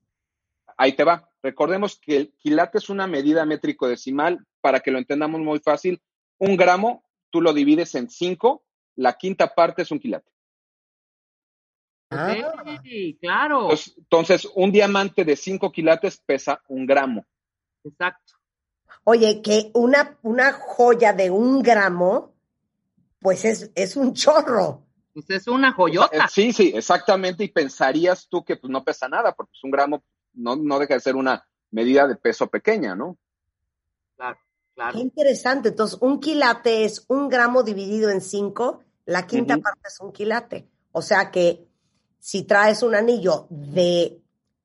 Ahí 0.78 0.94
te 0.94 1.04
va. 1.04 1.30
Recordemos 1.44 2.00
que 2.00 2.18
el 2.18 2.34
quilate 2.38 2.80
es 2.80 2.90
una 2.90 3.06
medida 3.06 3.46
métrico 3.46 3.88
decimal 3.88 4.46
para 4.60 4.80
que 4.80 4.90
lo 4.90 4.98
entendamos 4.98 5.42
muy 5.42 5.60
fácil. 5.60 6.02
Un 6.40 6.58
gramo, 6.58 7.04
tú 7.30 7.40
lo 7.40 7.54
divides 7.54 7.94
en 7.94 8.10
cinco, 8.10 8.64
la 8.96 9.14
quinta 9.14 9.54
parte 9.54 9.84
es 9.84 9.92
un 9.92 10.00
quilate. 10.00 10.31
Ah. 12.12 12.80
Sí, 12.84 13.18
claro. 13.22 13.64
Entonces, 13.64 13.94
entonces, 13.98 14.48
un 14.56 14.72
diamante 14.72 15.24
de 15.26 15.36
5 15.36 15.72
quilates 15.72 16.18
pesa 16.26 16.62
un 16.68 16.86
gramo. 16.86 17.26
Exacto. 17.84 18.34
Oye, 19.06 19.42
que 19.42 19.72
una, 19.74 20.18
una 20.22 20.52
joya 20.54 21.14
de 21.14 21.30
un 21.32 21.62
gramo, 21.64 22.36
pues 23.20 23.46
es, 23.46 23.72
es 23.76 23.96
un 23.96 24.14
chorro. 24.14 24.86
Pues 25.14 25.30
es 25.30 25.48
una 25.48 25.70
O 25.70 25.72
sea, 25.72 25.76
joyota. 25.76 26.18
eh, 26.18 26.28
sí, 26.30 26.54
sí, 26.54 26.72
exactamente. 26.76 27.44
Y 27.44 27.48
pensarías 27.50 28.28
tú 28.30 28.44
que 28.44 28.58
pues, 28.58 28.70
no 28.70 28.84
pesa 28.84 29.08
nada, 29.08 29.34
porque 29.34 29.52
pues, 29.52 29.64
un 29.64 29.72
gramo 29.72 30.04
no, 30.34 30.56
no 30.56 30.80
deja 30.80 30.94
de 30.96 31.00
ser 31.00 31.16
una 31.16 31.46
medida 31.72 32.08
de 32.08 32.16
peso 32.16 32.48
pequeña, 32.48 32.96
¿no? 32.96 33.18
Claro, 34.18 34.38
Qué 34.38 34.74
claro. 34.76 35.00
interesante. 35.00 35.70
Entonces, 35.70 35.98
un 36.02 36.20
quilate 36.20 36.84
es 36.86 37.06
un 37.08 37.28
gramo 37.30 37.64
dividido 37.64 38.10
en 38.10 38.22
cinco, 38.22 38.84
la 39.06 39.26
quinta 39.26 39.58
parte 39.58 39.82
es 39.88 40.00
un 40.00 40.12
quilate. 40.12 40.68
O 40.92 41.02
sea 41.02 41.32
que 41.32 41.66
si 42.22 42.44
traes 42.44 42.84
un 42.84 42.96
anillo 42.96 43.48
de 43.50 44.22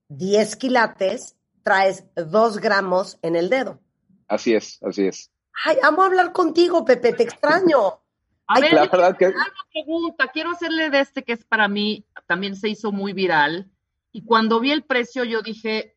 10 0.08 0.56
quilates, 0.56 1.36
traes 1.62 2.04
dos 2.14 2.58
gramos 2.58 3.18
en 3.22 3.34
el 3.34 3.48
dedo. 3.48 3.80
Así 4.28 4.54
es, 4.54 4.78
así 4.82 5.06
es. 5.06 5.32
Ay, 5.64 5.78
amo 5.82 6.02
hablar 6.02 6.32
contigo, 6.32 6.84
Pepe, 6.84 7.14
te 7.14 7.22
extraño. 7.22 8.00
A 8.46 8.60
ver, 8.60 8.74
La 8.74 8.86
verdad 8.86 9.16
que 9.16 9.28
una 9.28 9.46
pregunta. 9.72 10.28
Quiero 10.32 10.50
hacerle 10.50 10.90
de 10.90 11.00
este 11.00 11.24
que 11.24 11.32
es 11.32 11.44
para 11.44 11.66
mí, 11.66 12.04
también 12.26 12.54
se 12.56 12.68
hizo 12.68 12.92
muy 12.92 13.14
viral. 13.14 13.70
Y 14.12 14.22
cuando 14.24 14.60
vi 14.60 14.70
el 14.70 14.84
precio, 14.84 15.24
yo 15.24 15.42
dije, 15.42 15.96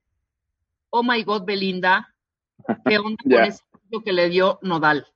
oh 0.89 1.03
my 1.03 1.23
God, 1.23 1.43
Belinda, 1.43 2.15
¿qué 2.85 2.97
onda 2.99 3.17
con 3.23 3.43
ese 3.43 3.63
precio 3.69 4.01
que 4.03 4.13
le 4.13 4.29
dio 4.29 4.59
Nodal? 4.61 5.07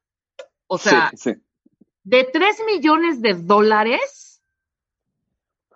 O 0.67 0.77
sea, 0.77 1.09
sí, 1.15 1.33
sí. 1.33 1.41
de 2.03 2.25
3 2.25 2.57
millones 2.65 3.21
de 3.21 3.33
dólares, 3.33 4.32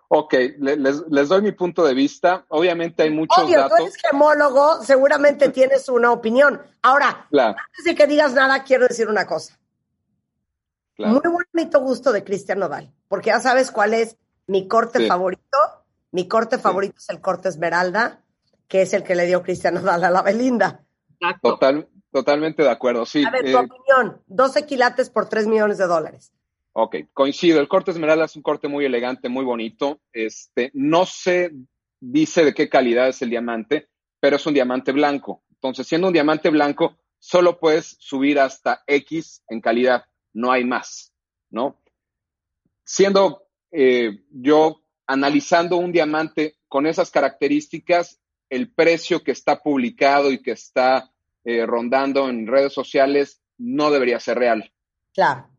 Ok, 0.10 0.34
le- 0.60 0.78
les, 0.78 1.04
les 1.10 1.28
doy 1.30 1.42
mi 1.42 1.52
punto 1.52 1.84
de 1.86 1.94
vista. 1.94 2.46
Obviamente 2.50 3.04
hay 3.04 3.10
muchos 3.10 3.38
Obvio, 3.44 3.56
tú 3.56 3.62
datos. 3.70 3.80
eres 3.82 3.96
gemólogo, 3.98 4.82
seguramente 4.84 5.50
tienes 5.50 5.90
una 5.90 6.12
opinión. 6.12 6.62
Ahora, 6.82 7.28
Claro, 7.30 7.58
antes 7.68 7.86
de 7.86 7.96
que 7.96 8.08
digas 8.08 8.34
nada, 8.34 8.64
quiero 8.64 8.88
decir 8.88 9.10
una 9.10 9.26
cosa. 9.28 9.58
claro. 10.96 11.14
Muy 11.14 11.44
bonito 11.54 11.80
gusto 11.82 12.12
de 12.12 12.24
Cristian 12.24 12.60
Nodal, 12.60 12.92
porque 13.08 13.32
ya 13.32 13.40
sabes 13.40 13.72
cuál 13.72 13.94
es 13.94 14.18
mi 14.48 14.68
corte 14.68 15.00
Sí. 15.00 15.08
favorito. 15.08 15.58
Mi 16.12 16.28
corte 16.28 16.58
favorito 16.58 16.96
es 16.98 17.10
el 17.10 17.20
corte 17.20 17.50
Esmeralda, 17.50 18.22
que 18.70 18.82
es 18.84 18.94
el 18.94 19.04
que 19.04 19.14
le 19.16 19.26
dio 19.26 19.44
Cristian 19.44 19.74
Nodal 19.76 20.04
a 20.06 20.10
la 20.10 20.22
Belinda. 20.22 20.86
Total, 21.42 21.88
totalmente 22.12 22.64
de 22.64 22.70
acuerdo. 22.72 23.06
Sí, 23.06 23.26
A 23.26 23.30
ver, 23.32 23.46
eh, 23.46 23.52
tu 23.52 23.58
opinión, 23.58 24.22
12 24.28 24.66
quilates 24.66 25.10
por 25.10 25.28
3 25.28 25.48
millones 25.48 25.78
de 25.78 25.86
dólares. 25.88 26.32
Ok, 26.80 26.96
coincido. 27.12 27.60
El 27.60 27.68
corte 27.68 27.90
esmeralda 27.90 28.26
es 28.26 28.36
un 28.36 28.44
corte 28.44 28.68
muy 28.68 28.86
elegante, 28.86 29.30
muy 29.30 29.44
bonito. 29.44 30.00
Este, 30.14 30.70
no 30.76 31.08
se 31.08 31.52
dice 32.00 32.46
de 32.46 32.54
qué 32.54 32.70
calidad 32.70 33.08
es 33.08 33.20
el 33.24 33.32
diamante, 33.32 33.90
pero 34.20 34.36
es 34.36 34.46
un 34.46 34.54
diamante 34.54 34.92
blanco. 34.92 35.42
Entonces, 35.50 35.88
siendo 35.88 36.06
un 36.06 36.14
diamante 36.14 36.52
blanco, 36.52 36.96
solo 37.18 37.60
puedes 37.60 37.98
subir 38.00 38.40
hasta 38.40 38.84
X 38.86 39.44
en 39.50 39.60
calidad, 39.60 40.06
no 40.34 40.52
hay 40.52 40.66
más, 40.66 41.12
¿no? 41.50 41.82
Siendo 42.84 43.48
eh, 43.72 44.24
yo 44.30 44.84
analizando 45.08 45.78
un 45.78 45.92
diamante 45.92 46.58
con 46.68 46.86
esas 46.86 47.10
características, 47.10 48.22
el 48.52 48.72
precio 48.72 49.24
que 49.24 49.32
está 49.32 49.64
publicado 49.64 50.32
y 50.32 50.44
que 50.44 50.52
está 50.52 51.12
eh, 51.44 51.66
rondando 51.66 52.30
en 52.30 52.46
redes 52.46 52.74
sociales 52.74 53.42
no 53.58 53.90
debería 53.90 54.20
ser 54.20 54.38
real 54.38 54.72
Claro. 55.12 55.50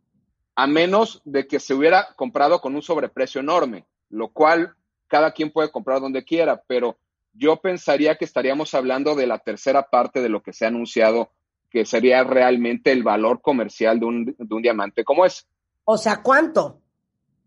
A 0.60 0.66
menos 0.66 1.22
de 1.24 1.46
que 1.46 1.60
se 1.60 1.72
hubiera 1.72 2.08
comprado 2.16 2.60
con 2.60 2.74
un 2.74 2.82
sobreprecio 2.82 3.40
enorme, 3.40 3.86
lo 4.08 4.32
cual 4.32 4.74
cada 5.06 5.30
quien 5.30 5.52
puede 5.52 5.70
comprar 5.70 6.00
donde 6.00 6.24
quiera, 6.24 6.64
pero 6.66 6.98
yo 7.32 7.58
pensaría 7.58 8.16
que 8.16 8.24
estaríamos 8.24 8.74
hablando 8.74 9.14
de 9.14 9.28
la 9.28 9.38
tercera 9.38 9.84
parte 9.88 10.20
de 10.20 10.28
lo 10.28 10.42
que 10.42 10.52
se 10.52 10.64
ha 10.64 10.68
anunciado, 10.68 11.30
que 11.70 11.84
sería 11.84 12.24
realmente 12.24 12.90
el 12.90 13.04
valor 13.04 13.40
comercial 13.40 14.00
de 14.00 14.06
un, 14.06 14.24
de 14.36 14.54
un 14.54 14.60
diamante 14.60 15.04
como 15.04 15.24
es, 15.24 15.46
O 15.84 15.96
sea, 15.96 16.22
¿cuánto? 16.24 16.80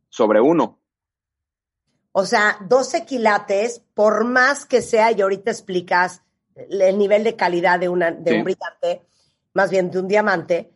sobre 0.08 0.40
uno. 0.40 0.80
O 2.14 2.26
sea, 2.26 2.60
12 2.70 3.06
quilates, 3.06 3.84
por 3.94 4.24
más 4.24 4.66
que 4.66 4.82
sea, 4.82 5.12
y 5.12 5.20
ahorita 5.20 5.52
explicas 5.52 6.24
el 6.56 6.98
nivel 6.98 7.26
de 7.26 7.36
calidad 7.36 7.78
de, 7.78 7.90
una, 7.90 8.12
de 8.12 8.32
Sí. 8.32 8.38
un 8.38 8.44
brillante, 8.46 9.02
más 9.54 9.70
bien 9.70 9.92
de 9.92 10.00
un 10.00 10.08
diamante, 10.08 10.72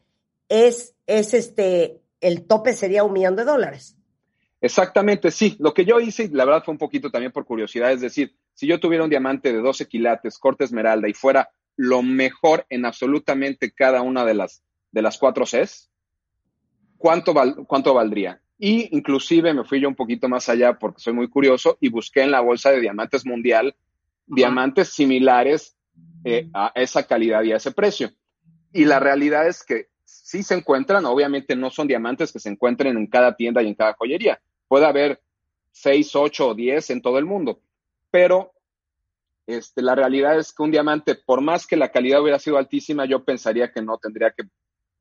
es, 0.49 0.95
es 1.07 1.33
este, 1.33 2.01
el 2.22 2.45
tope 2.47 2.74
sería 2.74 3.03
un 3.03 3.13
millón 3.13 3.36
de 3.36 3.43
dólares. 3.45 3.97
Exactamente, 4.61 5.32
sí. 5.32 5.55
Lo 5.59 5.74
que 5.74 5.86
yo 5.86 5.99
hice, 5.99 6.30
la 6.32 6.45
verdad 6.45 6.63
fue 6.63 6.72
un 6.74 6.78
poquito 6.78 7.11
también 7.11 7.32
por 7.32 7.45
curiosidad, 7.45 7.91
es 7.91 8.01
decir, 8.01 8.36
si 8.53 8.68
yo 8.68 8.80
tuviera 8.80 9.03
un 9.03 9.09
diamante 9.09 9.51
de 9.53 9.59
12 9.59 9.88
quilates, 9.88 10.39
corte 10.39 10.63
esmeralda, 10.63 11.07
y 11.07 11.13
fuera 11.13 11.49
lo 11.76 12.01
mejor 12.01 12.66
en 12.70 12.86
absolutamente 12.86 13.72
cada 13.74 14.01
una 14.01 14.24
de 14.26 14.34
las, 14.34 14.63
de 14.91 15.01
las 15.01 15.18
cuatro 15.18 15.45
Cs, 15.45 15.91
¿cuánto, 16.97 17.34
val- 17.34 17.66
¿cuánto 17.68 17.93
valdría? 17.93 18.41
Y 18.57 18.95
inclusive 18.95 19.53
me 19.53 19.66
fui 19.66 19.82
yo 19.82 19.89
un 19.89 19.95
poquito 19.95 20.30
más 20.30 20.47
allá 20.47 20.80
porque 20.80 21.01
soy 21.01 21.13
muy 21.13 21.28
curioso 21.28 21.78
y 21.82 21.89
busqué 21.89 22.22
en 22.22 22.32
la 22.32 22.39
bolsa 22.39 22.72
de 22.72 22.80
diamantes 22.80 23.26
mundial 23.26 23.76
diamantes 24.28 24.89
similares 24.89 25.76
eh, 26.24 26.49
a 26.53 26.72
esa 26.76 27.05
calidad 27.05 27.43
y 27.43 27.51
a 27.51 27.57
ese 27.57 27.72
precio. 27.72 28.09
Y 28.74 28.86
la 28.86 28.99
realidad 28.99 29.47
es 29.47 29.63
que 29.63 29.89
sí 30.26 30.41
se 30.41 30.55
encuentran, 30.55 31.05
obviamente 31.05 31.55
no 31.55 31.69
son 31.69 31.88
diamantes 31.88 32.34
que 32.34 32.39
se 32.39 32.49
encuentren 32.49 32.97
en 32.97 33.05
cada 33.05 33.36
tienda 33.36 33.61
y 33.61 33.67
en 33.67 33.76
cada 33.76 33.93
joyería. 33.93 34.41
Puede 34.67 34.88
haber 34.88 35.21
6, 35.69 36.15
8 36.15 36.47
o 36.47 36.55
10 36.55 36.89
en 36.89 37.01
todo 37.03 37.19
el 37.19 37.26
mundo, 37.26 37.61
pero 38.09 38.51
este, 39.45 39.84
la 39.84 39.93
realidad 39.93 40.39
es 40.39 40.51
que 40.51 40.63
un 40.63 40.71
diamante, 40.71 41.13
por 41.13 41.41
más 41.41 41.67
que 41.67 41.78
la 41.78 41.91
calidad 41.91 42.23
hubiera 42.23 42.39
sido 42.39 42.57
altísima, 42.57 43.05
yo 43.05 43.23
pensaría 43.23 43.71
que 43.71 43.84
no 43.84 43.99
tendría 43.99 44.32
que 44.32 44.45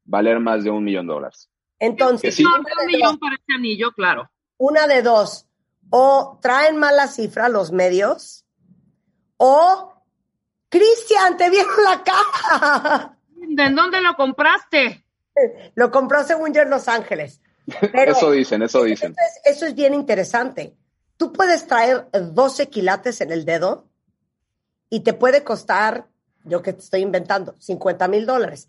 valer 0.04 0.40
más 0.40 0.62
de 0.62 0.68
un 0.68 0.84
millón 0.84 1.06
de 1.06 1.14
dólares. 1.14 1.50
Entonces, 1.78 2.34
sí. 2.34 2.44
Un 2.44 2.86
millón 2.86 3.18
para 3.18 3.36
ese 3.36 3.54
anillo, 3.54 3.92
claro. 3.92 4.30
una 4.58 4.86
de 4.86 5.00
dos, 5.00 5.48
o 5.88 6.38
traen 6.42 6.76
mala 6.76 7.08
cifra 7.08 7.48
los 7.48 7.72
medios, 7.72 8.44
o 9.38 9.94
Cristian, 10.68 11.38
te 11.38 11.48
vieron 11.48 11.82
la 11.82 12.04
cara. 12.04 13.18
¿De 13.34 13.70
dónde 13.70 14.02
lo 14.02 14.14
compraste? 14.16 15.03
Lo 15.74 15.90
compró 15.90 16.24
según 16.24 16.52
yo 16.52 16.62
en 16.62 16.70
Los 16.70 16.88
Ángeles. 16.88 17.40
Pero- 17.92 18.12
eso 18.12 18.30
dicen, 18.30 18.62
eso 18.62 18.82
dicen. 18.84 19.12
Eso 19.12 19.20
es, 19.44 19.56
eso 19.56 19.66
es 19.66 19.74
bien 19.74 19.94
interesante. 19.94 20.74
Tú 21.16 21.32
puedes 21.32 21.66
traer 21.66 22.06
12 22.12 22.68
quilates 22.68 23.20
en 23.20 23.30
el 23.32 23.44
dedo 23.44 23.86
y 24.90 25.00
te 25.00 25.12
puede 25.12 25.44
costar, 25.44 26.06
yo 26.44 26.62
que 26.62 26.72
te 26.72 26.80
estoy 26.80 27.00
inventando, 27.00 27.54
50 27.58 28.08
mil 28.08 28.26
dólares. 28.26 28.68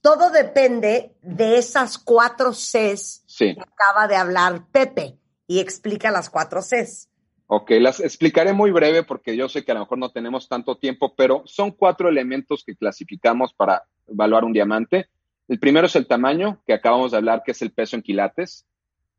Todo 0.00 0.30
depende 0.30 1.14
de 1.22 1.58
esas 1.58 1.96
cuatro 1.98 2.52
Cs 2.52 3.22
Sí. 3.26 3.54
que 3.54 3.60
acaba 3.60 4.08
de 4.08 4.16
hablar 4.16 4.66
Pepe 4.72 5.16
y 5.46 5.60
explica 5.60 6.10
las 6.10 6.28
cuatro 6.28 6.60
Cs. 6.60 7.08
Ok, 7.46 7.70
las 7.80 8.00
explicaré 8.00 8.52
muy 8.52 8.70
breve 8.70 9.02
porque 9.02 9.36
yo 9.36 9.48
sé 9.48 9.64
que 9.64 9.72
a 9.72 9.74
lo 9.74 9.80
mejor 9.80 9.98
no 9.98 10.10
tenemos 10.10 10.48
tanto 10.48 10.76
tiempo, 10.76 11.14
pero 11.14 11.42
son 11.46 11.70
cuatro 11.70 12.08
elementos 12.08 12.64
que 12.64 12.74
clasificamos 12.76 13.52
para 13.52 13.84
evaluar 14.08 14.44
un 14.44 14.52
diamante. 14.52 15.08
El 15.52 15.58
primero 15.58 15.86
es 15.86 15.94
el 15.96 16.06
tamaño, 16.06 16.62
que 16.66 16.72
acabamos 16.72 17.10
de 17.10 17.18
hablar, 17.18 17.42
que 17.44 17.50
es 17.50 17.60
el 17.60 17.72
peso 17.72 17.94
en 17.94 18.00
quilates. 18.00 18.64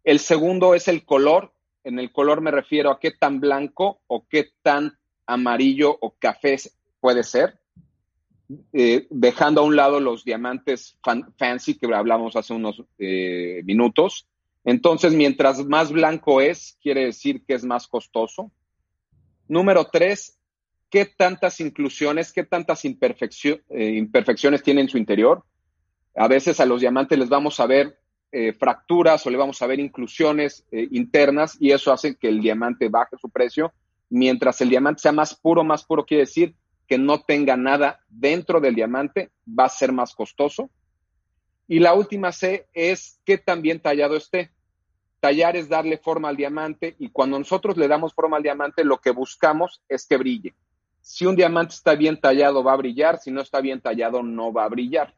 El 0.03 0.17
segundo 0.17 0.73
es 0.73 0.87
el 0.87 1.05
color. 1.05 1.53
En 1.83 1.99
el 1.99 2.11
color 2.11 2.41
me 2.41 2.49
refiero 2.49 2.89
a 2.89 2.99
qué 2.99 3.11
tan 3.11 3.39
blanco 3.39 4.01
o 4.07 4.25
qué 4.27 4.49
tan 4.63 4.97
amarillo 5.27 5.95
o 6.01 6.15
café 6.17 6.57
puede 6.99 7.21
ser, 7.21 7.59
eh, 8.73 9.05
dejando 9.11 9.61
a 9.61 9.63
un 9.63 9.75
lado 9.75 9.99
los 9.99 10.25
diamantes 10.25 10.97
fan- 11.03 11.31
fancy 11.37 11.77
que 11.77 11.85
hablamos 11.93 12.35
hace 12.35 12.55
unos 12.55 12.81
eh, 12.97 13.61
minutos. 13.63 14.27
Entonces, 14.63 15.13
mientras 15.13 15.63
más 15.63 15.91
blanco 15.91 16.41
es, 16.41 16.79
quiere 16.81 17.05
decir 17.05 17.45
que 17.45 17.53
es 17.53 17.63
más 17.63 17.87
costoso. 17.87 18.51
Número 19.47 19.85
tres, 19.85 20.39
¿qué 20.89 21.05
tantas 21.05 21.59
inclusiones, 21.59 22.33
qué 22.33 22.43
tantas 22.43 22.83
eh, 22.85 22.89
imperfecciones 22.89 24.63
tiene 24.63 24.81
en 24.81 24.89
su 24.89 24.97
interior? 24.97 25.45
A 26.15 26.27
veces 26.27 26.59
a 26.59 26.65
los 26.65 26.81
diamantes 26.81 27.17
les 27.17 27.29
vamos 27.29 27.59
a 27.59 27.65
ver 27.65 27.97
eh, 28.31 28.53
fracturas 28.53 29.25
o 29.25 29.29
le 29.29 29.37
vamos 29.37 29.61
a 29.61 29.67
ver 29.67 29.79
inclusiones 29.79 30.65
eh, 30.71 30.87
internas 30.91 31.55
y 31.59 31.71
eso 31.71 31.91
hace 31.91 32.15
que 32.15 32.29
el 32.29 32.41
diamante 32.41 32.89
baje 32.89 33.17
su 33.17 33.29
precio. 33.29 33.73
Mientras 34.09 34.59
el 34.61 34.69
diamante 34.69 35.01
sea 35.01 35.11
más 35.11 35.35
puro, 35.35 35.63
más 35.63 35.83
puro 35.83 36.05
quiere 36.05 36.21
decir 36.21 36.55
que 36.87 36.97
no 36.97 37.21
tenga 37.21 37.55
nada 37.57 37.99
dentro 38.09 38.59
del 38.59 38.75
diamante, 38.75 39.31
va 39.47 39.65
a 39.65 39.69
ser 39.69 39.91
más 39.91 40.13
costoso. 40.13 40.69
Y 41.67 41.79
la 41.79 41.93
última 41.93 42.31
C 42.31 42.67
es 42.73 43.19
qué 43.25 43.37
tan 43.37 43.61
bien 43.61 43.79
tallado 43.79 44.15
esté. 44.15 44.51
Tallar 45.19 45.55
es 45.55 45.69
darle 45.69 45.97
forma 45.97 46.29
al 46.29 46.35
diamante 46.35 46.95
y 46.99 47.09
cuando 47.09 47.39
nosotros 47.39 47.77
le 47.77 47.87
damos 47.87 48.13
forma 48.13 48.37
al 48.37 48.43
diamante, 48.43 48.83
lo 48.83 48.97
que 48.97 49.11
buscamos 49.11 49.81
es 49.87 50.05
que 50.05 50.17
brille. 50.17 50.53
Si 51.01 51.25
un 51.25 51.35
diamante 51.35 51.75
está 51.75 51.95
bien 51.95 52.19
tallado, 52.19 52.63
va 52.63 52.73
a 52.73 52.77
brillar. 52.77 53.19
Si 53.19 53.31
no 53.31 53.41
está 53.41 53.61
bien 53.61 53.79
tallado, 53.79 54.23
no 54.23 54.51
va 54.51 54.65
a 54.65 54.69
brillar. 54.69 55.13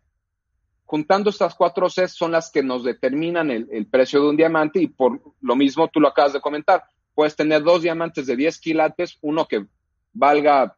Juntando 0.85 1.31
estas 1.31 1.55
cuatro 1.55 1.89
C 1.89 2.07
son 2.07 2.31
las 2.31 2.51
que 2.51 2.61
nos 2.61 2.83
determinan 2.83 3.49
el, 3.49 3.87
precio 3.87 4.21
de 4.21 4.29
un 4.29 4.37
diamante 4.37 4.79
y 4.79 4.87
por 4.87 5.19
lo 5.41 5.55
mismo 5.55 5.87
tú 5.87 5.99
lo 5.99 6.07
acabas 6.07 6.33
de 6.33 6.41
comentar. 6.41 6.83
puedes 7.15 7.35
tener 7.35 7.63
dos 7.63 7.81
diamantes 7.81 8.27
de 8.27 8.35
10 8.35 8.59
quilates, 8.59 9.17
uno 9.21 9.47
que 9.47 9.65
valga 10.13 10.77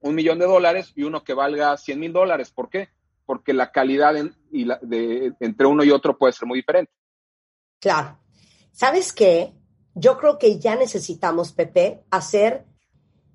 un 0.00 0.14
millón 0.14 0.38
de 0.38 0.46
dólares 0.46 0.92
y 0.94 1.02
uno 1.02 1.24
que 1.24 1.34
valga 1.34 1.76
100 1.76 2.00
mil 2.00 2.12
dólares. 2.12 2.50
¿Por 2.50 2.70
qué? 2.70 2.88
Porque 3.26 3.52
la 3.52 3.70
calidad 3.70 4.14
entre 4.16 5.66
uno 5.66 5.84
y 5.84 5.90
otro 5.90 6.16
puede 6.16 6.32
ser 6.32 6.46
muy 6.46 6.60
diferente. 6.60 6.92
Claro. 7.80 8.18
¿Sabes 8.72 9.12
qué? 9.12 9.52
Yo 9.94 10.16
creo 10.16 10.38
que 10.38 10.58
ya 10.58 10.76
necesitamos, 10.76 11.52
Pepe, 11.52 12.04
hacer 12.10 12.64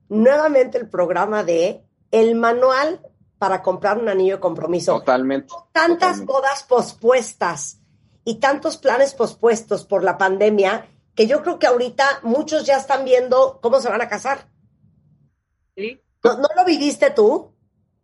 nuevamente 0.09 0.77
el 0.77 0.89
programa 0.89 1.43
de 1.43 1.83
el 2.11 2.35
manual 2.35 3.01
para 3.43 3.61
comprar 3.61 3.97
un 3.97 4.07
anillo 4.07 4.35
de 4.35 4.39
compromiso. 4.39 4.99
Totalmente. 4.99 5.53
Tantas 5.73 6.23
bodas 6.23 6.63
pospuestas 6.63 7.81
y 8.23 8.35
tantos 8.35 8.77
planes 8.77 9.13
pospuestos 9.13 9.83
por 9.83 10.01
la 10.01 10.17
pandemia 10.17 10.87
que 11.13 11.27
yo 11.27 11.43
creo 11.43 11.59
que 11.59 11.67
ahorita 11.67 12.21
muchos 12.23 12.65
ya 12.65 12.77
están 12.77 13.03
viendo 13.03 13.59
cómo 13.61 13.81
se 13.81 13.89
van 13.89 14.01
a 14.01 14.07
casar. 14.07 14.47
¿Sí? 15.75 15.99
¿No, 16.23 16.37
lo 16.55 16.63
viviste 16.65 17.11
tú? 17.11 17.53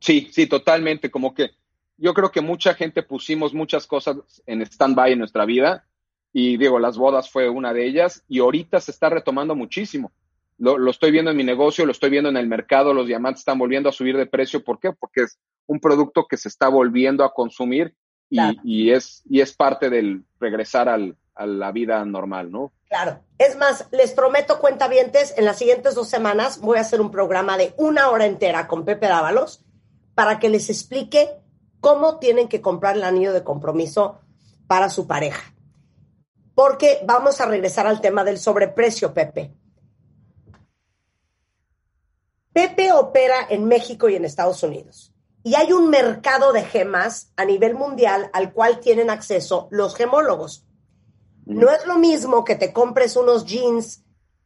Sí, 0.01 0.27
sí, 0.33 0.45
totalmente. 0.45 1.09
Como 1.09 1.33
que 1.33 1.51
yo 1.95 2.13
creo 2.13 2.31
que 2.31 2.41
mucha 2.41 2.73
gente 2.73 3.01
pusimos 3.01 3.53
muchas 3.53 3.87
cosas 3.87 4.17
en 4.45 4.61
stand-by 4.61 5.13
en 5.13 5.19
nuestra 5.19 5.45
vida 5.45 5.87
y 6.33 6.57
digo, 6.57 6.79
las 6.79 6.97
bodas 6.97 7.31
fue 7.31 7.47
una 7.47 7.71
de 7.71 7.87
ellas 7.87 8.25
y 8.27 8.39
ahorita 8.39 8.81
se 8.81 8.91
está 8.91 9.07
retomando 9.07 9.55
muchísimo. 9.55 10.11
Lo, 10.59 10.77
lo, 10.77 10.91
estoy 10.91 11.11
viendo 11.11 11.31
en 11.31 11.37
mi 11.37 11.43
negocio, 11.43 11.85
lo 11.85 11.91
estoy 11.91 12.09
viendo 12.09 12.29
en 12.29 12.37
el 12.37 12.47
mercado, 12.47 12.93
los 12.93 13.07
diamantes 13.07 13.41
están 13.41 13.57
volviendo 13.57 13.89
a 13.89 13.93
subir 13.93 14.15
de 14.17 14.25
precio. 14.25 14.63
¿Por 14.63 14.79
qué? 14.79 14.91
Porque 14.91 15.23
es 15.23 15.39
un 15.65 15.79
producto 15.79 16.27
que 16.29 16.37
se 16.37 16.49
está 16.49 16.67
volviendo 16.67 17.23
a 17.23 17.33
consumir 17.33 17.95
y, 18.29 18.39
y 18.63 18.91
es, 18.91 19.23
y 19.29 19.41
es 19.41 19.55
parte 19.55 19.89
del 19.89 20.23
regresar 20.39 20.87
al, 20.89 21.15
a 21.39 21.47
la 21.47 21.71
vida 21.71 22.03
normal, 22.03 22.51
¿no? 22.51 22.73
Claro. 22.89 23.21
Es 23.37 23.55
más, 23.57 23.87
les 23.91 24.11
prometo, 24.11 24.59
cuentavientes, 24.59 25.33
en 25.37 25.45
las 25.45 25.57
siguientes 25.57 25.95
dos 25.95 26.09
semanas 26.09 26.59
voy 26.59 26.77
a 26.77 26.81
hacer 26.81 26.99
un 26.99 27.11
programa 27.11 27.57
de 27.57 27.73
una 27.77 28.09
hora 28.09 28.25
entera 28.25 28.67
con 28.67 28.83
Pepe 28.83 29.07
Dávalos 29.07 29.63
para 30.15 30.39
que 30.39 30.49
les 30.49 30.69
explique 30.69 31.29
cómo 31.79 32.19
tienen 32.19 32.49
que 32.49 32.59
comprar 32.59 32.97
el 32.97 33.03
anillo 33.03 33.31
de 33.31 33.43
compromiso 33.43 34.19
para 34.67 34.89
su 34.89 35.07
pareja. 35.07 35.53
Porque 36.55 36.99
vamos 37.05 37.39
a 37.39 37.45
regresar 37.45 37.87
al 37.87 38.01
tema 38.01 38.25
del 38.25 38.37
sobreprecio, 38.37 39.13
Pepe. 39.13 39.53
Pepe 42.53 42.91
opera 42.91 43.35
en 43.49 43.65
México 43.65 44.09
y 44.09 44.15
en 44.15 44.25
Estados 44.25 44.63
Unidos. 44.63 45.13
Y 45.43 45.55
hay 45.55 45.71
un 45.71 45.89
mercado 45.89 46.51
de 46.51 46.63
gemas 46.63 47.31
a 47.37 47.45
nivel 47.45 47.75
mundial 47.75 48.29
al 48.33 48.53
cual 48.53 48.79
tienen 48.79 49.09
acceso 49.09 49.67
los 49.71 49.95
gemólogos. 49.95 50.65
No 51.45 51.69
es 51.71 51.85
lo 51.85 51.97
mismo 51.97 52.43
que 52.43 52.55
te 52.55 52.73
compres 52.73 53.15
unos 53.15 53.45
jeans 53.45 54.03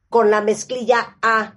con 0.09 0.29
la 0.29 0.41
mezclilla 0.41 1.17
A 1.21 1.55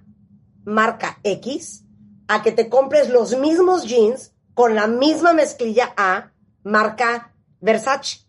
marca 0.64 1.20
X 1.22 1.84
a 2.28 2.42
que 2.42 2.52
te 2.52 2.68
compres 2.68 3.08
los 3.10 3.36
mismos 3.36 3.84
jeans 3.84 4.32
con 4.54 4.74
la 4.74 4.86
misma 4.86 5.32
mezclilla 5.32 5.92
A 5.96 6.32
marca 6.62 7.34
Versace. 7.60 8.26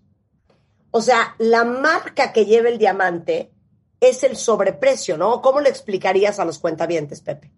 O 0.92 1.02
sea, 1.02 1.36
la 1.38 1.64
marca 1.64 2.34
que 2.34 2.46
lleva 2.46 2.70
el 2.70 2.78
diamante 2.78 3.52
es 4.00 4.24
el 4.24 4.36
sobreprecio, 4.36 5.18
¿no? 5.18 5.42
¿Cómo 5.42 5.60
le 5.62 5.70
explicarías 5.70 6.40
a 6.40 6.46
los 6.46 6.60
cuentavientes, 6.60 7.22
Pepe? 7.22 7.52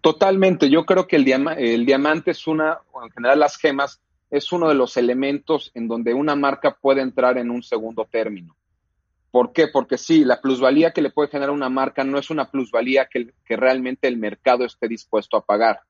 Totalmente. 0.00 0.70
Yo 0.70 0.84
creo 0.84 1.06
que 1.06 1.16
el, 1.16 1.28
el 1.58 1.86
diamante 1.86 2.30
es 2.30 2.46
una, 2.46 2.78
o 2.92 3.04
en 3.04 3.10
general 3.10 3.40
las 3.40 3.56
gemas, 3.56 4.00
es 4.30 4.50
uno 4.52 4.68
de 4.68 4.74
los 4.74 4.96
elementos 4.96 5.70
en 5.74 5.88
donde 5.88 6.14
una 6.14 6.34
marca 6.34 6.76
puede 6.80 7.02
entrar 7.02 7.36
en 7.36 7.50
un 7.50 7.62
segundo 7.62 8.06
término. 8.10 8.56
¿Por 9.30 9.52
qué? 9.52 9.68
Porque 9.68 9.98
sí, 9.98 10.24
la 10.24 10.40
plusvalía 10.40 10.92
que 10.92 11.02
le 11.02 11.10
puede 11.10 11.28
generar 11.28 11.50
una 11.50 11.68
marca 11.68 12.04
no 12.04 12.18
es 12.18 12.30
una 12.30 12.50
plusvalía 12.50 13.06
que, 13.10 13.32
que 13.44 13.56
realmente 13.56 14.08
el 14.08 14.16
mercado 14.16 14.64
esté 14.64 14.88
dispuesto 14.88 15.36
a 15.36 15.44
pagar. 15.44 15.80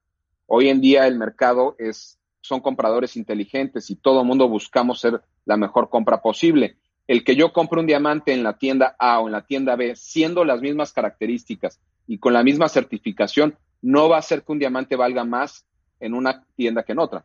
Hoy 0.46 0.68
en 0.68 0.80
día 0.80 1.06
el 1.06 1.18
mercado 1.18 1.76
es, 1.78 2.18
son 2.40 2.60
compradores 2.60 3.16
inteligentes 3.16 3.90
y 3.90 3.96
todo 3.96 4.20
el 4.20 4.26
mundo 4.26 4.48
buscamos 4.48 5.00
ser 5.00 5.22
la 5.44 5.56
mejor 5.56 5.88
compra 5.88 6.20
posible. 6.20 6.76
El 7.06 7.24
que 7.24 7.34
yo 7.34 7.52
compre 7.52 7.80
un 7.80 7.86
diamante 7.86 8.32
en 8.32 8.42
la 8.42 8.58
tienda 8.58 8.94
A 8.98 9.20
o 9.20 9.26
en 9.26 9.32
la 9.32 9.44
tienda 9.46 9.76
B, 9.76 9.96
siendo 9.96 10.44
las 10.44 10.60
mismas 10.60 10.92
características 10.92 11.80
y 12.06 12.18
con 12.18 12.32
la 12.32 12.42
misma 12.42 12.68
certificación, 12.68 13.56
no 13.80 14.08
va 14.08 14.16
a 14.16 14.20
hacer 14.20 14.42
que 14.42 14.52
un 14.52 14.58
diamante 14.58 14.96
valga 14.96 15.24
más 15.24 15.66
en 16.00 16.14
una 16.14 16.44
tienda 16.56 16.82
que 16.82 16.92
en 16.92 16.98
otra. 16.98 17.24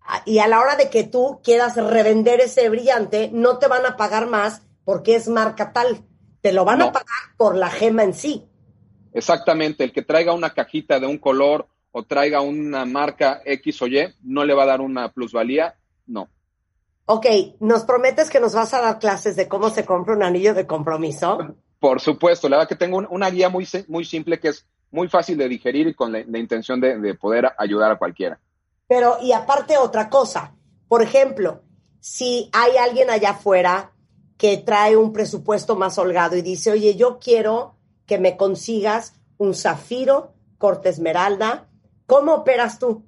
Ah, 0.00 0.22
y 0.26 0.38
a 0.38 0.48
la 0.48 0.60
hora 0.60 0.76
de 0.76 0.90
que 0.90 1.04
tú 1.04 1.40
quieras 1.42 1.76
revender 1.76 2.40
ese 2.40 2.68
brillante, 2.68 3.30
no 3.32 3.58
te 3.58 3.68
van 3.68 3.86
a 3.86 3.96
pagar 3.96 4.28
más 4.28 4.62
porque 4.84 5.14
es 5.14 5.28
marca 5.28 5.72
tal. 5.72 6.04
Te 6.42 6.52
lo 6.52 6.64
van 6.64 6.82
a 6.82 6.92
pagar 6.92 7.36
por 7.38 7.56
la 7.56 7.70
gema 7.70 8.04
en 8.04 8.12
sí. 8.12 8.46
Exactamente, 9.14 9.84
el 9.84 9.92
que 9.92 10.02
traiga 10.02 10.34
una 10.34 10.50
cajita 10.50 11.00
de 11.00 11.06
un 11.06 11.18
color 11.18 11.68
o 11.92 12.02
traiga 12.02 12.40
una 12.40 12.84
marca 12.84 13.40
X 13.44 13.80
o 13.82 13.86
Y, 13.86 14.14
no 14.22 14.44
le 14.44 14.52
va 14.52 14.64
a 14.64 14.66
dar 14.66 14.80
una 14.80 15.10
plusvalía, 15.12 15.76
no. 16.06 16.28
Ok, 17.06 17.26
¿nos 17.60 17.84
prometes 17.84 18.28
que 18.28 18.40
nos 18.40 18.54
vas 18.54 18.74
a 18.74 18.80
dar 18.80 18.98
clases 18.98 19.36
de 19.36 19.46
cómo 19.46 19.70
se 19.70 19.84
compra 19.84 20.16
un 20.16 20.22
anillo 20.22 20.54
de 20.54 20.66
compromiso? 20.66 21.38
Por 21.84 22.00
supuesto, 22.00 22.48
la 22.48 22.56
verdad 22.56 22.68
que 22.70 22.76
tengo 22.76 23.06
una 23.10 23.28
guía 23.28 23.50
muy, 23.50 23.68
muy 23.88 24.06
simple 24.06 24.40
que 24.40 24.48
es 24.48 24.66
muy 24.90 25.06
fácil 25.06 25.36
de 25.36 25.50
digerir 25.50 25.86
y 25.86 25.92
con 25.92 26.12
la, 26.12 26.20
intención 26.20 26.80
de, 26.80 26.98
de 26.98 27.12
poder 27.12 27.52
ayudar 27.58 27.90
a 27.90 27.98
cualquiera. 27.98 28.40
Pero, 28.88 29.18
y 29.20 29.32
aparte 29.32 29.76
otra 29.76 30.08
cosa, 30.08 30.54
por 30.88 31.02
ejemplo, 31.02 31.60
si 32.00 32.48
hay 32.54 32.78
alguien 32.78 33.10
allá 33.10 33.32
afuera 33.32 33.92
que 34.38 34.56
trae 34.56 34.96
un 34.96 35.12
presupuesto 35.12 35.76
más 35.76 35.98
holgado 35.98 36.38
y 36.38 36.40
dice, 36.40 36.70
oye, 36.70 36.96
yo 36.96 37.18
quiero 37.18 37.76
que 38.06 38.16
me 38.16 38.38
consigas 38.38 39.20
un 39.36 39.52
zafiro, 39.52 40.32
corte 40.56 40.88
esmeralda, 40.88 41.68
¿cómo 42.06 42.32
operas 42.32 42.78
tú? 42.78 43.04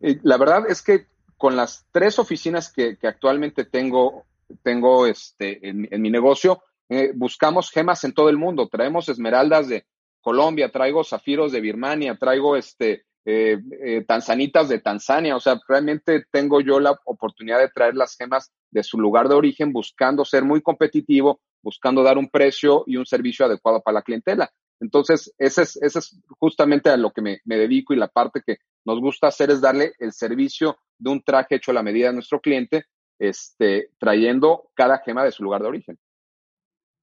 La 0.00 0.36
verdad 0.36 0.64
es 0.68 0.82
que 0.82 1.06
con 1.38 1.56
las 1.56 1.86
tres 1.90 2.18
oficinas 2.18 2.70
que, 2.70 2.98
actualmente 3.02 3.64
tengo, 3.64 4.26
tengo 4.62 5.06
este, 5.06 5.66
en, 5.66 6.02
mi 6.02 6.10
negocio, 6.10 6.62
eh, 6.94 7.12
buscamos 7.14 7.70
gemas 7.70 8.04
en 8.04 8.12
todo 8.12 8.28
el 8.28 8.36
mundo. 8.36 8.68
Traemos 8.68 9.08
esmeraldas 9.08 9.66
de 9.66 9.86
Colombia, 10.20 10.70
traigo 10.70 11.02
zafiros 11.02 11.50
de 11.50 11.62
Birmania, 11.62 12.18
traigo 12.20 12.54
este, 12.54 13.06
eh, 13.24 13.58
eh, 13.82 14.04
tanzanitas 14.06 14.68
de 14.68 14.78
Tanzania. 14.78 15.34
O 15.34 15.40
sea, 15.40 15.58
realmente 15.66 16.26
tengo 16.30 16.60
yo 16.60 16.80
la 16.80 16.94
oportunidad 17.06 17.60
de 17.60 17.70
traer 17.70 17.94
las 17.94 18.14
gemas 18.14 18.52
de 18.70 18.82
su 18.82 19.00
lugar 19.00 19.30
de 19.30 19.36
origen, 19.36 19.72
buscando 19.72 20.26
ser 20.26 20.44
muy 20.44 20.60
competitivo, 20.60 21.40
buscando 21.62 22.02
dar 22.02 22.18
un 22.18 22.28
precio 22.28 22.84
y 22.86 22.98
un 22.98 23.06
servicio 23.06 23.46
adecuado 23.46 23.80
para 23.80 23.94
la 23.94 24.02
clientela. 24.02 24.52
Entonces, 24.78 25.32
ese 25.38 25.62
es, 25.62 25.76
ese 25.76 25.98
es 25.98 26.20
justamente 26.40 26.90
a 26.90 26.98
lo 26.98 27.10
que 27.12 27.22
me, 27.22 27.40
dedico 27.46 27.94
y 27.94 27.96
la 27.96 28.08
parte 28.08 28.42
que 28.44 28.58
nos 28.84 29.00
gusta 29.00 29.28
hacer 29.28 29.50
es 29.50 29.62
darle 29.62 29.94
el 29.98 30.12
servicio 30.12 30.76
de 30.98 31.08
un 31.10 31.22
traje 31.22 31.54
hecho 31.54 31.70
a 31.70 31.74
la 31.74 31.82
medida 31.82 32.08
de 32.08 32.14
nuestro 32.14 32.38
cliente, 32.40 32.84
este, 33.18 33.90
trayendo 33.98 34.68
cada 34.74 34.98
gema 34.98 35.24
de 35.24 35.32
su 35.32 35.42
lugar 35.42 35.62
de 35.62 35.68
origen. 35.68 35.98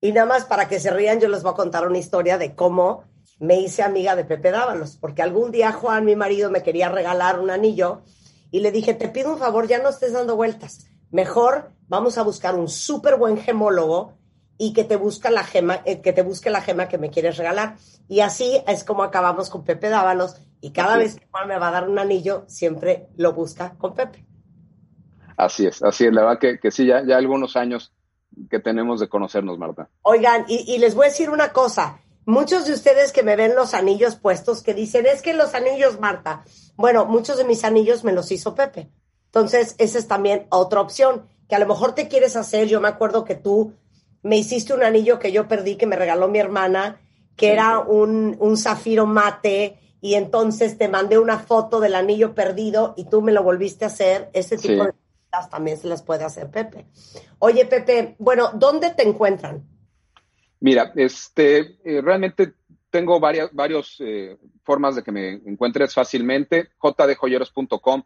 Y 0.01 0.13
nada 0.13 0.27
más 0.27 0.45
para 0.45 0.67
que 0.67 0.79
se 0.79 0.91
rían, 0.91 1.19
yo 1.19 1.27
les 1.27 1.43
voy 1.43 1.51
a 1.51 1.55
contar 1.55 1.85
una 1.85 1.97
historia 1.97 2.37
de 2.37 2.55
cómo 2.55 3.03
me 3.39 3.59
hice 3.59 3.83
amiga 3.83 4.15
de 4.15 4.25
Pepe 4.25 4.51
Dávalos, 4.51 4.97
porque 4.97 5.21
algún 5.21 5.51
día 5.51 5.71
Juan, 5.71 6.05
mi 6.05 6.15
marido, 6.15 6.49
me 6.51 6.63
quería 6.63 6.89
regalar 6.89 7.39
un 7.39 7.49
anillo 7.49 8.01
y 8.51 8.61
le 8.61 8.71
dije, 8.71 8.93
te 8.93 9.09
pido 9.09 9.33
un 9.33 9.39
favor, 9.39 9.67
ya 9.67 9.79
no 9.79 9.89
estés 9.89 10.13
dando 10.13 10.35
vueltas. 10.35 10.87
Mejor 11.11 11.71
vamos 11.87 12.17
a 12.17 12.23
buscar 12.23 12.55
un 12.55 12.69
súper 12.69 13.17
buen 13.17 13.37
gemólogo 13.37 14.13
y 14.57 14.73
que 14.73 14.83
te 14.83 14.95
busca 14.95 15.31
la 15.31 15.43
gema, 15.43 15.81
eh, 15.85 16.01
que 16.01 16.13
te 16.13 16.21
busque 16.21 16.49
la 16.49 16.61
gema 16.61 16.87
que 16.87 16.97
me 16.97 17.09
quieres 17.09 17.37
regalar. 17.37 17.75
Y 18.07 18.21
así 18.21 18.61
es 18.67 18.83
como 18.83 19.03
acabamos 19.03 19.49
con 19.49 19.63
Pepe 19.63 19.89
Dávalos 19.89 20.35
y 20.61 20.71
cada 20.71 20.97
vez 20.97 21.15
que 21.15 21.27
Juan 21.31 21.47
me 21.47 21.57
va 21.57 21.69
a 21.69 21.71
dar 21.71 21.89
un 21.89 21.99
anillo, 21.99 22.43
siempre 22.47 23.07
lo 23.15 23.33
busca 23.33 23.75
con 23.77 23.95
Pepe. 23.95 24.25
Así 25.37 25.65
es, 25.65 25.81
así 25.81 26.05
es, 26.05 26.13
la 26.13 26.23
verdad 26.23 26.39
que, 26.39 26.59
que 26.59 26.71
sí, 26.71 26.85
ya, 26.85 27.01
ya 27.05 27.17
algunos 27.17 27.55
años 27.55 27.93
que 28.49 28.59
tenemos 28.59 28.99
de 28.99 29.09
conocernos, 29.09 29.57
Marta. 29.57 29.89
Oigan, 30.03 30.45
y, 30.47 30.73
y 30.73 30.77
les 30.79 30.95
voy 30.95 31.05
a 31.05 31.09
decir 31.09 31.29
una 31.29 31.51
cosa, 31.51 31.99
muchos 32.25 32.65
de 32.65 32.73
ustedes 32.73 33.11
que 33.11 33.23
me 33.23 33.35
ven 33.35 33.55
los 33.55 33.73
anillos 33.73 34.15
puestos, 34.15 34.61
que 34.63 34.73
dicen, 34.73 35.05
es 35.05 35.21
que 35.21 35.33
los 35.33 35.55
anillos, 35.55 35.99
Marta, 35.99 36.43
bueno, 36.75 37.05
muchos 37.05 37.37
de 37.37 37.43
mis 37.43 37.63
anillos 37.63 38.03
me 38.03 38.13
los 38.13 38.31
hizo 38.31 38.55
Pepe. 38.55 38.89
Entonces, 39.25 39.75
esa 39.77 39.99
es 39.99 40.07
también 40.07 40.47
otra 40.49 40.81
opción, 40.81 41.27
que 41.47 41.55
a 41.55 41.59
lo 41.59 41.67
mejor 41.67 41.93
te 41.93 42.07
quieres 42.07 42.35
hacer. 42.35 42.67
Yo 42.67 42.81
me 42.81 42.87
acuerdo 42.87 43.25
que 43.25 43.35
tú 43.35 43.73
me 44.21 44.37
hiciste 44.37 44.73
un 44.73 44.83
anillo 44.83 45.19
que 45.19 45.31
yo 45.31 45.47
perdí, 45.47 45.75
que 45.75 45.85
me 45.85 45.95
regaló 45.95 46.27
mi 46.27 46.39
hermana, 46.39 47.01
que 47.35 47.51
era 47.51 47.79
un, 47.79 48.35
un 48.39 48.57
zafiro 48.57 49.05
mate, 49.05 49.77
y 50.01 50.15
entonces 50.15 50.77
te 50.77 50.87
mandé 50.87 51.17
una 51.17 51.39
foto 51.39 51.79
del 51.79 51.95
anillo 51.95 52.33
perdido 52.33 52.93
y 52.95 53.05
tú 53.05 53.21
me 53.21 53.31
lo 53.31 53.43
volviste 53.43 53.85
a 53.85 53.89
hacer. 53.89 54.29
Ese 54.33 54.57
tipo 54.57 54.83
de 54.83 54.93
también 55.49 55.77
se 55.77 55.87
las 55.87 56.03
puede 56.03 56.23
hacer 56.23 56.49
Pepe. 56.49 56.85
Oye, 57.39 57.65
Pepe, 57.65 58.15
bueno, 58.19 58.51
¿dónde 58.53 58.91
te 58.91 59.07
encuentran? 59.07 59.63
Mira, 60.59 60.91
este, 60.95 61.77
eh, 61.83 62.01
realmente 62.01 62.53
tengo 62.89 63.19
varias 63.19 63.53
varios, 63.53 63.97
eh, 63.99 64.37
formas 64.63 64.95
de 64.95 65.03
que 65.03 65.11
me 65.11 65.29
encuentres 65.45 65.93
fácilmente. 65.93 66.69
jdjoyeros.com, 66.81 68.03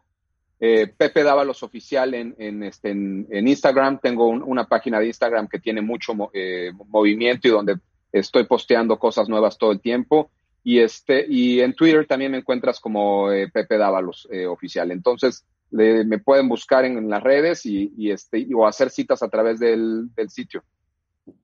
eh, 0.60 0.86
Pepe 0.86 1.22
Dávalos 1.22 1.62
Oficial 1.62 2.14
en, 2.14 2.34
en, 2.38 2.62
este, 2.62 2.90
en, 2.90 3.48
Instagram. 3.48 3.98
Tengo 4.00 4.28
una 4.28 4.66
página 4.68 5.00
de 5.00 5.06
Instagram 5.06 5.48
que 5.48 5.58
tiene 5.58 5.80
mucho 5.80 6.14
movimiento 6.14 7.48
y 7.48 7.50
donde 7.50 7.76
estoy 8.12 8.44
posteando 8.44 8.98
cosas 8.98 9.28
nuevas 9.28 9.58
todo 9.58 9.72
el 9.72 9.80
tiempo. 9.80 10.30
Y, 10.62 10.78
este, 10.78 11.26
y 11.28 11.60
en 11.60 11.74
Twitter 11.74 12.06
también 12.06 12.32
me 12.32 12.38
encuentras 12.38 12.80
como 12.80 13.30
eh, 13.30 13.50
Pepe 13.52 13.76
Dávalos 13.76 14.26
eh, 14.30 14.46
oficial. 14.46 14.90
Entonces, 14.90 15.44
me 15.70 16.18
pueden 16.18 16.48
buscar 16.48 16.84
en, 16.84 17.08
las 17.08 17.22
redes 17.22 17.66
y, 17.66 18.10
este, 18.10 18.46
o 18.54 18.66
hacer 18.66 18.90
citas 18.90 19.22
a 19.22 19.28
través 19.28 19.58
del, 19.58 20.10
sitio. 20.28 20.62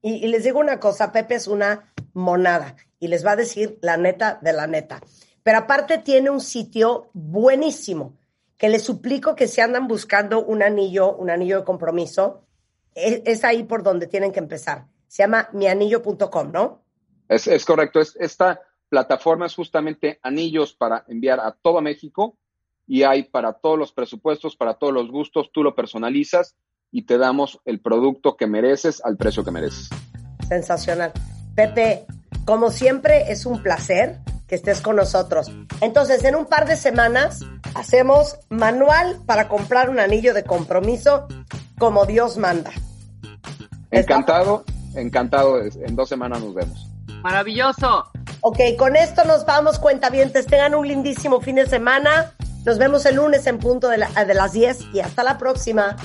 Y, 0.02 0.24
y, 0.24 0.28
les 0.28 0.44
digo 0.44 0.60
una 0.60 0.78
cosa, 0.78 1.10
Pepe 1.12 1.34
es 1.34 1.48
una 1.48 1.92
monada 2.12 2.76
y 2.98 3.08
les 3.08 3.24
va 3.24 3.32
a 3.32 3.36
decir 3.36 3.78
la 3.82 3.96
neta 3.96 4.38
de 4.42 4.52
la 4.52 4.66
neta. 4.66 5.00
Pero 5.42 5.58
aparte 5.58 5.98
tiene 5.98 6.30
un 6.30 6.40
sitio 6.40 7.10
buenísimo 7.14 8.16
que 8.56 8.68
les 8.68 8.82
suplico 8.82 9.34
que 9.34 9.48
si 9.48 9.62
andan 9.62 9.88
buscando 9.88 10.44
un 10.44 10.62
anillo, 10.62 11.16
un 11.16 11.30
anillo 11.30 11.60
de 11.60 11.64
compromiso, 11.64 12.44
es, 12.94 13.22
es 13.24 13.42
ahí 13.42 13.62
por 13.62 13.82
donde 13.82 14.06
tienen 14.06 14.32
que 14.32 14.38
empezar. 14.38 14.86
Se 15.08 15.22
llama 15.22 15.48
mianillo.com, 15.52 16.52
¿no? 16.52 16.82
Es, 17.26 17.46
es 17.46 17.64
correcto. 17.64 18.00
Es, 18.00 18.14
esta 18.16 18.60
plataforma 18.90 19.46
es 19.46 19.54
justamente 19.54 20.18
anillos 20.22 20.74
para 20.74 21.04
enviar 21.08 21.40
a 21.40 21.52
todo 21.52 21.80
México 21.80 22.36
y 22.90 23.04
hay 23.04 23.22
para 23.22 23.52
todos 23.52 23.78
los 23.78 23.92
presupuestos, 23.92 24.56
para 24.56 24.74
todos 24.74 24.92
los 24.92 25.12
gustos, 25.12 25.52
tú 25.54 25.62
lo 25.62 25.76
personalizas 25.76 26.56
y 26.90 27.02
te 27.02 27.18
damos 27.18 27.60
el 27.64 27.80
producto 27.80 28.36
que 28.36 28.48
mereces 28.48 29.00
al 29.04 29.16
precio 29.16 29.44
que 29.44 29.52
mereces. 29.52 29.90
Sensacional. 30.48 31.12
Pepe, 31.54 32.04
como 32.44 32.72
siempre 32.72 33.30
es 33.30 33.46
un 33.46 33.62
placer 33.62 34.18
que 34.48 34.56
estés 34.56 34.80
con 34.80 34.96
nosotros. 34.96 35.52
Entonces, 35.80 36.24
en 36.24 36.34
un 36.34 36.46
par 36.46 36.66
de 36.66 36.74
semanas 36.74 37.44
hacemos 37.76 38.40
manual 38.48 39.20
para 39.24 39.46
comprar 39.46 39.88
un 39.88 40.00
anillo 40.00 40.34
de 40.34 40.42
compromiso 40.42 41.28
como 41.78 42.06
Dios 42.06 42.38
manda. 42.38 42.72
Encantado, 43.92 44.64
encantado. 44.96 45.60
En 45.62 45.94
dos 45.94 46.08
semanas 46.08 46.40
nos 46.40 46.54
vemos. 46.54 46.88
Maravilloso. 47.22 48.10
Ok, 48.40 48.58
con 48.76 48.96
esto 48.96 49.24
nos 49.24 49.46
vamos, 49.46 49.78
cuentavientes. 49.78 50.46
Tengan 50.46 50.74
un 50.74 50.88
lindísimo 50.88 51.40
fin 51.40 51.54
de 51.54 51.66
semana. 51.66 52.34
Nos 52.64 52.78
vemos 52.78 53.04
el 53.06 53.16
lunes 53.16 53.46
en 53.46 53.58
punto 53.58 53.88
de, 53.88 53.98
de 53.98 54.34
las 54.34 54.52
10 54.52 54.78
y 54.94 55.00
hasta 55.00 55.22
la 55.22 55.38
próxima. 55.38 55.96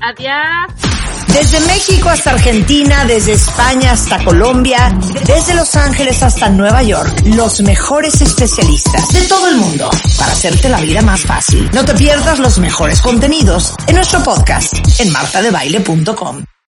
Adiós. 0.00 0.90
Desde 1.32 1.60
México 1.60 2.08
hasta 2.08 2.32
Argentina, 2.32 3.04
desde 3.04 3.32
España 3.34 3.92
hasta 3.92 4.22
Colombia, 4.24 4.92
desde 5.26 5.54
Los 5.54 5.76
Ángeles 5.76 6.22
hasta 6.22 6.48
Nueva 6.48 6.82
York, 6.82 7.22
los 7.24 7.60
mejores 7.62 8.20
especialistas 8.20 9.08
de 9.10 9.22
todo 9.22 9.48
el 9.48 9.56
mundo 9.56 9.88
para 10.18 10.32
hacerte 10.32 10.68
la 10.68 10.80
vida 10.80 11.02
más 11.02 11.22
fácil. 11.22 11.70
No 11.72 11.84
te 11.84 11.94
pierdas 11.94 12.38
los 12.40 12.58
mejores 12.58 13.00
contenidos 13.00 13.74
en 13.86 13.96
nuestro 13.96 14.22
podcast 14.22 14.74
en 15.00 15.12
martadebaile.com. 15.12 16.44